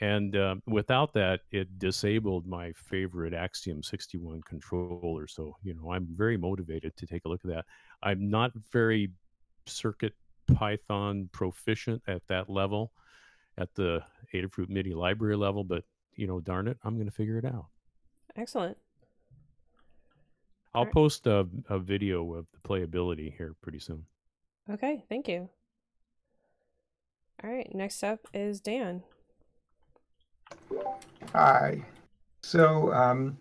And 0.00 0.36
uh, 0.36 0.56
without 0.66 1.14
that, 1.14 1.40
it 1.50 1.78
disabled 1.78 2.46
my 2.46 2.72
favorite 2.72 3.32
Axiom 3.32 3.82
61 3.82 4.42
controller. 4.42 5.26
So, 5.26 5.56
you 5.62 5.74
know, 5.74 5.90
I'm 5.90 6.06
very 6.10 6.36
motivated 6.36 6.94
to 6.98 7.06
take 7.06 7.24
a 7.24 7.28
look 7.28 7.40
at 7.44 7.50
that. 7.50 7.64
I'm 8.02 8.28
not 8.28 8.52
very 8.72 9.10
circuit 9.64 10.12
Python 10.54 11.28
proficient 11.32 12.02
at 12.06 12.22
that 12.28 12.50
level 12.50 12.92
at 13.58 13.74
the 13.74 14.02
Adafruit 14.34 14.68
MIDI 14.68 14.92
library 14.92 15.36
level, 15.36 15.64
but 15.64 15.84
you 16.14 16.26
know, 16.26 16.40
darn 16.40 16.68
it, 16.68 16.78
I'm 16.84 16.94
going 16.94 17.08
to 17.08 17.14
figure 17.14 17.38
it 17.38 17.44
out. 17.44 17.66
Excellent. 18.36 18.76
I'll 20.76 20.84
right. 20.84 20.92
post 20.92 21.26
a, 21.26 21.48
a 21.70 21.78
video 21.78 22.34
of 22.34 22.44
the 22.52 22.68
playability 22.68 23.34
here 23.34 23.54
pretty 23.62 23.78
soon. 23.78 24.04
Okay, 24.70 25.02
thank 25.08 25.26
you. 25.26 25.48
All 27.42 27.50
right, 27.50 27.74
next 27.74 28.04
up 28.04 28.20
is 28.34 28.60
Dan. 28.60 29.02
Hi. 31.32 31.82
So 32.42 32.92
um, 32.92 33.38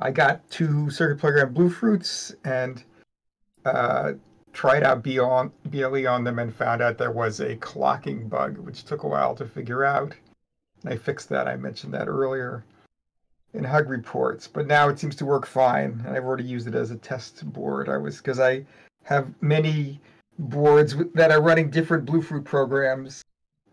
I 0.00 0.10
got 0.10 0.48
two 0.50 0.90
circuit 0.90 1.20
Playground 1.20 1.54
Bluefruits 1.54 2.34
and 2.44 2.82
uh, 3.64 4.14
tried 4.52 4.82
out 4.82 5.04
BL 5.04 5.50
BLE 5.68 6.08
on 6.08 6.24
them 6.24 6.40
and 6.40 6.52
found 6.52 6.82
out 6.82 6.98
there 6.98 7.12
was 7.12 7.38
a 7.38 7.54
clocking 7.56 8.28
bug, 8.28 8.58
which 8.58 8.82
took 8.82 9.04
a 9.04 9.08
while 9.08 9.36
to 9.36 9.46
figure 9.46 9.84
out. 9.84 10.16
And 10.82 10.92
I 10.92 10.96
fixed 10.96 11.28
that. 11.28 11.46
I 11.46 11.54
mentioned 11.54 11.94
that 11.94 12.08
earlier 12.08 12.64
in 13.54 13.64
Hug 13.64 13.88
reports, 13.88 14.48
but 14.48 14.66
now 14.66 14.88
it 14.88 14.98
seems 14.98 15.14
to 15.16 15.26
work 15.26 15.46
fine. 15.46 16.02
And 16.06 16.16
I've 16.16 16.24
already 16.24 16.44
used 16.44 16.66
it 16.66 16.74
as 16.74 16.90
a 16.90 16.96
test 16.96 17.44
board. 17.52 17.88
I 17.88 17.98
was 17.98 18.16
because 18.16 18.40
I 18.40 18.64
have 19.04 19.30
many 19.42 20.00
boards 20.38 20.96
that 21.14 21.30
are 21.30 21.42
running 21.42 21.70
different 21.70 22.06
Bluefruit 22.06 22.44
programs, 22.44 23.22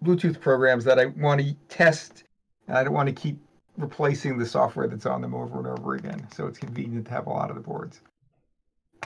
Bluetooth 0.03 0.39
programs 0.39 0.83
that 0.83 0.99
I 0.99 1.05
want 1.05 1.41
to 1.41 1.53
test. 1.69 2.23
And 2.67 2.77
I 2.77 2.83
don't 2.83 2.93
want 2.93 3.07
to 3.07 3.15
keep 3.15 3.39
replacing 3.77 4.37
the 4.37 4.45
software 4.45 4.87
that's 4.87 5.05
on 5.05 5.21
them 5.21 5.33
over 5.33 5.59
and 5.59 5.67
over 5.67 5.95
again. 5.95 6.27
So 6.33 6.47
it's 6.47 6.59
convenient 6.59 7.05
to 7.07 7.11
have 7.11 7.27
a 7.27 7.31
lot 7.31 7.49
of 7.49 7.55
the 7.55 7.61
boards. 7.61 8.01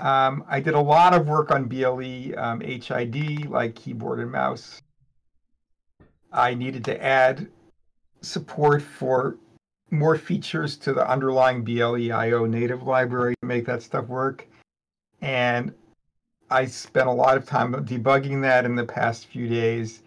Um, 0.02 0.44
I 0.48 0.60
did 0.60 0.74
a 0.74 0.82
lot 0.82 1.14
of 1.14 1.28
work 1.28 1.52
on 1.52 1.66
BLE 1.66 2.38
um, 2.38 2.62
HID, 2.62 3.46
like 3.46 3.76
keyboard 3.76 4.20
and 4.20 4.32
mouse. 4.32 4.82
I 6.32 6.56
needed 6.56 6.84
to 6.86 7.04
add 7.04 7.48
support 8.22 8.82
for 8.82 9.38
more 9.94 10.18
features 10.18 10.76
to 10.78 10.92
the 10.92 11.08
underlying 11.08 11.64
BLEIO 11.64 12.50
native 12.50 12.84
library 12.84 13.36
to 13.42 13.48
make 13.48 13.66
that 13.68 13.84
stuff 13.84 14.08
work. 14.08 14.48
And 15.22 15.74
I 16.50 16.66
spent 16.66 17.08
a 17.08 17.12
lot 17.12 17.38
of 17.38 17.46
time 17.46 17.74
debugging 17.86 18.42
that 18.42 18.66
in 18.66 18.76
the 18.76 18.86
past 18.86 19.28
few 19.28 19.48
days. 19.48 20.02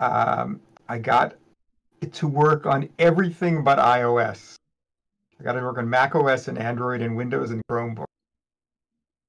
Um, 0.00 0.60
I 0.88 0.98
got 0.98 1.36
it 2.00 2.12
to 2.14 2.28
work 2.28 2.66
on 2.66 2.88
everything 2.98 3.64
but 3.64 3.78
iOS. 3.78 4.56
I 5.40 5.44
got 5.44 5.56
it 5.56 5.60
to 5.60 5.66
work 5.66 5.78
on 5.78 5.88
Mac 5.88 6.14
OS 6.14 6.48
and 6.48 6.58
Android 6.58 7.00
and 7.00 7.16
Windows 7.16 7.52
and 7.52 7.62
Chromebook. 7.70 8.04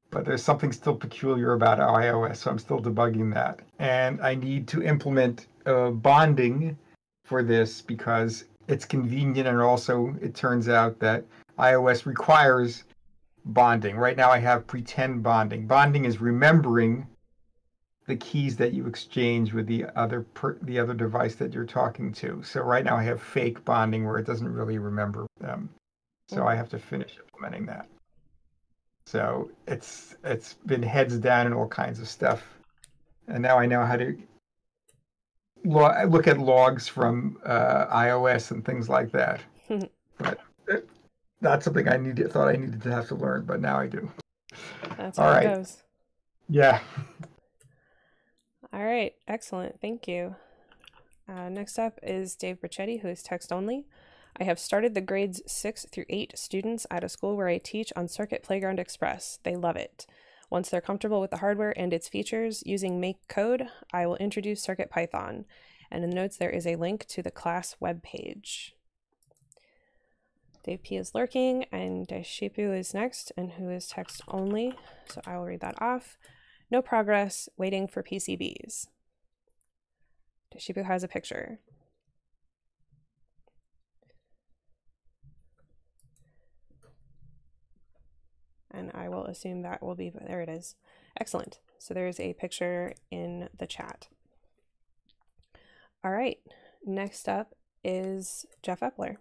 But 0.09 0.25
there's 0.25 0.43
something 0.43 0.71
still 0.71 0.95
peculiar 0.95 1.53
about 1.53 1.79
iOS, 1.79 2.37
so 2.37 2.49
I'm 2.49 2.59
still 2.59 2.81
debugging 2.81 3.33
that. 3.33 3.59
And 3.77 4.21
I 4.21 4.35
need 4.35 4.67
to 4.69 4.81
implement 4.81 5.47
uh, 5.65 5.91
bonding 5.91 6.77
for 7.25 7.43
this 7.43 7.81
because 7.81 8.45
it's 8.67 8.85
convenient 8.85 9.47
and 9.47 9.61
also 9.61 10.15
it 10.21 10.35
turns 10.35 10.69
out 10.69 10.99
that 10.99 11.25
iOS 11.57 12.05
requires 12.05 12.83
bonding. 13.45 13.97
Right 13.97 14.17
now 14.17 14.29
I 14.29 14.39
have 14.39 14.67
pretend 14.67 15.23
bonding. 15.23 15.67
Bonding 15.67 16.05
is 16.05 16.19
remembering 16.19 17.07
the 18.07 18.15
keys 18.15 18.55
that 18.57 18.73
you 18.73 18.87
exchange 18.87 19.53
with 19.53 19.67
the 19.67 19.85
other 19.95 20.21
per, 20.21 20.57
the 20.61 20.79
other 20.79 20.93
device 20.93 21.35
that 21.35 21.53
you're 21.53 21.65
talking 21.65 22.11
to. 22.13 22.41
So 22.43 22.61
right 22.61 22.83
now 22.83 22.95
I 22.95 23.03
have 23.03 23.21
fake 23.21 23.63
bonding 23.65 24.05
where 24.05 24.17
it 24.17 24.25
doesn't 24.25 24.51
really 24.51 24.77
remember 24.77 25.27
them. 25.39 25.69
So 26.29 26.45
I 26.45 26.55
have 26.55 26.69
to 26.69 26.79
finish 26.79 27.17
implementing 27.17 27.65
that. 27.67 27.87
So 29.05 29.49
it's 29.67 30.15
it's 30.23 30.55
been 30.65 30.83
heads 30.83 31.17
down 31.17 31.45
and 31.45 31.55
all 31.55 31.67
kinds 31.67 31.99
of 31.99 32.09
stuff, 32.09 32.45
and 33.29 33.41
now 33.41 33.57
I 33.57 33.65
know 33.65 33.85
how 33.85 33.95
to 33.95 34.17
look 35.63 36.27
at 36.27 36.37
logs 36.37 36.87
from 36.87 37.37
uh, 37.45 37.87
iOS 37.87 38.51
and 38.51 38.65
things 38.65 38.89
like 38.89 39.11
that. 39.11 39.41
but 40.17 40.39
it, 40.67 40.89
that's 41.41 41.65
something 41.65 41.87
I 41.87 41.97
needed 41.97 42.31
thought 42.31 42.47
I 42.47 42.55
needed 42.55 42.81
to 42.83 42.91
have 42.91 43.07
to 43.09 43.15
learn, 43.15 43.45
but 43.45 43.61
now 43.61 43.79
I 43.79 43.87
do. 43.87 44.11
That's 44.97 45.19
All 45.19 45.25
how 45.25 45.31
right. 45.31 45.45
it 45.45 45.55
goes. 45.55 45.83
Yeah. 46.49 46.79
All 48.73 48.83
right, 48.83 49.13
excellent. 49.27 49.79
Thank 49.81 50.07
you. 50.07 50.35
Uh, 51.27 51.49
next 51.49 51.77
up 51.77 51.99
is 52.01 52.35
Dave 52.35 52.61
Brachetti, 52.61 53.01
who 53.01 53.09
is 53.09 53.21
text 53.21 53.51
only. 53.51 53.85
I 54.39 54.43
have 54.43 54.59
started 54.59 54.93
the 54.93 55.01
grades 55.01 55.41
6 55.47 55.87
through 55.91 56.05
8 56.09 56.37
students 56.37 56.85
at 56.91 57.03
a 57.03 57.09
school 57.09 57.35
where 57.35 57.47
I 57.47 57.57
teach 57.57 57.91
on 57.95 58.07
Circuit 58.07 58.43
Playground 58.43 58.79
Express. 58.79 59.39
They 59.43 59.55
love 59.55 59.75
it. 59.75 60.05
Once 60.49 60.69
they're 60.69 60.79
comfortable 60.79 61.19
with 61.19 61.31
the 61.31 61.37
hardware 61.37 61.77
and 61.77 61.91
its 61.91 62.07
features 62.07 62.63
using 62.65 63.01
MakeCode, 63.01 63.67
I 63.91 64.07
will 64.07 64.15
introduce 64.15 64.63
Circuit 64.63 64.89
Python. 64.89 65.45
And 65.91 66.03
in 66.03 66.09
the 66.09 66.15
notes, 66.15 66.37
there 66.37 66.49
is 66.49 66.65
a 66.65 66.75
link 66.75 67.05
to 67.07 67.21
the 67.21 67.31
class 67.31 67.75
webpage. 67.81 68.71
Dave 70.63 70.83
P 70.83 70.97
is 70.97 71.15
lurking, 71.15 71.65
and 71.71 72.07
Deshipu 72.07 72.77
is 72.77 72.93
next, 72.93 73.31
and 73.37 73.53
who 73.53 73.69
is 73.69 73.87
text 73.87 74.21
only. 74.27 74.73
So 75.09 75.21
I 75.25 75.37
will 75.37 75.45
read 75.45 75.61
that 75.61 75.81
off. 75.81 76.17
No 76.69 76.81
progress, 76.81 77.47
waiting 77.57 77.87
for 77.87 78.03
PCBs. 78.03 78.87
Deshipu 80.53 80.85
has 80.85 81.03
a 81.03 81.07
picture. 81.07 81.59
And 88.71 88.91
I 88.93 89.09
will 89.09 89.25
assume 89.25 89.61
that 89.61 89.81
will 89.81 89.95
be, 89.95 90.09
there 90.09 90.41
it 90.41 90.49
is. 90.49 90.75
Excellent. 91.19 91.59
So 91.79 91.93
there's 91.93 92.19
a 92.19 92.33
picture 92.33 92.93
in 93.11 93.49
the 93.57 93.67
chat. 93.67 94.07
All 96.03 96.11
right, 96.11 96.39
next 96.85 97.27
up 97.27 97.55
is 97.83 98.45
Jeff 98.61 98.81
Epler. 98.81 99.17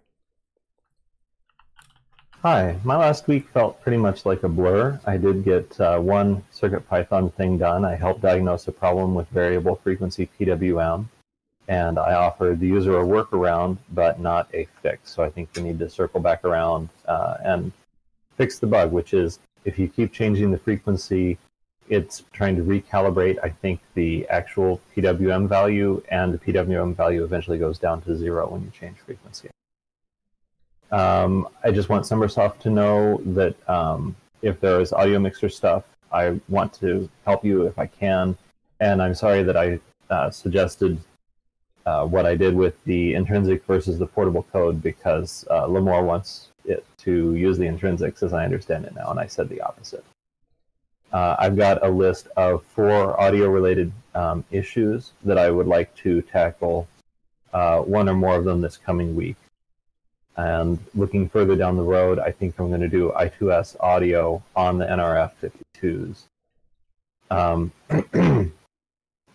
Hi, 2.43 2.77
my 2.83 2.95
last 2.95 3.27
week 3.27 3.49
felt 3.49 3.81
pretty 3.81 3.97
much 3.97 4.25
like 4.25 4.43
a 4.43 4.49
blur. 4.49 4.99
I 5.07 5.17
did 5.17 5.43
get 5.43 5.79
uh, 5.81 5.99
one 5.99 6.43
CircuitPython 6.53 7.33
thing 7.33 7.57
done. 7.57 7.83
I 7.83 7.95
helped 7.95 8.21
diagnose 8.21 8.67
a 8.67 8.71
problem 8.71 9.15
with 9.15 9.27
variable 9.29 9.75
frequency 9.83 10.29
PWM, 10.39 11.05
and 11.67 11.97
I 11.97 12.13
offered 12.13 12.59
the 12.59 12.67
user 12.67 12.99
a 12.99 13.03
workaround, 13.03 13.79
but 13.91 14.19
not 14.19 14.49
a 14.53 14.67
fix. 14.83 15.11
So 15.11 15.23
I 15.23 15.31
think 15.31 15.49
we 15.55 15.63
need 15.63 15.79
to 15.79 15.89
circle 15.89 16.19
back 16.19 16.45
around 16.45 16.89
uh, 17.07 17.37
and 17.43 17.71
fix 18.37 18.59
the 18.59 18.67
bug, 18.67 18.91
which 18.91 19.13
is 19.13 19.39
if 19.65 19.77
you 19.77 19.87
keep 19.87 20.13
changing 20.13 20.51
the 20.51 20.57
frequency, 20.57 21.37
it's 21.89 22.23
trying 22.33 22.55
to 22.55 22.63
recalibrate, 22.63 23.37
I 23.43 23.49
think, 23.49 23.79
the 23.93 24.27
actual 24.29 24.81
PWM 24.95 25.47
value, 25.47 26.01
and 26.09 26.33
the 26.33 26.37
PWM 26.37 26.95
value 26.95 27.23
eventually 27.23 27.57
goes 27.57 27.79
down 27.79 28.01
to 28.03 28.15
zero 28.15 28.47
when 28.47 28.61
you 28.61 28.71
change 28.71 28.97
frequency. 28.97 29.49
Um, 30.91 31.47
I 31.63 31.71
just 31.71 31.89
want 31.89 32.05
sommersoft 32.05 32.59
to 32.59 32.69
know 32.69 33.21
that 33.25 33.55
um, 33.69 34.15
if 34.41 34.59
there 34.59 34.79
is 34.79 34.93
audio 34.93 35.19
mixer 35.19 35.49
stuff, 35.49 35.83
I 36.11 36.39
want 36.47 36.73
to 36.75 37.09
help 37.25 37.43
you 37.43 37.63
if 37.63 37.77
I 37.77 37.87
can. 37.87 38.37
And 38.79 39.01
I'm 39.01 39.15
sorry 39.15 39.43
that 39.43 39.57
I 39.57 39.79
uh, 40.09 40.29
suggested 40.29 40.97
uh, 41.85 42.05
what 42.05 42.25
I 42.25 42.35
did 42.35 42.55
with 42.55 42.81
the 42.83 43.15
intrinsic 43.15 43.65
versus 43.65 43.97
the 43.97 44.05
portable 44.05 44.43
code 44.51 44.81
because 44.81 45.45
uh, 45.49 45.63
Limor 45.63 46.05
wants 46.05 46.49
it 46.67 46.85
to 46.99 47.35
use 47.35 47.57
the 47.57 47.65
intrinsics 47.65 48.23
as 48.23 48.33
I 48.33 48.45
understand 48.45 48.85
it 48.85 48.95
now, 48.95 49.09
and 49.09 49.19
I 49.19 49.27
said 49.27 49.49
the 49.49 49.61
opposite. 49.61 50.03
Uh, 51.11 51.35
I've 51.39 51.55
got 51.55 51.85
a 51.85 51.89
list 51.89 52.27
of 52.35 52.63
four 52.63 53.19
audio 53.19 53.49
related 53.49 53.91
um, 54.13 54.43
issues 54.51 55.13
that 55.23 55.37
I 55.37 55.49
would 55.49 55.67
like 55.67 55.95
to 55.97 56.21
tackle, 56.21 56.87
uh, 57.53 57.79
one 57.79 58.09
or 58.09 58.13
more 58.13 58.35
of 58.35 58.43
them 58.43 58.61
this 58.61 58.77
coming 58.77 59.15
week. 59.15 59.37
And 60.35 60.77
looking 60.93 61.29
further 61.29 61.55
down 61.55 61.77
the 61.77 61.83
road, 61.83 62.19
I 62.19 62.31
think 62.31 62.59
I'm 62.59 62.67
going 62.67 62.81
to 62.81 62.89
do 62.89 63.11
I2S 63.15 63.77
audio 63.79 64.43
on 64.55 64.77
the 64.77 64.85
NRF 64.85 65.31
52s. 65.81 66.25
Um, 67.31 67.71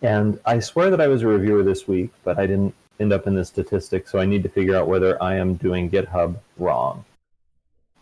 and 0.01 0.39
I 0.45 0.59
swear 0.59 0.89
that 0.91 1.01
I 1.01 1.07
was 1.07 1.23
a 1.23 1.27
reviewer 1.27 1.63
this 1.63 1.87
week, 1.87 2.11
but 2.23 2.39
I 2.39 2.45
didn't 2.45 2.73
end 2.99 3.11
up 3.11 3.27
in 3.27 3.35
the 3.35 3.43
statistics, 3.43 4.11
so 4.11 4.19
I 4.19 4.25
need 4.25 4.43
to 4.43 4.49
figure 4.49 4.75
out 4.75 4.87
whether 4.87 5.21
I 5.21 5.35
am 5.35 5.55
doing 5.55 5.89
GitHub 5.89 6.37
wrong. 6.57 7.03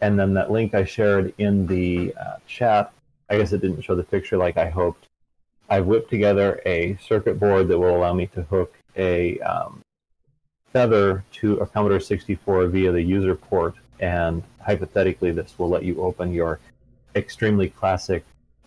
And 0.02 0.20
then 0.20 0.34
that 0.34 0.52
link 0.52 0.74
I 0.74 0.84
shared 0.84 1.34
in 1.38 1.68
the 1.68 2.14
uh, 2.20 2.38
chat, 2.47 2.91
I 3.30 3.38
guess 3.38 3.54
it 3.54 3.62
didn't 3.62 3.84
show 3.84 3.95
the 3.95 4.04
picture 4.04 4.38
like 4.38 4.58
I 4.58 4.70
hoped. 4.70 5.08
I've 5.70 5.86
whipped 5.86 6.10
together 6.10 6.60
a 6.66 6.97
circuit 7.02 7.39
board 7.39 7.68
that 7.70 7.80
will 7.80 7.95
allow 7.95 8.14
me 8.14 8.28
to 8.28 8.41
hook 8.43 8.74
a 8.97 9.39
um, 9.39 9.82
Feather 10.74 11.24
to 11.34 11.58
a 11.58 11.68
Commodore 11.68 11.99
64 11.99 12.68
via 12.68 12.91
the 12.91 13.02
user 13.02 13.36
port, 13.36 13.76
and 13.99 14.41
hypothetically, 14.62 15.32
this 15.32 15.60
will 15.60 15.70
let 15.70 15.84
you 15.84 16.02
open 16.02 16.34
your 16.34 16.60
extremely 17.16 17.70
classic 17.70 18.24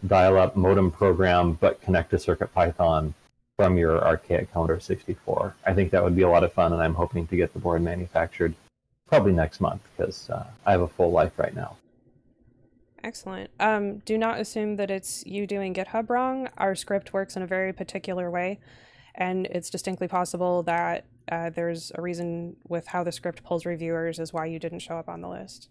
dial-up 0.07 0.55
modem 0.55 0.91
program, 0.91 1.55
but 1.55 1.80
connect 1.80 2.11
to 2.11 2.16
CircuitPython 2.16 3.14
from 3.57 3.78
your 3.78 4.05
archaic 4.05 4.53
Commodore 4.53 4.80
64. 4.80 5.55
I 5.66 5.72
think 5.72 5.91
that 5.93 6.05
would 6.05 6.14
be 6.14 6.22
a 6.22 6.28
lot 6.28 6.45
of 6.45 6.53
fun, 6.53 6.72
and 6.72 6.82
I'm 6.82 6.95
hoping 6.95 7.26
to 7.28 7.37
get 7.37 7.55
the 7.55 7.59
board 7.59 7.82
manufactured 7.82 8.55
probably 9.07 9.33
next 9.33 9.61
month 9.61 9.83
because 9.97 10.31
uh, 10.31 10.45
I 10.67 10.73
have 10.73 10.81
a 10.81 10.89
full 10.89 11.11
life 11.11 11.33
right 11.39 11.55
now. 11.55 11.77
Excellent. 13.03 13.51
Um, 13.61 13.99
do 13.99 14.17
not 14.17 14.41
assume 14.41 14.77
that 14.77 14.91
it's 14.91 15.25
you 15.27 15.47
doing 15.47 15.75
GitHub 15.75 16.09
wrong. 16.09 16.49
Our 16.57 16.75
script 16.75 17.13
works 17.13 17.37
in 17.37 17.43
a 17.43 17.47
very 17.47 17.73
particular 17.73 18.31
way, 18.31 18.61
and 19.15 19.47
it's 19.47 19.69
distinctly 19.69 20.09
possible 20.09 20.63
that 20.63 21.05
uh, 21.31 21.51
there's 21.51 21.93
a 21.95 22.01
reason 22.01 22.57
with 22.67 22.87
how 22.87 23.05
the 23.05 23.13
script 23.13 23.45
pulls 23.45 23.67
reviewers 23.67 24.19
is 24.19 24.33
why 24.33 24.47
you 24.47 24.59
didn't 24.59 24.79
show 24.79 24.97
up 24.97 25.09
on 25.09 25.21
the 25.21 25.29
list. 25.29 25.69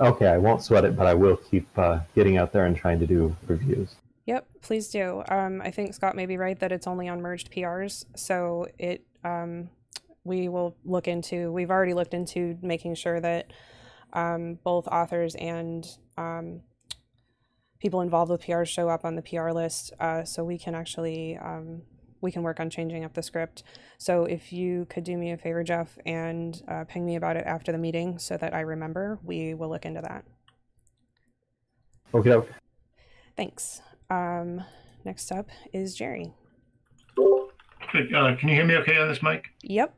Okay, 0.00 0.26
I 0.26 0.38
won't 0.38 0.62
sweat 0.62 0.84
it, 0.84 0.96
but 0.96 1.06
I 1.06 1.14
will 1.14 1.36
keep 1.36 1.66
uh, 1.76 2.00
getting 2.14 2.36
out 2.36 2.52
there 2.52 2.66
and 2.66 2.76
trying 2.76 3.00
to 3.00 3.06
do 3.06 3.34
reviews. 3.46 3.96
Yep, 4.26 4.46
please 4.60 4.88
do. 4.88 5.22
Um, 5.28 5.62
I 5.62 5.70
think 5.70 5.94
Scott 5.94 6.14
may 6.14 6.26
be 6.26 6.36
right 6.36 6.58
that 6.60 6.70
it's 6.70 6.86
only 6.86 7.08
on 7.08 7.22
merged 7.22 7.50
PRs, 7.50 8.04
so 8.14 8.66
it 8.78 9.02
um, 9.24 9.70
we 10.28 10.48
will 10.48 10.76
look 10.84 11.08
into. 11.08 11.50
We've 11.50 11.70
already 11.70 11.94
looked 11.94 12.14
into 12.14 12.58
making 12.62 12.94
sure 12.94 13.20
that 13.20 13.52
um, 14.12 14.58
both 14.62 14.86
authors 14.86 15.34
and 15.34 15.84
um, 16.16 16.60
people 17.80 18.00
involved 18.00 18.30
with 18.30 18.42
PR 18.44 18.64
show 18.64 18.88
up 18.88 19.04
on 19.04 19.16
the 19.16 19.22
PR 19.22 19.50
list, 19.50 19.92
uh, 19.98 20.24
so 20.24 20.44
we 20.44 20.58
can 20.58 20.74
actually 20.74 21.36
um, 21.38 21.82
we 22.20 22.30
can 22.30 22.42
work 22.42 22.60
on 22.60 22.70
changing 22.70 23.04
up 23.04 23.14
the 23.14 23.22
script. 23.22 23.62
So 23.96 24.24
if 24.24 24.52
you 24.52 24.86
could 24.90 25.04
do 25.04 25.16
me 25.16 25.32
a 25.32 25.36
favor, 25.36 25.64
Jeff, 25.64 25.98
and 26.04 26.60
uh, 26.68 26.84
ping 26.84 27.06
me 27.06 27.16
about 27.16 27.36
it 27.36 27.46
after 27.46 27.72
the 27.72 27.78
meeting 27.78 28.18
so 28.18 28.36
that 28.36 28.54
I 28.54 28.60
remember, 28.60 29.18
we 29.22 29.54
will 29.54 29.68
look 29.68 29.84
into 29.84 30.00
that. 30.00 30.24
Okay. 32.14 32.32
okay. 32.32 32.52
Thanks. 33.36 33.82
Um, 34.10 34.64
next 35.04 35.30
up 35.30 35.48
is 35.72 35.94
Jerry. 35.94 36.32
Good. 37.92 38.14
Uh, 38.14 38.36
can 38.36 38.48
you 38.48 38.54
hear 38.54 38.66
me 38.66 38.76
okay 38.76 38.98
on 38.98 39.08
this 39.08 39.22
mic? 39.22 39.46
Yep. 39.62 39.94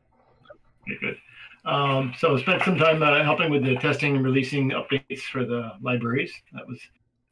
Okay, 0.91 0.99
good. 1.01 1.17
Um, 1.65 2.15
so 2.19 2.35
I 2.35 2.41
spent 2.41 2.63
some 2.63 2.79
time 2.79 3.03
uh, 3.03 3.23
helping 3.23 3.51
with 3.51 3.65
the 3.65 3.77
testing 3.77 4.17
and 4.17 4.25
releasing 4.25 4.71
updates 4.71 5.21
for 5.21 5.45
the 5.45 5.73
libraries. 5.83 6.33
That 6.53 6.67
was 6.67 6.81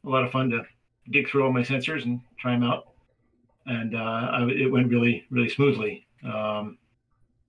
a 0.05 0.09
lot 0.09 0.25
of 0.25 0.31
fun 0.31 0.51
to 0.51 0.63
dig 1.11 1.29
through 1.29 1.45
all 1.45 1.53
my 1.53 1.63
sensors 1.63 2.05
and 2.05 2.21
try 2.39 2.53
them 2.53 2.63
out. 2.63 2.89
And 3.67 3.95
uh, 3.95 3.99
I, 3.99 4.47
it 4.51 4.71
went 4.71 4.89
really, 4.89 5.25
really 5.31 5.49
smoothly. 5.49 6.07
Um, 6.25 6.79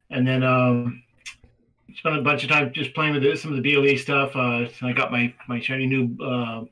and 0.10 0.28
then 0.28 0.44
um, 0.44 1.04
spent 1.96 2.18
a 2.18 2.22
bunch 2.22 2.44
of 2.44 2.50
time 2.50 2.72
just 2.74 2.94
playing 2.94 3.14
with 3.14 3.40
some 3.40 3.54
of 3.54 3.62
the 3.62 3.76
BLE 3.76 3.98
stuff. 3.98 4.36
Uh, 4.36 4.68
so 4.72 4.88
I 4.88 4.94
got 4.94 5.12
my 5.12 5.34
my 5.48 5.60
shiny 5.60 5.86
new 5.86 6.18
uh, 6.24 6.64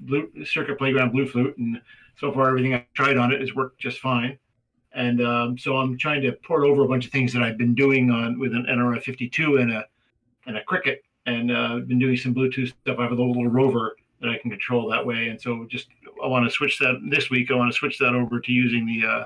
blue 0.00 0.30
circuit 0.44 0.78
playground 0.78 1.12
Bluefruit, 1.12 1.56
and 1.58 1.80
so 2.18 2.32
far 2.32 2.48
everything 2.48 2.74
I've 2.74 2.92
tried 2.94 3.16
on 3.16 3.32
it 3.32 3.40
has 3.40 3.54
worked 3.54 3.80
just 3.80 4.00
fine. 4.00 4.38
And 4.94 5.24
um, 5.24 5.58
so 5.58 5.76
I'm 5.76 5.96
trying 5.96 6.22
to 6.22 6.32
port 6.32 6.64
over 6.64 6.82
a 6.82 6.88
bunch 6.88 7.06
of 7.06 7.12
things 7.12 7.32
that 7.32 7.42
I've 7.42 7.58
been 7.58 7.74
doing 7.74 8.10
on 8.10 8.38
with 8.38 8.52
an 8.52 8.66
NRF52 8.68 9.60
and 9.60 9.72
a 9.72 9.86
and 10.46 10.56
a 10.56 10.64
Crickit, 10.64 10.98
and 11.26 11.50
uh, 11.50 11.78
been 11.78 11.98
doing 11.98 12.16
some 12.16 12.34
Bluetooth 12.34 12.72
stuff. 12.82 12.98
I 12.98 13.02
have 13.02 13.12
a 13.12 13.14
little, 13.14 13.32
little 13.32 13.48
rover 13.48 13.96
that 14.20 14.28
I 14.28 14.38
can 14.38 14.50
control 14.50 14.90
that 14.90 15.04
way, 15.04 15.28
and 15.28 15.40
so 15.40 15.66
just 15.70 15.88
I 16.22 16.26
want 16.26 16.44
to 16.44 16.50
switch 16.50 16.78
that 16.80 17.00
this 17.08 17.30
week. 17.30 17.50
I 17.50 17.54
want 17.54 17.72
to 17.72 17.76
switch 17.76 17.98
that 17.98 18.14
over 18.14 18.40
to 18.40 18.52
using 18.52 18.86
the 18.86 19.06
uh, 19.06 19.24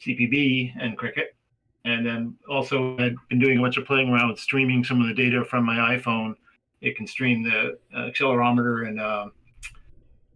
CPB 0.00 0.72
and 0.80 0.98
Crickit, 0.98 1.28
and 1.84 2.04
then 2.04 2.34
also 2.48 2.96
I've 2.98 3.16
been 3.28 3.38
doing 3.38 3.58
a 3.58 3.60
bunch 3.60 3.76
of 3.76 3.84
playing 3.84 4.08
around 4.08 4.30
with 4.30 4.40
streaming 4.40 4.82
some 4.82 5.00
of 5.00 5.06
the 5.06 5.14
data 5.14 5.44
from 5.44 5.64
my 5.64 5.96
iPhone. 5.96 6.34
It 6.80 6.96
can 6.96 7.06
stream 7.06 7.42
the 7.42 7.78
uh, 7.94 8.10
accelerometer 8.10 8.88
and 8.88 9.00
uh, 9.00 9.28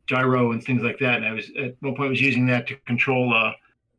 gyro 0.07 0.53
and 0.53 0.63
things 0.63 0.83
like 0.83 0.99
that. 0.99 1.17
And 1.17 1.27
I 1.27 1.33
was 1.33 1.51
at 1.59 1.75
one 1.81 1.95
point 1.95 2.11
was 2.11 2.21
using 2.21 2.47
that 2.47 2.67
to 2.69 2.77
control 2.87 3.33
uh, 3.33 3.53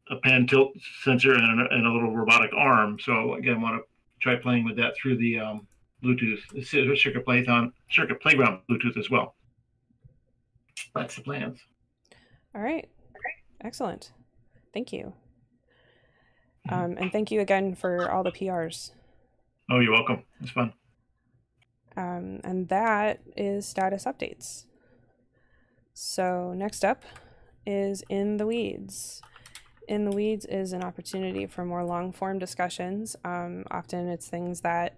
a 0.09 0.17
pan 0.17 0.47
tilt 0.47 0.73
sensor 1.01 1.33
and 1.33 1.61
a, 1.61 1.73
and 1.73 1.85
a 1.85 1.91
little 1.91 2.15
robotic 2.15 2.51
arm. 2.55 2.97
So 2.99 3.35
again, 3.35 3.61
want 3.61 3.81
to 3.81 3.83
try 4.19 4.35
playing 4.35 4.65
with 4.65 4.77
that 4.77 4.93
through 4.95 5.17
the 5.17 5.39
um, 5.39 5.67
Bluetooth 6.03 6.39
Circuit 6.65 7.25
Plaython 7.25 7.71
Circuit 7.89 8.21
Playground 8.21 8.59
Bluetooth 8.69 8.97
as 8.97 9.09
well. 9.09 9.35
That's 10.93 11.15
the 11.15 11.21
plans. 11.21 11.59
All 12.55 12.61
right. 12.61 12.89
Excellent. 13.61 14.11
Thank 14.73 14.91
you. 14.91 15.13
Um, 16.69 16.97
and 16.97 17.11
thank 17.11 17.31
you 17.31 17.41
again 17.41 17.75
for 17.75 18.09
all 18.09 18.23
the 18.23 18.31
PRs. 18.31 18.91
Oh, 19.69 19.79
you're 19.79 19.91
welcome. 19.91 20.23
It's 20.41 20.51
fun. 20.51 20.73
Um, 21.95 22.39
and 22.43 22.69
that 22.69 23.21
is 23.35 23.65
status 23.65 24.05
updates. 24.05 24.65
So 25.93 26.53
next 26.53 26.83
up 26.83 27.03
is 27.65 28.03
In 28.09 28.37
the 28.37 28.47
Weeds. 28.47 29.21
In 29.87 30.05
the 30.05 30.11
Weeds 30.11 30.45
is 30.45 30.73
an 30.73 30.83
opportunity 30.83 31.45
for 31.45 31.65
more 31.65 31.83
long 31.83 32.11
form 32.11 32.39
discussions. 32.39 33.15
Um, 33.25 33.65
often 33.69 34.07
it's 34.07 34.27
things 34.27 34.61
that 34.61 34.97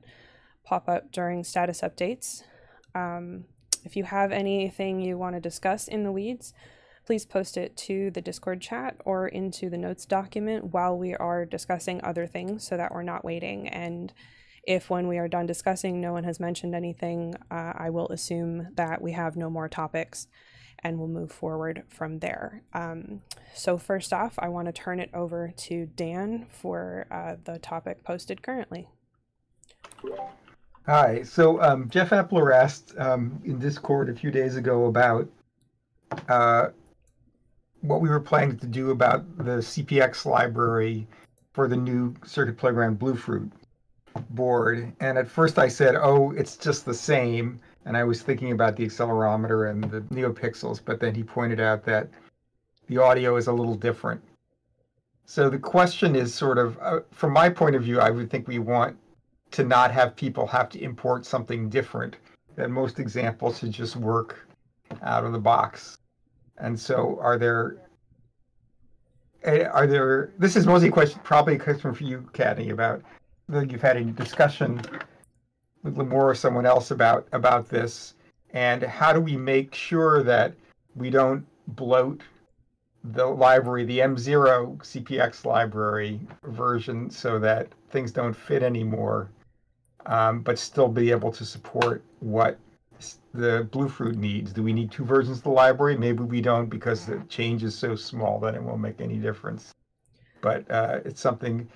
pop 0.64 0.88
up 0.88 1.12
during 1.12 1.44
status 1.44 1.82
updates. 1.82 2.44
Um, 2.94 3.46
if 3.84 3.96
you 3.96 4.04
have 4.04 4.32
anything 4.32 5.00
you 5.00 5.18
want 5.18 5.36
to 5.36 5.42
discuss 5.42 5.88
in 5.88 6.04
the 6.04 6.12
weeds, 6.12 6.54
please 7.06 7.26
post 7.26 7.56
it 7.56 7.78
to 7.78 8.10
the 8.12 8.22
Discord 8.22 8.62
chat 8.62 9.00
or 9.06 9.28
into 9.28 9.70
the 9.70 9.78
notes 9.78 10.06
document 10.06 10.74
while 10.74 10.98
we 10.98 11.14
are 11.16 11.46
discussing 11.46 12.04
other 12.04 12.26
things 12.26 12.68
so 12.68 12.78
that 12.78 12.92
we're 12.92 13.04
not 13.04 13.24
waiting. 13.24 13.68
And 13.68 14.12
if 14.64 14.90
when 14.90 15.08
we 15.08 15.20
are 15.20 15.28
done 15.28 15.46
discussing 15.46 16.02
no 16.02 16.14
one 16.14 16.24
has 16.24 16.40
mentioned 16.40 16.74
anything, 16.74 17.36
uh, 17.52 17.74
I 17.76 17.92
will 17.92 18.08
assume 18.10 18.70
that 18.76 19.02
we 19.02 19.12
have 19.12 19.36
no 19.36 19.50
more 19.50 19.70
topics 19.70 20.28
and 20.86 21.00
we'll 21.00 21.08
move 21.08 21.32
forward 21.32 21.82
from 21.90 22.20
there. 22.20 22.62
Um, 22.74 23.22
so, 23.56 23.76
first 23.76 24.14
off, 24.14 24.36
I 24.38 24.50
want 24.50 24.68
to 24.68 24.72
turn 24.72 25.00
it 25.00 25.10
over 25.16 25.52
to 25.58 25.88
Dan 25.88 26.46
for 26.52 27.08
uh, 27.10 27.38
the 27.44 27.58
topic 27.58 28.04
posted 28.04 28.44
currently. 28.44 28.88
Hi. 30.86 31.24
So 31.24 31.60
um, 31.60 31.90
Jeff 31.90 32.12
Epler 32.12 32.54
asked 32.54 32.94
um, 33.00 33.42
in 33.44 33.58
Discord 33.58 34.10
a 34.10 34.14
few 34.14 34.30
days 34.30 34.56
ago 34.58 34.86
about 34.86 35.28
uh, 36.30 36.68
what 37.82 38.02
we 38.02 38.10
were 38.10 38.20
planning 38.20 38.56
to 38.60 38.68
do 38.68 38.92
about 38.92 39.26
the 39.40 39.58
CPX 39.58 40.28
library 40.28 41.08
for 41.54 41.68
the 41.68 41.76
new 41.76 42.14
Circuit 42.24 42.58
Playground 42.58 43.00
Bluefruit 43.00 43.52
board. 44.30 44.94
And 45.00 45.18
at 45.18 45.28
first 45.28 45.58
I 45.58 45.68
said, 45.68 45.96
oh, 45.96 46.30
it's 46.38 46.56
just 46.56 46.86
the 46.86 46.94
same. 46.94 47.60
And 47.86 47.96
I 47.96 48.04
was 48.04 48.22
thinking 48.22 48.52
about 48.52 48.76
the 48.76 48.86
accelerometer 48.86 49.70
and 49.70 49.84
the 49.84 50.02
NeoPixels, 50.14 50.82
but 50.84 51.00
then 51.00 51.14
he 51.14 51.24
pointed 51.24 51.60
out 51.60 51.86
that 51.86 52.10
the 52.88 52.98
audio 52.98 53.36
is 53.36 53.48
a 53.48 53.54
little 53.54 53.76
different. 53.76 54.22
So 55.26 55.50
the 55.50 55.60
question 55.60 56.16
is 56.16 56.34
sort 56.34 56.58
of, 56.58 56.78
uh, 56.82 57.00
from 57.12 57.34
my 57.34 57.50
point 57.50 57.76
of 57.76 57.84
view, 57.84 58.00
I 58.00 58.12
would 58.12 58.30
think 58.30 58.48
we 58.48 58.60
want 58.60 58.98
to 59.52 59.64
not 59.64 59.92
have 59.92 60.16
people 60.16 60.46
have 60.48 60.70
to 60.70 60.80
import 60.84 61.26
something 61.26 61.70
different. 61.70 62.18
That 62.56 62.70
most 62.70 63.00
examples 63.00 63.60
should 63.60 63.72
just 63.72 63.96
work 63.96 64.48
out 65.02 65.26
of 65.26 65.34
the 65.34 65.40
box. 65.40 65.98
And 66.58 66.80
so, 66.80 67.20
are 67.22 67.38
there 67.38 67.78
are 69.46 69.86
there? 69.86 70.32
This 70.40 70.56
is 70.56 70.66
mostly 70.66 70.88
a 70.88 70.92
question, 70.92 71.20
probably 71.24 71.56
a 71.56 71.60
question 71.60 71.94
for 71.94 72.04
you, 72.04 72.28
Kattni, 72.34 72.72
about 72.72 73.02
whether 73.48 73.66
you've 73.66 73.82
had 73.82 73.98
a 73.98 74.04
discussion 74.04 74.82
with 75.86 75.96
Limor 75.96 76.24
or 76.24 76.36
someone 76.36 76.66
else 76.66 76.92
about 76.92 77.28
about 77.32 77.70
this, 77.70 78.16
and 78.52 78.82
how 78.84 79.14
do 79.14 79.22
we 79.22 79.38
make 79.38 79.74
sure 79.74 80.24
that 80.24 80.54
we 80.96 81.10
don't 81.10 81.46
bloat 81.68 82.22
the 83.04 83.26
library, 83.26 83.86
the 83.86 84.00
M0 84.00 84.78
CPX 84.80 85.46
library 85.46 86.20
version, 86.44 87.10
so 87.10 87.38
that 87.40 87.68
things 87.92 88.12
don't 88.12 88.34
fit 88.34 88.64
anymore, 88.64 89.30
um, 90.08 90.42
but 90.42 90.58
still 90.58 90.88
be 90.88 91.12
able 91.12 91.32
to 91.32 91.46
support 91.46 92.04
what 92.20 92.58
the 93.34 93.68
Bluefruit 93.72 94.16
needs. 94.16 94.52
Do 94.52 94.64
we 94.64 94.74
need 94.74 94.92
two 94.92 95.06
versions 95.06 95.38
of 95.38 95.44
the 95.44 95.50
library? 95.50 95.98
Maybe 95.98 96.24
we 96.24 96.42
don't 96.42 96.68
because 96.68 97.06
the 97.06 97.22
change 97.30 97.64
is 97.64 97.78
so 97.78 97.96
small 97.96 98.40
that 98.40 98.56
it 98.56 98.64
won't 98.64 98.82
make 98.82 99.02
any 99.02 99.18
difference. 99.18 99.72
But 100.42 100.70
uh, 100.72 101.00
it's 101.06 101.22
something. 101.22 101.70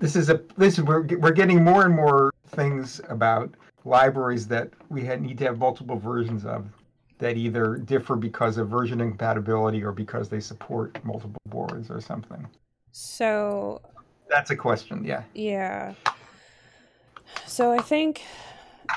This 0.00 0.16
is 0.16 0.30
a 0.30 0.40
this 0.56 0.78
is 0.78 0.84
we're 0.84 1.02
we're 1.18 1.30
getting 1.30 1.62
more 1.62 1.84
and 1.84 1.94
more 1.94 2.32
things 2.48 3.02
about 3.08 3.54
libraries 3.84 4.48
that 4.48 4.70
we 4.88 5.04
had, 5.04 5.20
need 5.20 5.36
to 5.38 5.44
have 5.44 5.58
multiple 5.58 5.96
versions 5.98 6.46
of 6.46 6.66
that 7.18 7.36
either 7.36 7.76
differ 7.76 8.16
because 8.16 8.56
of 8.56 8.70
version 8.70 9.02
incompatibility 9.02 9.84
or 9.84 9.92
because 9.92 10.30
they 10.30 10.40
support 10.40 10.98
multiple 11.04 11.40
boards 11.46 11.90
or 11.90 12.00
something. 12.00 12.48
So 12.92 13.82
that's 14.26 14.50
a 14.50 14.56
question, 14.56 15.04
yeah. 15.04 15.22
Yeah. 15.34 15.92
So 17.46 17.70
I 17.70 17.82
think 17.82 18.22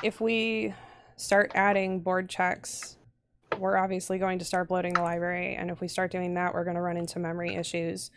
if 0.02 0.22
we 0.22 0.72
start 1.16 1.52
adding 1.54 2.00
board 2.00 2.30
checks, 2.30 2.96
we're 3.58 3.76
obviously 3.76 4.18
going 4.18 4.38
to 4.38 4.44
start 4.44 4.68
bloating 4.68 4.94
the 4.94 5.02
library. 5.02 5.54
And 5.54 5.70
if 5.70 5.82
we 5.82 5.88
start 5.88 6.10
doing 6.10 6.32
that, 6.34 6.54
we're 6.54 6.64
going 6.64 6.76
to 6.76 6.82
run 6.82 6.96
into 6.96 7.18
memory 7.18 7.56
issues 7.56 8.10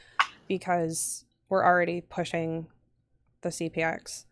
because 0.48 1.26
we're 1.50 1.66
already 1.66 2.00
pushing 2.00 2.68
the 3.42 3.50
CPX. 3.50 4.26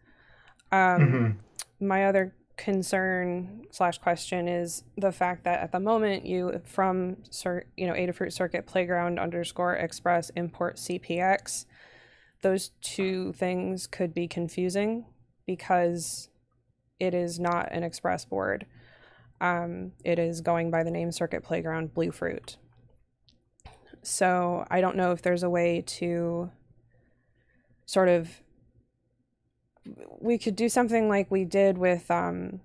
Um, 0.72 0.80
mm-hmm. 0.80 1.88
My 1.88 2.06
other 2.06 2.34
concern 2.58 3.66
slash 3.72 3.97
question 3.97 4.47
is 4.47 4.84
the 4.97 5.12
fact 5.12 5.43
that 5.43 5.60
at 5.60 5.72
the 5.72 5.80
moment 5.80 6.26
you 6.26 6.62
from 6.64 7.18
you 7.76 7.86
know 7.86 7.93
Adafruit 7.93 8.32
Circuit 8.32 8.66
Playground 8.66 9.20
underscore 9.20 9.76
Express 9.76 10.30
import 10.32 10.78
CPX, 10.78 11.66
those 12.41 12.72
two 12.82 13.34
things 13.34 13.88
could 13.88 14.14
be 14.14 14.28
confusing 14.28 15.06
because 15.45 16.30
it 16.99 17.14
is 17.14 17.39
not 17.39 17.72
an 17.72 17.84
express 17.84 18.26
board. 18.26 18.66
Um, 19.41 19.91
it 20.03 20.18
is 20.18 20.41
going 20.41 20.72
by 20.72 20.84
the 20.84 20.91
name 20.91 21.12
Circuit 21.12 21.43
Playground 21.43 21.93
Bluefruit. 21.93 22.58
So 24.01 24.66
I 24.70 24.82
don't 24.82 24.95
know 24.95 25.12
if 25.12 25.22
there's 25.22 25.43
a 25.43 25.49
way 25.49 25.84
to 25.88 26.51
sort 27.86 28.08
of 28.08 28.30
we 30.19 30.38
could 30.38 30.55
do 30.55 30.69
something 30.69 31.07
like 31.07 31.29
we 31.29 31.45
did 31.45 31.77
with 31.77 32.09
um, 32.09 32.59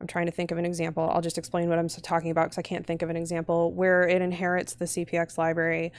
I'm 0.00 0.06
trying 0.06 0.26
to 0.26 0.32
think 0.32 0.50
of 0.50 0.58
an 0.58 0.66
example. 0.66 1.08
I'll 1.10 1.22
just 1.22 1.38
explain 1.38 1.70
what 1.70 1.78
I'm 1.78 1.88
talking 1.88 2.30
about 2.30 2.44
because 2.44 2.58
I 2.58 2.62
can't 2.62 2.86
think 2.86 3.00
of 3.00 3.08
an 3.08 3.16
example 3.16 3.72
where 3.72 4.06
it 4.06 4.20
inherits 4.20 4.74
the 4.74 4.84
CPX 4.84 5.38
library, 5.38 5.92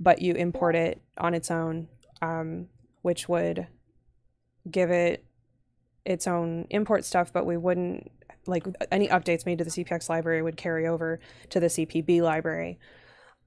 but 0.00 0.20
you 0.20 0.34
import 0.34 0.74
it 0.74 1.00
on 1.16 1.32
its 1.32 1.48
own, 1.48 1.86
um, 2.20 2.66
which 3.02 3.28
would 3.28 3.68
give 4.68 4.90
it 4.90 5.24
its 6.04 6.26
own 6.26 6.66
import 6.70 7.04
stuff, 7.04 7.32
but 7.32 7.46
we 7.46 7.56
wouldn't 7.56 8.10
like 8.46 8.66
any 8.90 9.06
updates 9.06 9.46
made 9.46 9.58
to 9.58 9.64
the 9.64 9.70
CPX 9.70 10.08
library 10.08 10.42
would 10.42 10.56
carry 10.56 10.88
over 10.88 11.20
to 11.50 11.60
the 11.60 11.68
CPB 11.68 12.20
library. 12.20 12.80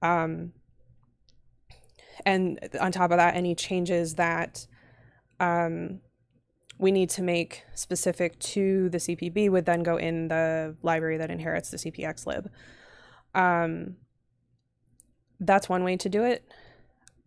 Um, 0.01 0.53
and 2.25 2.57
on 2.79 2.93
top 2.93 3.11
of 3.11 3.17
that, 3.17 3.35
any 3.35 3.53
changes 3.53 4.15
that 4.15 4.65
um, 5.39 5.99
we 6.77 6.91
need 6.91 7.09
to 7.11 7.21
make 7.21 7.63
specific 7.73 8.37
to 8.39 8.89
the 8.89 8.97
CPB 8.97 9.49
would 9.49 9.65
then 9.65 9.83
go 9.83 9.97
in 9.97 10.27
the 10.27 10.75
library 10.81 11.17
that 11.17 11.31
inherits 11.31 11.69
the 11.69 11.77
CPX 11.77 12.25
lib. 12.25 12.49
Um, 13.33 13.95
that's 15.39 15.69
one 15.69 15.83
way 15.83 15.97
to 15.97 16.09
do 16.09 16.23
it. 16.23 16.45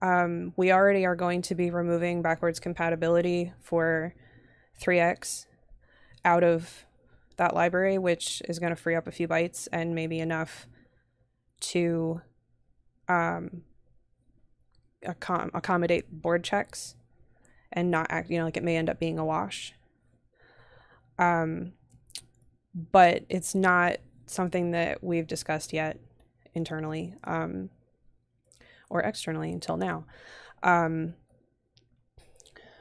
Um, 0.00 0.52
we 0.56 0.70
already 0.70 1.04
are 1.06 1.16
going 1.16 1.42
to 1.42 1.54
be 1.54 1.70
removing 1.70 2.22
backwards 2.22 2.60
compatibility 2.60 3.52
for 3.60 4.14
3x 4.80 5.46
out 6.24 6.44
of 6.44 6.84
that 7.36 7.54
library, 7.54 7.98
which 7.98 8.42
is 8.48 8.58
going 8.58 8.74
to 8.74 8.80
free 8.80 8.94
up 8.94 9.06
a 9.06 9.12
few 9.12 9.26
bytes 9.26 9.66
and 9.72 9.94
maybe 9.94 10.20
enough 10.20 10.66
to 11.60 12.20
um, 13.08 13.62
accom- 15.04 15.50
accommodate 15.54 16.10
board 16.10 16.44
checks 16.44 16.94
and 17.72 17.90
not 17.90 18.06
act, 18.10 18.30
you 18.30 18.38
know, 18.38 18.44
like 18.44 18.56
it 18.56 18.64
may 18.64 18.76
end 18.76 18.90
up 18.90 18.98
being 18.98 19.18
a 19.18 19.24
wash. 19.24 19.74
Um, 21.18 21.72
but 22.92 23.24
it's 23.28 23.54
not 23.54 23.96
something 24.26 24.70
that 24.72 25.02
we've 25.02 25.26
discussed 25.26 25.72
yet 25.72 25.98
internally 26.54 27.14
um, 27.24 27.70
or 28.88 29.00
externally 29.00 29.52
until 29.52 29.76
now. 29.76 30.04
Um, 30.62 31.14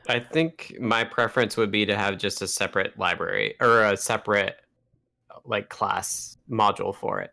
I 0.09 0.19
think 0.19 0.77
my 0.79 1.03
preference 1.03 1.57
would 1.57 1.71
be 1.71 1.85
to 1.85 1.95
have 1.95 2.17
just 2.17 2.41
a 2.41 2.47
separate 2.47 2.97
library 2.97 3.55
or 3.59 3.83
a 3.83 3.97
separate 3.97 4.55
like 5.45 5.69
class 5.69 6.38
module 6.49 6.95
for 6.95 7.19
it. 7.19 7.31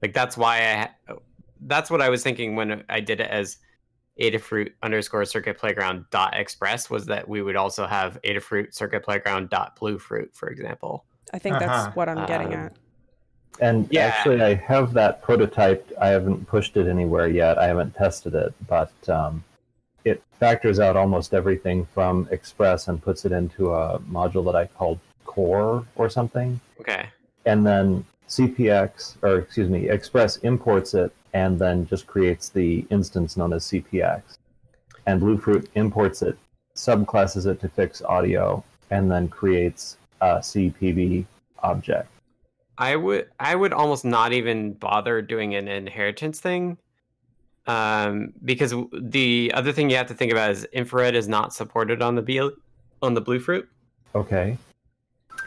Like 0.00 0.14
that's 0.14 0.36
why 0.36 0.88
I 1.08 1.16
that's 1.62 1.90
what 1.90 2.00
I 2.00 2.08
was 2.08 2.22
thinking 2.22 2.56
when 2.56 2.82
I 2.88 3.00
did 3.00 3.20
it 3.20 3.30
as 3.30 3.58
Adafruit 4.22 4.72
underscore 4.82 5.24
circuit 5.24 5.58
playground 5.58 6.04
dot 6.10 6.34
express 6.34 6.88
was 6.88 7.04
that 7.06 7.28
we 7.28 7.42
would 7.42 7.56
also 7.56 7.86
have 7.86 8.20
Adafruit 8.22 8.72
circuit 8.72 9.02
playground 9.02 9.50
dot 9.50 9.76
bluefruit, 9.76 10.30
for 10.32 10.48
example. 10.48 11.04
I 11.34 11.38
think 11.38 11.58
that's 11.58 11.70
Uh-huh. 11.70 11.90
what 11.94 12.08
I'm 12.08 12.24
getting 12.26 12.54
Um, 12.54 12.60
at. 12.60 12.72
And 13.60 13.88
Yeah. 13.90 14.06
actually, 14.06 14.40
I 14.40 14.54
have 14.54 14.92
that 14.94 15.22
prototyped. 15.22 15.92
I 16.00 16.08
haven't 16.08 16.46
pushed 16.46 16.76
it 16.76 16.86
anywhere 16.86 17.26
yet. 17.26 17.58
I 17.58 17.66
haven't 17.66 17.94
tested 17.94 18.34
it, 18.34 18.54
but 18.66 18.92
um, 19.08 19.44
it 20.04 20.22
factors 20.40 20.80
out 20.80 20.96
almost 20.96 21.34
everything 21.34 21.84
from 21.86 22.28
Express 22.30 22.88
and 22.88 23.02
puts 23.02 23.24
it 23.24 23.32
into 23.32 23.74
a 23.74 23.98
module 24.00 24.44
that 24.46 24.56
I 24.56 24.66
called 24.66 25.00
Core 25.26 25.84
or 25.96 26.08
something. 26.08 26.60
Okay. 26.80 27.06
And 27.44 27.66
then 27.66 28.04
CPX, 28.28 29.16
or 29.22 29.38
excuse 29.38 29.68
me, 29.68 29.88
Express 29.88 30.36
imports 30.38 30.94
it 30.94 31.12
and 31.34 31.58
then 31.58 31.86
just 31.86 32.06
creates 32.06 32.48
the 32.48 32.86
instance 32.90 33.36
known 33.36 33.52
as 33.52 33.64
CPX. 33.64 34.22
And 35.06 35.20
Bluefruit 35.20 35.68
imports 35.74 36.22
it, 36.22 36.38
subclasses 36.76 37.46
it 37.46 37.60
to 37.60 37.68
fix 37.68 38.02
audio, 38.02 38.62
and 38.90 39.10
then 39.10 39.28
creates 39.28 39.96
a 40.20 40.36
CPB 40.36 41.24
object. 41.62 42.08
I 42.78 42.96
would 42.96 43.28
I 43.38 43.54
would 43.54 43.72
almost 43.72 44.04
not 44.04 44.32
even 44.32 44.72
bother 44.74 45.22
doing 45.22 45.54
an 45.54 45.68
inheritance 45.68 46.40
thing. 46.40 46.78
Um, 47.66 48.32
because 48.44 48.74
the 48.92 49.52
other 49.54 49.70
thing 49.72 49.88
you 49.88 49.96
have 49.96 50.08
to 50.08 50.14
think 50.14 50.32
about 50.32 50.50
is 50.50 50.64
infrared 50.72 51.14
is 51.14 51.28
not 51.28 51.54
supported 51.54 52.02
on 52.02 52.16
the 52.16 52.22
B 52.22 52.40
on 53.02 53.14
the 53.14 53.20
Bluefruit. 53.20 53.68
Okay. 54.14 54.56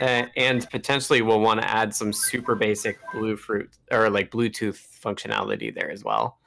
Uh, 0.02 0.26
and 0.36 0.70
potentially 0.70 1.22
we'll 1.22 1.39
want 1.39 1.62
to 1.62 1.70
add 1.70 1.93
some 1.93 2.12
super 2.12 2.56
basic 2.56 3.00
Bluefruit 3.14 3.70
or 3.91 4.10
like 4.10 4.32
Bluetooth 4.32 4.80
functionality 5.04 5.74
there 5.74 5.89
as 5.89 6.04
well. 6.04 6.39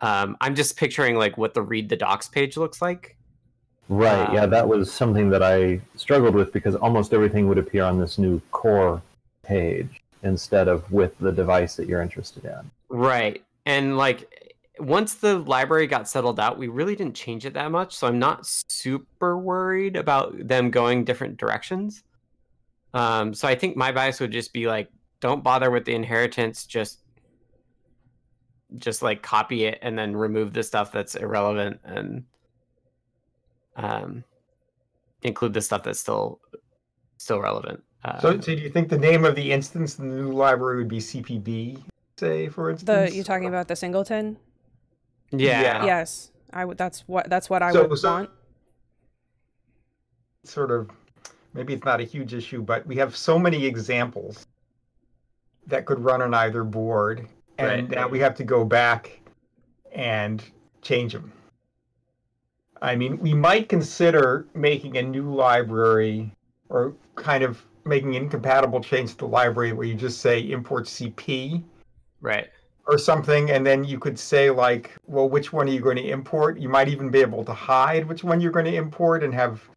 Um, 0.00 0.36
I'm 0.40 0.54
just 0.54 0.76
picturing 0.76 1.16
like 1.16 1.36
what 1.38 1.54
the 1.54 1.62
read 1.62 1.88
the 1.88 1.96
docs 1.96 2.28
page 2.28 2.56
looks 2.56 2.80
like. 2.80 3.16
Right. 3.88 4.32
yeah, 4.32 4.44
Um, 4.44 4.50
that 4.50 4.68
was 4.68 4.92
something 4.92 5.30
that 5.30 5.42
I 5.42 5.80
struggled 5.96 6.34
with 6.34 6.52
because 6.52 6.74
almost 6.74 7.14
everything 7.14 7.48
would 7.48 7.58
appear 7.58 7.84
on 7.84 7.98
this 7.98 8.18
new 8.18 8.40
core 8.50 9.02
page 9.42 10.02
instead 10.22 10.68
of 10.68 10.90
with 10.92 11.16
the 11.18 11.32
device 11.32 11.76
that 11.76 11.88
you're 11.88 12.02
interested 12.02 12.44
in. 12.44 12.70
Right. 12.90 13.42
And 13.64 13.96
like 13.96 14.30
once 14.78 15.14
the 15.14 15.38
library 15.38 15.86
got 15.86 16.08
settled 16.08 16.38
out, 16.38 16.58
we 16.58 16.68
really 16.68 16.94
didn't 16.94 17.14
change 17.14 17.46
it 17.46 17.54
that 17.54 17.70
much. 17.70 17.96
So 17.96 18.06
I'm 18.06 18.18
not 18.18 18.46
super 18.46 19.38
worried 19.38 19.96
about 19.96 20.46
them 20.46 20.70
going 20.70 21.04
different 21.04 21.38
directions. 21.38 22.04
Um, 22.98 23.32
so 23.34 23.46
I 23.46 23.54
think 23.54 23.76
my 23.76 23.92
bias 23.92 24.18
would 24.20 24.32
just 24.32 24.52
be 24.52 24.66
like, 24.66 24.90
don't 25.20 25.44
bother 25.44 25.70
with 25.70 25.84
the 25.84 25.94
inheritance, 25.94 26.66
just 26.66 27.00
just 28.76 29.00
like 29.02 29.22
copy 29.22 29.64
it 29.64 29.78
and 29.82 29.98
then 29.98 30.14
remove 30.14 30.52
the 30.52 30.62
stuff 30.62 30.92
that's 30.92 31.14
irrelevant 31.14 31.80
and 31.84 32.24
um 33.76 34.22
include 35.22 35.54
the 35.54 35.60
stuff 35.62 35.82
that's 35.84 35.98
still 36.00 36.38
still 37.16 37.40
relevant. 37.40 37.82
Uh, 38.04 38.18
So, 38.20 38.32
so 38.32 38.36
do 38.54 38.62
you 38.62 38.68
think 38.68 38.88
the 38.88 38.98
name 38.98 39.24
of 39.24 39.34
the 39.36 39.50
instance 39.52 39.98
in 39.98 40.08
the 40.10 40.16
new 40.16 40.32
library 40.32 40.78
would 40.78 40.88
be 40.88 40.98
CPB, 40.98 41.82
say, 42.18 42.48
for 42.48 42.70
instance? 42.70 42.86
The 43.10 43.14
you're 43.14 43.24
talking 43.24 43.48
about 43.48 43.68
the 43.68 43.76
singleton? 43.76 44.36
yeah. 45.30 45.84
Yes, 45.84 46.30
I 46.52 46.64
would. 46.64 46.78
That's 46.78 47.00
what 47.08 47.30
that's 47.30 47.48
what 47.48 47.62
I 47.62 47.72
So- 47.72 47.86
would 47.86 47.98
so- 47.98 48.10
want. 48.12 48.30
sort 50.44 50.70
of 50.70 50.90
maybe 51.58 51.74
it's 51.74 51.84
not 51.84 52.00
a 52.00 52.04
huge 52.04 52.34
issue, 52.34 52.62
but 52.62 52.86
we 52.86 52.94
have 52.94 53.16
so 53.16 53.36
many 53.36 53.66
examples 53.66 54.46
that 55.66 55.86
could 55.86 55.98
run 55.98 56.22
on 56.22 56.32
either 56.32 56.62
board, 56.62 57.26
and 57.58 57.68
Right. 57.68 57.90
now 57.90 58.06
we 58.06 58.20
have 58.20 58.36
to 58.36 58.44
go 58.44 58.64
back 58.64 59.20
and 59.92 60.42
change 60.82 61.12
them. 61.12 61.32
I 62.80 62.94
mean, 62.94 63.18
we 63.18 63.34
might 63.34 63.68
consider 63.68 64.46
making 64.54 64.98
a 64.98 65.02
new 65.02 65.34
library 65.34 66.30
or 66.68 66.94
kind 67.16 67.42
of 67.42 67.60
making 67.84 68.14
an 68.14 68.22
incompatible 68.22 68.80
change 68.80 69.10
to 69.12 69.16
the 69.16 69.26
library 69.26 69.72
where 69.72 69.86
you 69.86 69.96
just 69.96 70.20
say 70.20 70.38
import 70.38 70.86
CP 70.86 71.64
Right. 72.20 72.46
or 72.86 72.98
something, 72.98 73.50
and 73.50 73.66
then 73.66 73.82
you 73.82 73.98
could 73.98 74.16
say 74.16 74.48
like, 74.50 74.94
well, 75.08 75.28
which 75.28 75.52
one 75.52 75.68
are 75.68 75.72
you 75.72 75.80
going 75.80 75.96
to 75.96 76.08
import? 76.08 76.60
You 76.60 76.68
might 76.68 76.86
even 76.86 77.10
be 77.10 77.20
able 77.20 77.44
to 77.44 77.52
hide 77.52 78.06
which 78.06 78.22
one 78.22 78.40
you're 78.40 78.52
going 78.52 78.66
to 78.66 78.76
import 78.76 79.24
and 79.24 79.34
have 79.34 79.68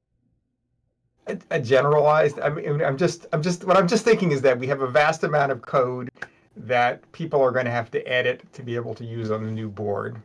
a, 1.27 1.37
a 1.51 1.59
generalized. 1.59 2.39
I 2.39 2.49
mean, 2.49 2.81
I'm 2.83 2.97
just, 2.97 3.27
I'm 3.33 3.41
just, 3.41 3.63
what 3.65 3.77
I'm 3.77 3.87
just 3.87 4.03
thinking 4.05 4.31
is 4.31 4.41
that 4.41 4.57
we 4.59 4.67
have 4.67 4.81
a 4.81 4.87
vast 4.87 5.23
amount 5.23 5.51
of 5.51 5.61
code 5.61 6.09
that 6.57 7.09
people 7.11 7.41
are 7.41 7.51
going 7.51 7.65
to 7.65 7.71
have 7.71 7.89
to 7.91 8.01
edit 8.07 8.41
to 8.53 8.63
be 8.63 8.75
able 8.75 8.93
to 8.95 9.05
use 9.05 9.31
on 9.31 9.43
the 9.45 9.51
new 9.51 9.69
board, 9.69 10.21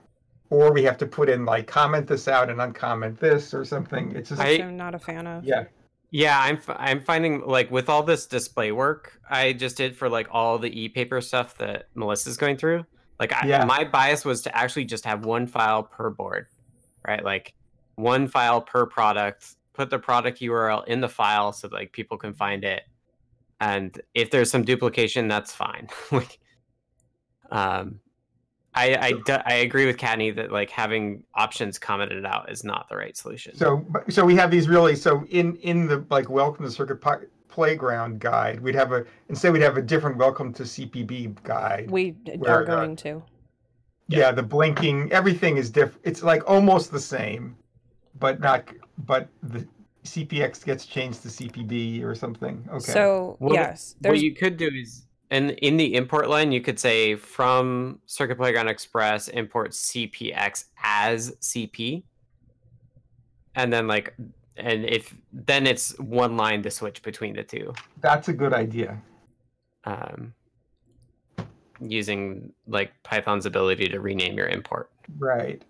or 0.51 0.73
we 0.73 0.83
have 0.85 0.99
to 0.99 1.07
put 1.07 1.29
in 1.29 1.45
like 1.45 1.67
comment 1.67 2.07
this 2.07 2.29
out 2.29 2.51
and 2.51 2.59
uncomment 2.61 3.19
this 3.19 3.55
or 3.55 3.65
something. 3.65 4.15
It's 4.17 4.31
just, 4.31 4.43
Which 4.43 4.61
I'm 4.61 4.77
not 4.77 4.95
a 4.95 4.99
fan 4.99 5.27
of. 5.27 5.45
yeah. 5.45 5.65
Yeah, 6.13 6.41
I'm 6.41 6.57
f- 6.57 6.77
I'm 6.79 7.01
finding 7.01 7.43
like 7.47 7.71
with 7.71 7.89
all 7.89 8.03
this 8.05 8.27
display 8.27 8.71
work 8.71 9.21
I 9.29 9.53
just 9.53 9.77
did 9.77 9.97
for 9.97 10.09
like 10.09 10.29
all 10.31 10.57
the 10.57 10.81
e-paper 10.81 11.21
stuff 11.21 11.59
that 11.59 11.89
Melissa's 11.97 12.37
going 12.37 12.57
through. 12.57 12.87
Like 13.19 13.33
I, 13.35 13.47
Yeah. 13.49 13.65
my 13.65 13.83
bias 13.85 14.25
was 14.25 14.43
to 14.43 14.57
actually 14.57 14.85
just 14.85 15.05
have 15.05 15.25
one 15.27 15.49
file 15.49 15.83
per 15.83 16.11
board, 16.11 16.47
right? 17.07 17.25
Like 17.25 17.55
one 17.97 18.29
file 18.29 18.61
per 18.61 18.87
product. 18.87 19.57
Put 19.77 19.91
the 19.91 19.99
product 19.99 20.41
URL 20.41 20.87
in 20.87 21.03
the 21.03 21.09
file 21.09 21.53
so 21.53 21.69
like 21.71 21.93
people 21.93 22.17
can 22.17 22.33
find 22.33 22.65
it, 22.65 22.85
and 23.61 24.01
if 24.15 24.31
there's 24.31 24.51
some 24.51 24.65
duplication, 24.65 25.29
that's 25.29 25.53
fine. 25.53 25.89
like, 26.11 26.39
um, 27.51 28.01
I, 28.75 29.15
I, 29.29 29.43
I 29.45 29.55
agree 29.57 29.85
with 29.85 29.99
Kattni 29.99 30.35
that 30.37 30.51
like 30.51 30.71
having 30.71 31.25
options 31.35 31.79
commented 31.79 32.25
out 32.25 32.51
is 32.51 32.65
not 32.65 32.89
the 32.89 32.97
right 32.97 33.15
solution. 33.15 33.55
So, 33.55 33.85
so 34.09 34.25
we 34.25 34.35
have 34.37 34.51
these 34.51 34.67
really. 34.67 34.97
So 34.97 35.25
in 35.29 35.57
in 35.57 35.87
the 35.87 36.07
like 36.09 36.31
welcome 36.31 36.65
to 36.65 36.71
Circuit 36.71 37.03
Pi- 37.03 37.27
Playground 37.51 38.19
guide, 38.19 38.61
we'd 38.61 38.75
have 38.75 38.93
a 38.93 39.05
instead 39.29 39.53
we'd 39.53 39.61
have 39.61 39.77
a 39.77 39.83
different 39.83 40.17
welcome 40.17 40.55
to 40.55 40.63
CPB 40.63 41.43
guide. 41.43 41.91
We 41.91 42.11
Where, 42.37 42.61
are 42.61 42.63
uh, 42.63 42.65
going 42.65 42.97
to. 42.97 43.23
yeah, 44.09 44.33
the 44.33 44.43
blinking, 44.43 45.13
everything 45.13 45.59
is 45.59 45.69
different. 45.69 46.01
It's 46.05 46.23
like 46.23 46.49
almost 46.49 46.91
the 46.91 47.01
same, 47.01 47.57
but 48.19 48.41
not. 48.41 48.69
But 48.99 49.29
the 49.43 49.67
CPX 50.05 50.65
gets 50.65 50.87
changed 50.87 51.23
to 51.23 51.29
CPB 51.29 52.03
or 52.05 52.15
something. 52.15 52.65
Okay. 52.71 52.93
So 52.93 53.37
What- 53.39 53.55
yes, 53.55 53.97
What 54.01 54.21
you 54.21 54.35
could 54.35 54.57
do 54.57 54.69
is, 54.69 55.07
and 55.31 55.51
in 55.51 55.77
the 55.77 55.95
import 55.97 56.29
line, 56.29 56.53
you 56.53 56.61
could 56.61 56.79
say 56.79 57.17
from 57.17 58.01
Circuit 58.07 58.37
Playground 58.37 58.69
Express 58.69 59.29
import 59.29 59.73
CPX 59.73 60.67
as 60.83 61.37
CP, 61.41 62.05
and 63.57 63.73
then 63.73 63.89
like, 63.89 64.15
and 64.57 64.85
if 64.85 65.15
then 65.33 65.67
it's 65.67 65.99
one 65.99 66.37
line 66.37 66.63
to 66.63 66.71
switch 66.71 67.03
between 67.03 67.35
the 67.35 67.43
two, 67.43 67.75
that's 68.01 68.29
a 68.29 68.33
good 68.33 68.53
idea. 68.55 69.01
um, 69.85 70.33
using 71.81 72.53
like 72.67 72.91
Python's 73.03 73.47
ability 73.47 73.89
to 73.89 74.01
rename 74.01 74.37
your 74.37 74.47
import. 74.49 74.91
Right. 75.19 75.63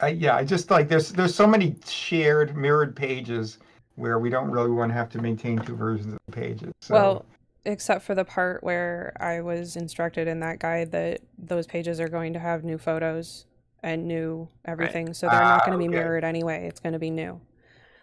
I, 0.00 0.08
yeah, 0.08 0.36
I 0.36 0.44
just 0.44 0.70
like 0.70 0.88
there's 0.88 1.10
there's 1.10 1.34
so 1.34 1.46
many 1.46 1.76
shared 1.86 2.56
mirrored 2.56 2.94
pages 2.94 3.58
where 3.96 4.18
we 4.18 4.30
don't 4.30 4.50
really 4.50 4.70
want 4.70 4.90
to 4.90 4.94
have 4.94 5.08
to 5.10 5.20
maintain 5.20 5.58
two 5.58 5.74
versions 5.74 6.14
of 6.14 6.20
the 6.26 6.32
pages. 6.32 6.72
So, 6.80 6.94
Well, 6.94 7.24
except 7.64 8.04
for 8.04 8.14
the 8.14 8.24
part 8.24 8.62
where 8.62 9.12
I 9.18 9.40
was 9.40 9.74
instructed 9.74 10.28
in 10.28 10.38
that 10.40 10.60
guide 10.60 10.92
that 10.92 11.20
those 11.36 11.66
pages 11.66 11.98
are 11.98 12.08
going 12.08 12.32
to 12.34 12.38
have 12.38 12.62
new 12.62 12.78
photos 12.78 13.44
and 13.82 14.06
new 14.06 14.48
everything, 14.64 15.14
so 15.14 15.28
they're 15.28 15.40
not 15.40 15.62
Ah, 15.62 15.66
going 15.66 15.72
to 15.72 15.78
be 15.78 15.88
okay. 15.88 15.98
mirrored 15.98 16.24
anyway. 16.24 16.66
It's 16.68 16.78
going 16.80 16.92
to 16.92 16.98
be 17.00 17.10
new. 17.10 17.40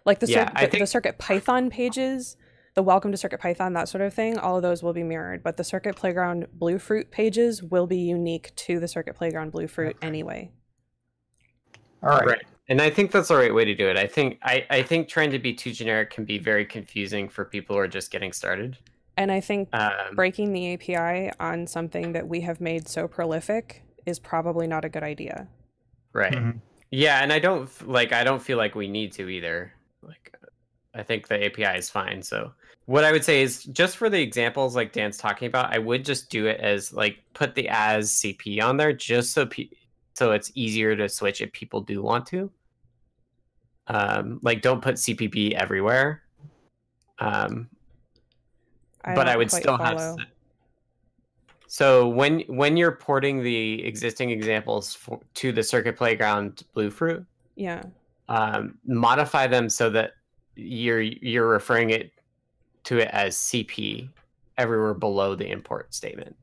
Like 0.04 0.20
the, 0.20 0.26
Yeah, 0.26 0.46
cir- 0.48 0.52
I 0.54 0.66
the, 0.66 0.78
the 0.80 0.86
Circuit 0.86 1.18
Python 1.18 1.70
pages, 1.70 2.36
the 2.74 2.82
Welcome 2.82 3.10
to 3.10 3.16
Circuit 3.16 3.40
Python, 3.40 3.72
that 3.72 3.88
sort 3.88 4.02
of 4.02 4.12
thing, 4.14 4.38
all 4.38 4.56
of 4.56 4.62
those 4.62 4.82
will 4.82 4.92
be 4.92 5.02
mirrored. 5.02 5.42
But 5.42 5.56
the 5.56 5.64
Circuit 5.64 5.96
Playground 5.96 6.46
Bluefruit 6.52 7.10
pages 7.10 7.62
will 7.62 7.86
be 7.86 7.98
unique 7.98 8.54
to 8.56 8.78
the 8.78 8.86
Circuit 8.88 9.16
Playground 9.16 9.50
Bluefruit 9.52 9.96
anyway. 10.02 10.50
All 12.10 12.18
right. 12.18 12.26
Right. 12.26 12.42
And 12.68 12.82
I 12.82 12.90
think 12.90 13.12
that's 13.12 13.28
the 13.28 13.36
right 13.36 13.54
way 13.54 13.64
to 13.64 13.74
do 13.74 13.88
it. 13.88 13.96
I 13.96 14.06
think 14.08 14.38
I, 14.42 14.66
I 14.70 14.82
think 14.82 15.08
trying 15.08 15.30
to 15.30 15.38
be 15.38 15.54
too 15.54 15.72
generic 15.72 16.10
can 16.10 16.24
be 16.24 16.38
very 16.38 16.64
confusing 16.66 17.28
for 17.28 17.44
people 17.44 17.76
who 17.76 17.80
are 17.82 17.88
just 17.88 18.10
getting 18.10 18.32
started. 18.32 18.76
And 19.16 19.30
I 19.30 19.40
think 19.40 19.68
Um, 19.72 20.14
breaking 20.14 20.52
the 20.52 20.74
API 20.74 21.30
on 21.38 21.66
something 21.66 22.12
that 22.12 22.26
we 22.26 22.40
have 22.42 22.60
made 22.60 22.88
so 22.88 23.06
prolific 23.08 23.82
is 24.04 24.18
probably 24.18 24.66
not 24.66 24.84
a 24.84 24.88
good 24.88 25.02
idea. 25.04 25.48
right. 26.12 26.32
Mhm. 26.32 26.60
Yeah, 26.90 27.22
and 27.22 27.32
I 27.32 27.38
don't 27.38 27.68
like 27.88 28.12
I 28.12 28.24
don't 28.24 28.40
feel 28.42 28.58
like 28.58 28.74
we 28.74 28.88
need 28.88 29.12
to 29.12 29.28
either. 29.28 29.72
Like 30.02 30.34
I 30.94 31.02
think 31.02 31.28
the 31.28 31.44
API 31.44 31.78
is 31.78 31.88
fine. 31.90 32.22
So 32.22 32.52
what 32.86 33.04
I 33.04 33.12
would 33.12 33.24
say 33.24 33.42
is 33.42 33.64
just 33.64 33.96
for 33.96 34.08
the 34.08 34.20
examples 34.20 34.74
like 34.76 34.92
Dan's 34.92 35.18
talking 35.18 35.46
about, 35.48 35.72
I 35.74 35.78
would 35.78 36.04
just 36.04 36.30
do 36.30 36.46
it 36.46 36.60
as 36.60 36.92
like 36.92 37.18
put 37.34 37.54
the 37.54 37.68
as 37.68 38.10
CP 38.12 38.60
on 38.62 38.76
there 38.76 38.92
just 38.92 39.32
so 39.32 39.46
pe- 39.46 39.68
so 40.16 40.32
it's 40.32 40.50
easier 40.54 40.96
to 40.96 41.08
switch 41.10 41.42
if 41.42 41.52
people 41.52 41.82
do 41.82 42.02
want 42.02 42.24
to. 42.28 42.50
Um, 43.88 44.40
like 44.42 44.62
don't 44.62 44.80
put 44.80 44.94
CPB 44.94 45.52
everywhere. 45.52 46.22
Um, 47.18 47.68
I 49.04 49.14
but 49.14 49.28
I 49.28 49.36
would 49.36 49.50
still 49.50 49.76
follow. 49.76 49.98
have. 49.98 50.16
So 51.66 52.08
when 52.08 52.40
when 52.48 52.76
you're 52.78 52.92
porting 52.92 53.42
the 53.42 53.84
existing 53.84 54.30
examples 54.30 54.94
for, 54.94 55.20
to 55.34 55.52
the 55.52 55.62
Circuit 55.62 55.96
Playground 55.96 56.62
Bluefruit, 56.74 57.24
Yeah. 57.54 57.82
um, 58.28 58.78
modify 58.86 59.46
them 59.46 59.68
so 59.68 59.90
that 59.90 60.12
you're 60.54 61.02
you're 61.02 61.48
referring 61.48 61.90
it 61.90 62.12
to 62.84 62.98
it 62.98 63.08
as 63.12 63.36
CP 63.36 64.08
everywhere 64.56 64.94
below 64.94 65.34
the 65.34 65.48
import 65.50 65.92
statement. 65.94 66.34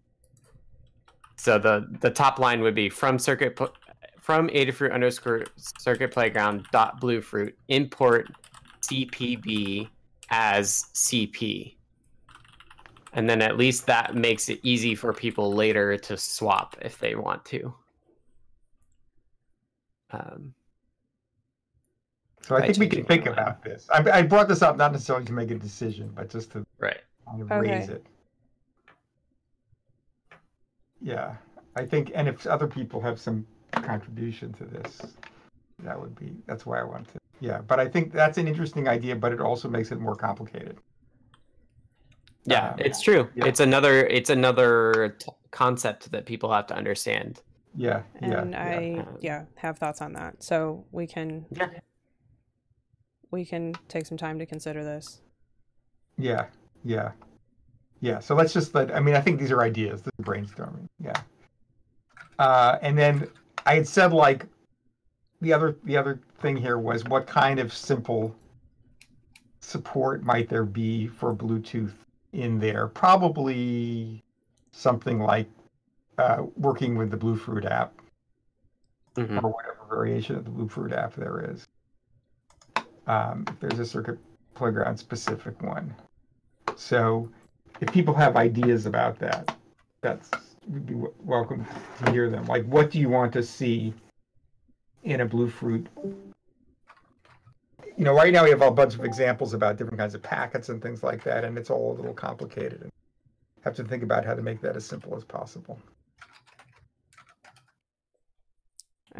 So 1.43 1.59
the 1.59 1.85
the 1.99 2.09
top 2.09 2.39
line 2.39 2.61
would 2.61 2.73
be 2.73 2.87
from 2.87 3.19
circuit 3.19 3.57
pl- 3.57 3.73
from 4.21 4.47
Adafruit 4.47 4.93
underscore 4.93 5.43
circuit 5.57 6.09
playground 6.09 6.65
dot 6.71 7.01
bluefruit 7.01 7.53
import 7.67 8.29
CPB 8.81 9.89
as 10.29 10.85
CP. 10.93 11.75
And 13.11 13.29
then 13.29 13.41
at 13.41 13.57
least 13.57 13.85
that 13.87 14.15
makes 14.15 14.47
it 14.47 14.61
easy 14.63 14.95
for 14.95 15.11
people 15.11 15.53
later 15.53 15.97
to 15.97 16.15
swap 16.15 16.77
if 16.81 16.97
they 16.99 17.13
want 17.15 17.43
to. 17.45 17.73
Um, 20.11 20.53
So 22.41 22.55
I 22.55 22.65
think 22.65 22.77
we 22.77 22.87
can 22.87 23.03
think 23.03 23.25
line. 23.25 23.33
about 23.33 23.61
this. 23.65 23.85
I, 23.93 24.19
I 24.19 24.21
brought 24.21 24.47
this 24.47 24.61
up 24.61 24.77
not 24.77 24.93
necessarily 24.93 25.25
to 25.25 25.33
make 25.33 25.51
a 25.51 25.55
decision, 25.55 26.09
but 26.15 26.29
just 26.29 26.53
to 26.53 26.65
right. 26.79 27.01
kind 27.27 27.41
of 27.41 27.51
Okay. 27.51 27.69
raise 27.69 27.89
it. 27.89 28.05
Yeah, 31.03 31.35
I 31.75 31.85
think, 31.85 32.11
and 32.15 32.27
if 32.29 32.47
other 32.47 32.65
people 32.67 33.01
have 33.01 33.19
some 33.19 33.45
contribution 33.73 34.53
to 34.53 34.63
this, 34.63 35.01
that 35.83 35.99
would 35.99 36.15
be, 36.15 36.33
that's 36.47 36.65
why 36.65 36.79
I 36.79 36.83
wanted 36.83 37.09
to, 37.09 37.19
yeah, 37.41 37.59
but 37.59 37.77
I 37.79 37.87
think 37.89 38.13
that's 38.13 38.37
an 38.37 38.47
interesting 38.47 38.87
idea, 38.87 39.15
but 39.15 39.33
it 39.33 39.41
also 39.41 39.67
makes 39.67 39.91
it 39.91 39.99
more 39.99 40.15
complicated. 40.15 40.77
Yeah, 42.45 42.69
Um, 42.71 42.75
it's 42.79 43.01
true. 43.01 43.29
yeah. 43.35 43.45
It's 43.45 43.59
another 43.61 44.05
it's 44.07 44.29
another 44.29 45.15
t- 45.17 45.31
concept 45.51 46.11
that 46.11 46.25
people 46.25 46.51
have 46.51 46.67
to 46.67 46.75
understand. 46.75 47.41
Yeah, 47.75 48.03
yeah, 48.21 48.41
And 48.41 48.51
yeah. 48.51 48.61
I 48.61 48.99
Um, 48.99 49.17
yeah, 49.21 49.45
have 49.55 49.77
thoughts 49.77 50.01
on 50.01 50.13
that. 50.13 50.43
So 50.43 50.85
we 50.91 51.07
can 51.07 51.45
Yeah. 51.51 51.69
we 53.31 53.45
can 53.45 53.73
take 53.87 54.05
some 54.05 54.17
time 54.17 54.39
to 54.39 54.45
consider 54.45 54.83
this. 54.83 55.21
Yeah, 56.17 56.47
yeah, 56.83 57.11
yeah. 58.03 58.19
So 58.19 58.35
let's 58.35 58.51
just 58.51 58.75
let. 58.75 58.93
I 58.93 58.99
mean, 58.99 59.15
I 59.15 59.21
think 59.21 59.39
these 59.39 59.49
are 59.51 59.61
ideas. 59.61 60.01
This 60.01 60.11
is 60.19 60.25
brainstorming. 60.25 60.89
Yeah. 60.99 61.13
Uh, 62.37 62.77
and 62.81 62.97
then 62.97 63.29
I 63.65 63.75
had 63.75 63.87
said 63.87 64.11
like 64.11 64.45
the 65.39 65.53
other 65.53 65.77
the 65.85 65.95
other 65.95 66.19
thing 66.39 66.57
here 66.57 66.77
was 66.77 67.05
what 67.05 67.25
kind 67.27 67.59
of 67.59 67.73
simple 67.73 68.35
support 69.61 70.21
might 70.21 70.49
there 70.49 70.65
be 70.65 71.07
for 71.07 71.33
Bluetooth 71.33 71.93
in 72.33 72.59
there? 72.59 72.89
Probably 72.89 74.21
something 74.71 75.19
like 75.19 75.49
uh, 76.17 76.43
working 76.57 76.97
with 76.97 77.09
the 77.09 77.17
Bluefruit 77.17 77.63
app 77.65 77.93
Mhm. 79.15 79.41
or 79.41 79.49
whatever 79.51 79.77
variation 79.89 80.35
of 80.35 80.43
the 80.43 80.49
Bluefruit 80.51 80.91
app 80.91 81.15
there 81.15 81.49
is. 81.51 81.65
Um, 83.07 83.45
if 83.47 83.59
there's 83.61 83.79
a 83.79 83.85
circuit 83.85 84.19
playground 84.55 84.97
specific 84.97 85.61
one. 85.61 85.95
So 86.75 87.29
if 87.84 87.91
people 87.93 88.13
have 88.13 88.38
ideas 88.38 88.86
about 88.86 89.19
that, 89.19 89.55
that's 90.01 90.31
we'd 90.69 90.86
be 90.86 90.93
w- 90.93 91.13
welcome 91.19 91.65
to 92.03 92.11
hear 92.11 92.29
them. 92.29 92.45
Like, 92.45 92.65
what 92.65 92.89
do 92.89 92.99
you 92.99 93.09
want 93.09 93.34
to 93.34 93.43
see 93.43 93.93
in 95.03 95.19
a 95.21 95.25
Bluefruit? 95.25 95.88
You 97.97 98.05
know, 98.05 98.13
right 98.13 98.31
now 98.31 98.45
we 98.45 98.49
have 98.49 98.61
a 98.61 98.71
bunch 98.71 98.95
of 98.95 99.03
examples 99.03 99.53
about 99.53 99.77
different 99.77 99.99
kinds 99.99 100.15
of 100.15 100.23
packets 100.23 100.69
and 100.69 100.81
things 100.81 101.03
like 101.03 101.23
that, 101.25 101.43
and 101.43 101.57
it's 101.57 101.69
all 101.69 101.91
a 101.91 101.95
little 101.95 102.13
complicated. 102.13 102.81
And 102.84 102.91
have 103.63 103.75
to 103.75 103.84
think 103.84 104.01
about 104.01 104.25
how 104.25 104.34
to 104.34 104.41
make 104.41 104.61
that 104.61 104.75
as 104.77 104.86
simple 104.86 105.15
as 105.15 105.23
possible. 105.25 105.77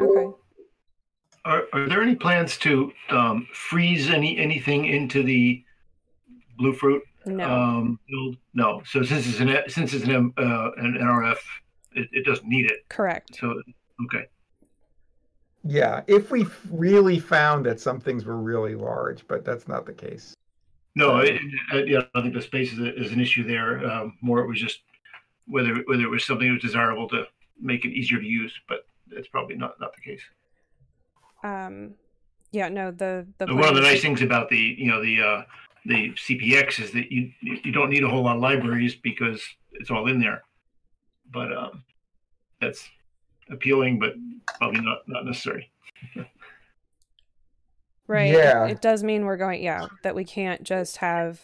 Okay. 0.00 0.36
Are, 1.44 1.64
are 1.74 1.88
there 1.88 2.02
any 2.02 2.14
plans 2.14 2.56
to 2.58 2.92
um, 3.10 3.46
freeze 3.52 4.08
any 4.08 4.38
anything 4.38 4.86
into 4.86 5.22
the 5.22 5.62
Bluefruit 6.56 7.02
No. 7.26 7.50
um, 7.50 7.98
build? 8.08 8.36
No. 8.54 8.82
So 8.86 9.02
since 9.02 9.26
it's 9.26 9.40
an 9.40 9.56
since 9.68 9.94
it's 9.94 10.04
an 10.04 10.32
uh, 10.36 10.70
an 10.76 10.98
NRF, 11.00 11.38
it, 11.92 12.08
it 12.12 12.24
doesn't 12.24 12.48
need 12.48 12.70
it. 12.70 12.88
Correct. 12.88 13.36
So 13.36 13.60
okay. 14.04 14.26
Yeah, 15.66 16.02
if 16.06 16.30
we 16.30 16.46
really 16.70 17.18
found 17.18 17.64
that 17.64 17.80
some 17.80 17.98
things 17.98 18.26
were 18.26 18.36
really 18.36 18.74
large, 18.74 19.26
but 19.26 19.44
that's 19.44 19.66
not 19.66 19.86
the 19.86 19.94
case. 19.94 20.34
No, 20.94 21.18
it, 21.18 21.40
it, 21.72 21.88
yeah, 21.88 22.02
I 22.14 22.20
think 22.20 22.34
the 22.34 22.42
space 22.42 22.72
is, 22.72 22.78
a, 22.78 22.94
is 22.94 23.12
an 23.12 23.20
issue 23.20 23.44
there. 23.44 23.84
Um, 23.90 24.16
more, 24.20 24.40
it 24.40 24.46
was 24.46 24.60
just 24.60 24.80
whether 25.46 25.74
whether 25.86 26.02
it 26.02 26.10
was 26.10 26.24
something 26.24 26.46
that 26.46 26.54
was 26.54 26.62
desirable 26.62 27.08
to 27.08 27.24
make 27.60 27.84
it 27.84 27.92
easier 27.92 28.20
to 28.20 28.26
use, 28.26 28.52
but 28.68 28.86
that's 29.10 29.28
probably 29.28 29.56
not 29.56 29.80
not 29.80 29.94
the 29.94 30.00
case. 30.02 30.22
Um 31.42 31.94
yeah, 32.54 32.68
no, 32.68 32.92
the 32.92 33.26
the 33.38 33.46
One 33.46 33.68
of 33.68 33.74
the 33.74 33.80
nice 33.80 34.00
things 34.00 34.22
about 34.22 34.48
the 34.48 34.76
you 34.78 34.86
know 34.86 35.02
the 35.02 35.20
uh, 35.20 35.42
the 35.84 36.10
CPX 36.12 36.80
is 36.80 36.92
that 36.92 37.12
you 37.12 37.30
you 37.40 37.72
don't 37.72 37.90
need 37.90 38.04
a 38.04 38.08
whole 38.08 38.22
lot 38.24 38.36
of 38.36 38.42
libraries 38.42 38.94
because 38.94 39.42
it's 39.72 39.90
all 39.90 40.06
in 40.08 40.20
there. 40.20 40.42
But 41.32 41.56
um, 41.56 41.84
that's 42.60 42.88
appealing, 43.50 43.98
but 43.98 44.14
probably 44.58 44.80
not 44.80 45.02
not 45.06 45.24
necessary. 45.24 45.70
Right. 48.06 48.32
Yeah. 48.32 48.66
It, 48.66 48.72
it 48.72 48.82
does 48.82 49.02
mean 49.02 49.24
we're 49.24 49.38
going, 49.38 49.62
yeah, 49.62 49.86
that 50.02 50.14
we 50.14 50.24
can't 50.24 50.62
just 50.62 50.98
have 50.98 51.40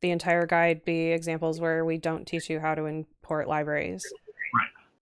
the 0.00 0.10
entire 0.10 0.46
guide 0.46 0.84
be 0.84 1.12
examples 1.12 1.60
where 1.60 1.84
we 1.84 1.98
don't 1.98 2.26
teach 2.26 2.50
you 2.50 2.60
how 2.60 2.74
to 2.74 2.86
import 2.86 3.48
libraries. 3.48 4.04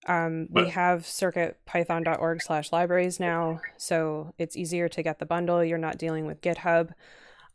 Um, 0.07 0.49
we 0.51 0.69
have 0.69 1.03
circuitpython.org 1.03 2.43
slash 2.43 2.73
libraries 2.73 3.19
now, 3.19 3.61
so 3.79 4.35
it's 4.37 4.57
easier 4.57 4.87
to 4.91 5.03
get 5.03 5.19
the 5.19 5.25
bundle. 5.25 5.65
You're 5.65 5.79
not 5.79 5.97
dealing 5.97 6.27
with 6.27 6.43
GitHub. 6.43 6.91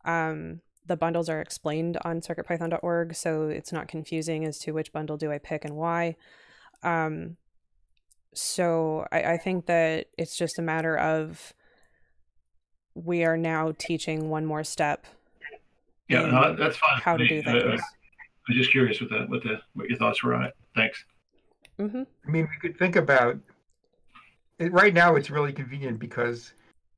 Um, 0.04 0.62
the 0.90 0.98
bundles 0.98 1.30
are 1.30 1.40
explained 1.40 1.98
on 2.04 2.20
circuitpython.org, 2.20 3.16
so 3.16 3.44
it's 3.48 3.72
not 3.72 3.88
confusing 3.88 4.44
as 4.44 4.58
to 4.60 4.72
which 4.74 4.92
bundle 4.92 5.16
do 5.16 5.32
I 5.32 5.38
pick 5.38 5.64
and 5.64 5.76
why. 5.76 6.16
Um, 6.84 7.38
so 8.34 9.06
I, 9.12 9.24
I 9.34 9.38
think 9.38 9.68
that 9.68 10.08
it's 10.18 10.36
just 10.36 10.60
a 10.60 10.62
matter 10.62 10.98
of 10.98 11.54
we 12.96 13.24
are 13.24 13.38
now 13.38 13.72
teaching 13.78 14.30
one 14.30 14.46
more 14.46 14.64
step 14.64 15.06
Yeah, 16.10 16.26
no, 16.26 16.56
that's 16.56 16.76
fine. 16.78 17.00
how 17.02 17.16
to 17.18 17.28
do 17.28 17.42
I- 17.46 17.50
I- 17.50 17.62
things. 17.62 17.82
I'm 18.50 18.56
just 18.56 18.72
curious 18.72 19.00
what 19.00 19.12
the 19.12 19.20
what 19.28 19.44
the 19.44 19.62
what 19.74 19.88
your 19.90 19.98
thoughts 20.00 20.24
were 20.24 20.34
on 20.34 20.46
it. 20.46 20.54
Thanks. 20.76 21.06
hmm 21.78 22.02
I 22.28 22.32
mean, 22.32 22.50
we 22.50 22.58
could 22.60 22.80
think 22.80 22.96
about 22.96 23.38
it. 24.58 24.74
Right 24.74 24.94
now, 24.94 25.16
it's 25.16 25.30
really 25.30 25.54
convenient 25.54 26.00
because 26.00 26.54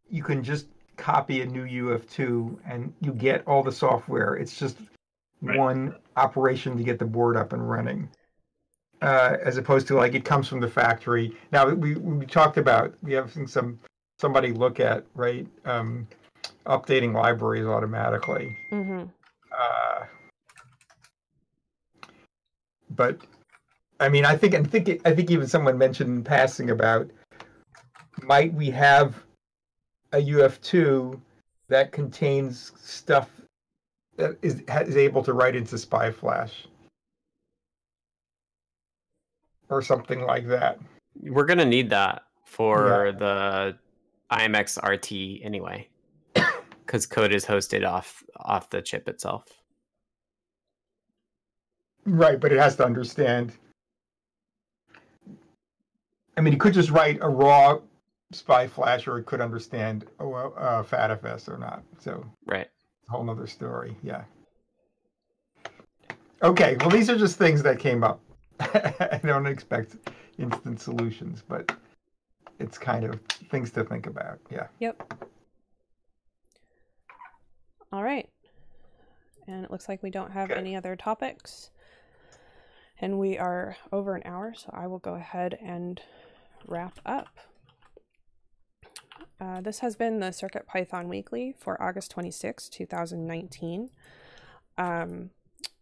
you 0.09 0.23
can 0.23 0.43
just 0.45 0.68
copy 0.97 1.41
a 1.41 1.45
new 1.45 1.65
UF2 1.65 2.59
and 2.65 2.93
you 3.01 3.13
get 3.13 3.47
all 3.47 3.63
the 3.63 3.72
software. 3.72 4.35
It's 4.35 4.57
just 4.57 4.77
Right. 5.41 5.57
one 5.57 5.95
operation 6.18 6.77
to 6.77 6.84
get 6.84 6.99
the 6.99 7.05
board 7.05 7.35
up 7.35 7.51
and 7.51 7.68
running, 7.68 8.07
uh, 9.01 9.38
as 9.43 9.57
opposed 9.57 9.88
to 9.88 9.95
like 9.95 10.13
it 10.13 10.23
comes 10.23 10.47
from 10.47 10.59
the 10.59 10.68
factory. 10.68 11.35
Now 11.51 11.68
we 11.68 11.95
we 11.95 12.27
talked 12.27 12.57
about 12.57 12.93
we 13.01 13.13
have 13.13 13.34
some 13.47 13.80
somebody 14.19 14.51
look 14.51 14.80
at 14.80 15.03
right 15.15 15.47
um, 15.65 16.07
updating 16.68 17.13
libraries 17.13 17.65
automatically. 17.65 18.55
Mm-hmm. 18.72 19.05
Uh, 19.51 20.05
but 22.91 23.18
I 23.99 24.09
mean, 24.09 24.26
I 24.26 24.38
think 24.38 24.53
I 24.53 24.61
think 24.61 25.01
I 25.05 25.15
think 25.15 25.31
even 25.31 25.47
someone 25.47 25.76
mentioned 25.76 26.09
in 26.09 26.23
passing 26.23 26.69
about 26.69 27.09
might 28.22 28.53
we 28.53 28.69
have 28.69 29.15
a 30.11 30.17
UF2 30.17 31.19
that 31.69 31.91
contains 31.91 32.73
stuff 32.81 33.29
that 34.17 34.38
is 34.41 34.61
is 34.85 34.97
able 34.97 35.23
to 35.23 35.33
write 35.33 35.55
into 35.55 35.77
SPI 35.77 36.11
Flash 36.11 36.67
or 39.69 39.81
something 39.81 40.21
like 40.25 40.47
that. 40.47 40.79
We're 41.21 41.45
gonna 41.45 41.65
need 41.65 41.89
that 41.91 42.23
for 42.45 43.13
the 43.17 43.77
IMX 44.31 44.77
RT 44.83 45.43
anyway, 45.45 45.88
because 46.85 47.05
code 47.05 47.31
is 47.31 47.45
hosted 47.45 47.88
off 47.88 48.23
off 48.38 48.69
the 48.69 48.81
chip 48.81 49.07
itself. 49.07 49.45
Right, 52.05 52.39
but 52.39 52.51
it 52.51 52.59
has 52.59 52.75
to 52.77 52.85
understand. 52.85 53.53
I 56.35 56.41
mean, 56.41 56.53
you 56.53 56.59
could 56.59 56.73
just 56.73 56.89
write 56.89 57.19
a 57.21 57.29
raw 57.29 57.79
SPI 58.31 58.67
Flash, 58.67 59.07
or 59.07 59.21
could 59.21 59.41
understand 59.41 60.05
oh, 60.19 60.33
uh, 60.33 60.83
FATFS 60.83 61.49
or 61.49 61.57
not. 61.57 61.83
So 61.99 62.25
right, 62.45 62.67
whole 63.09 63.23
nother 63.23 63.47
story. 63.47 63.97
Yeah. 64.03 64.23
Okay, 66.43 66.75
well, 66.79 66.89
these 66.89 67.09
are 67.09 67.17
just 67.17 67.37
things 67.37 67.61
that 67.63 67.77
came 67.77 68.03
up. 68.03 68.19
I 68.59 69.19
don't 69.23 69.45
expect 69.45 69.95
instant 70.39 70.81
solutions, 70.81 71.43
but 71.47 71.71
it's 72.59 72.77
kind 72.77 73.05
of 73.05 73.19
things 73.49 73.71
to 73.71 73.83
think 73.83 74.07
about. 74.07 74.39
Yeah. 74.49 74.67
Yep. 74.79 75.23
All 77.91 78.03
right. 78.03 78.27
And 79.47 79.65
it 79.65 79.71
looks 79.71 79.89
like 79.89 80.01
we 80.01 80.09
don't 80.09 80.31
have 80.31 80.51
any 80.51 80.75
other 80.75 80.95
topics. 80.95 81.71
And 82.99 83.19
we 83.19 83.37
are 83.37 83.75
over 83.91 84.15
an 84.15 84.21
hour, 84.25 84.53
so 84.55 84.69
I 84.73 84.87
will 84.87 84.99
go 84.99 85.15
ahead 85.15 85.57
and 85.61 85.99
wrap 86.67 86.99
up. 87.05 87.27
Uh, 89.41 89.59
this 89.59 89.80
has 89.80 89.95
been 89.95 90.19
the 90.19 90.31
Circuit 90.31 90.68
Python 90.68 91.09
Weekly 91.09 91.55
for 91.57 91.81
August 91.81 92.11
26, 92.11 92.69
2019. 92.69 93.89
Um, 94.77 95.31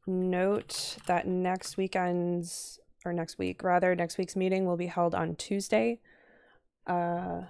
note 0.07 0.95
that 1.07 1.27
next 1.27 1.75
weekend's, 1.75 2.79
or 3.03 3.11
next 3.11 3.37
week, 3.37 3.61
rather, 3.61 3.93
next 3.95 4.17
week's 4.17 4.37
meeting 4.37 4.65
will 4.65 4.77
be 4.77 4.87
held 4.87 5.13
on 5.13 5.35
Tuesday. 5.35 5.99
Uh, 6.87 7.41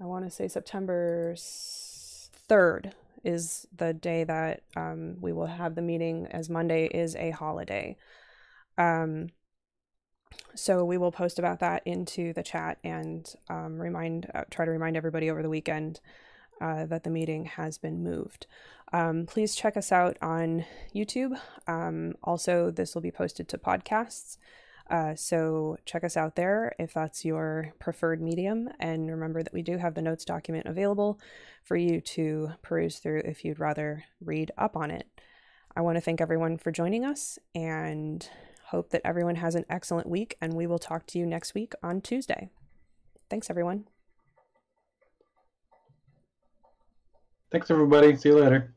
I 0.00 0.04
want 0.04 0.24
to 0.24 0.30
say 0.30 0.48
September 0.48 1.34
3rd 1.36 2.92
is 3.24 3.66
the 3.76 3.92
day 3.92 4.24
that 4.24 4.62
um, 4.76 5.16
we 5.20 5.34
will 5.34 5.46
have 5.46 5.74
the 5.74 5.82
meeting, 5.82 6.26
as 6.30 6.48
Monday 6.48 6.86
is 6.86 7.14
a 7.16 7.32
holiday. 7.32 7.98
Um, 8.78 9.28
so 10.54 10.84
we 10.84 10.98
will 10.98 11.12
post 11.12 11.38
about 11.38 11.60
that 11.60 11.82
into 11.84 12.32
the 12.32 12.42
chat 12.42 12.78
and 12.84 13.32
um, 13.48 13.80
remind, 13.80 14.30
uh, 14.34 14.44
try 14.50 14.64
to 14.64 14.70
remind 14.70 14.96
everybody 14.96 15.30
over 15.30 15.42
the 15.42 15.48
weekend 15.48 16.00
uh, 16.60 16.86
that 16.86 17.04
the 17.04 17.10
meeting 17.10 17.44
has 17.44 17.78
been 17.78 18.02
moved. 18.02 18.46
Um, 18.92 19.26
please 19.26 19.54
check 19.54 19.76
us 19.76 19.92
out 19.92 20.16
on 20.22 20.64
YouTube. 20.94 21.38
Um, 21.66 22.14
also, 22.22 22.70
this 22.70 22.94
will 22.94 23.02
be 23.02 23.10
posted 23.10 23.48
to 23.48 23.58
podcasts. 23.58 24.38
Uh, 24.90 25.14
so 25.14 25.76
check 25.84 26.02
us 26.02 26.16
out 26.16 26.34
there 26.34 26.74
if 26.78 26.94
that's 26.94 27.24
your 27.24 27.74
preferred 27.78 28.22
medium. 28.22 28.70
And 28.80 29.10
remember 29.10 29.42
that 29.42 29.52
we 29.52 29.62
do 29.62 29.76
have 29.76 29.94
the 29.94 30.02
notes 30.02 30.24
document 30.24 30.66
available 30.66 31.20
for 31.62 31.76
you 31.76 32.00
to 32.00 32.52
peruse 32.62 32.98
through 32.98 33.22
if 33.24 33.44
you'd 33.44 33.60
rather 33.60 34.04
read 34.20 34.50
up 34.56 34.76
on 34.76 34.90
it. 34.90 35.06
I 35.76 35.82
want 35.82 35.96
to 35.96 36.00
thank 36.00 36.20
everyone 36.20 36.56
for 36.56 36.72
joining 36.72 37.04
us 37.04 37.38
and 37.54 38.28
hope 38.70 38.90
that 38.90 39.02
everyone 39.04 39.36
has 39.36 39.54
an 39.54 39.64
excellent 39.68 40.08
week. 40.08 40.36
And 40.40 40.54
we 40.54 40.66
will 40.66 40.78
talk 40.78 41.06
to 41.08 41.18
you 41.18 41.26
next 41.26 41.54
week 41.54 41.72
on 41.82 42.00
Tuesday. 42.00 42.50
Thanks, 43.28 43.50
everyone. 43.50 43.88
Thanks, 47.50 47.70
everybody. 47.70 48.16
See 48.16 48.28
you 48.28 48.38
later. 48.38 48.74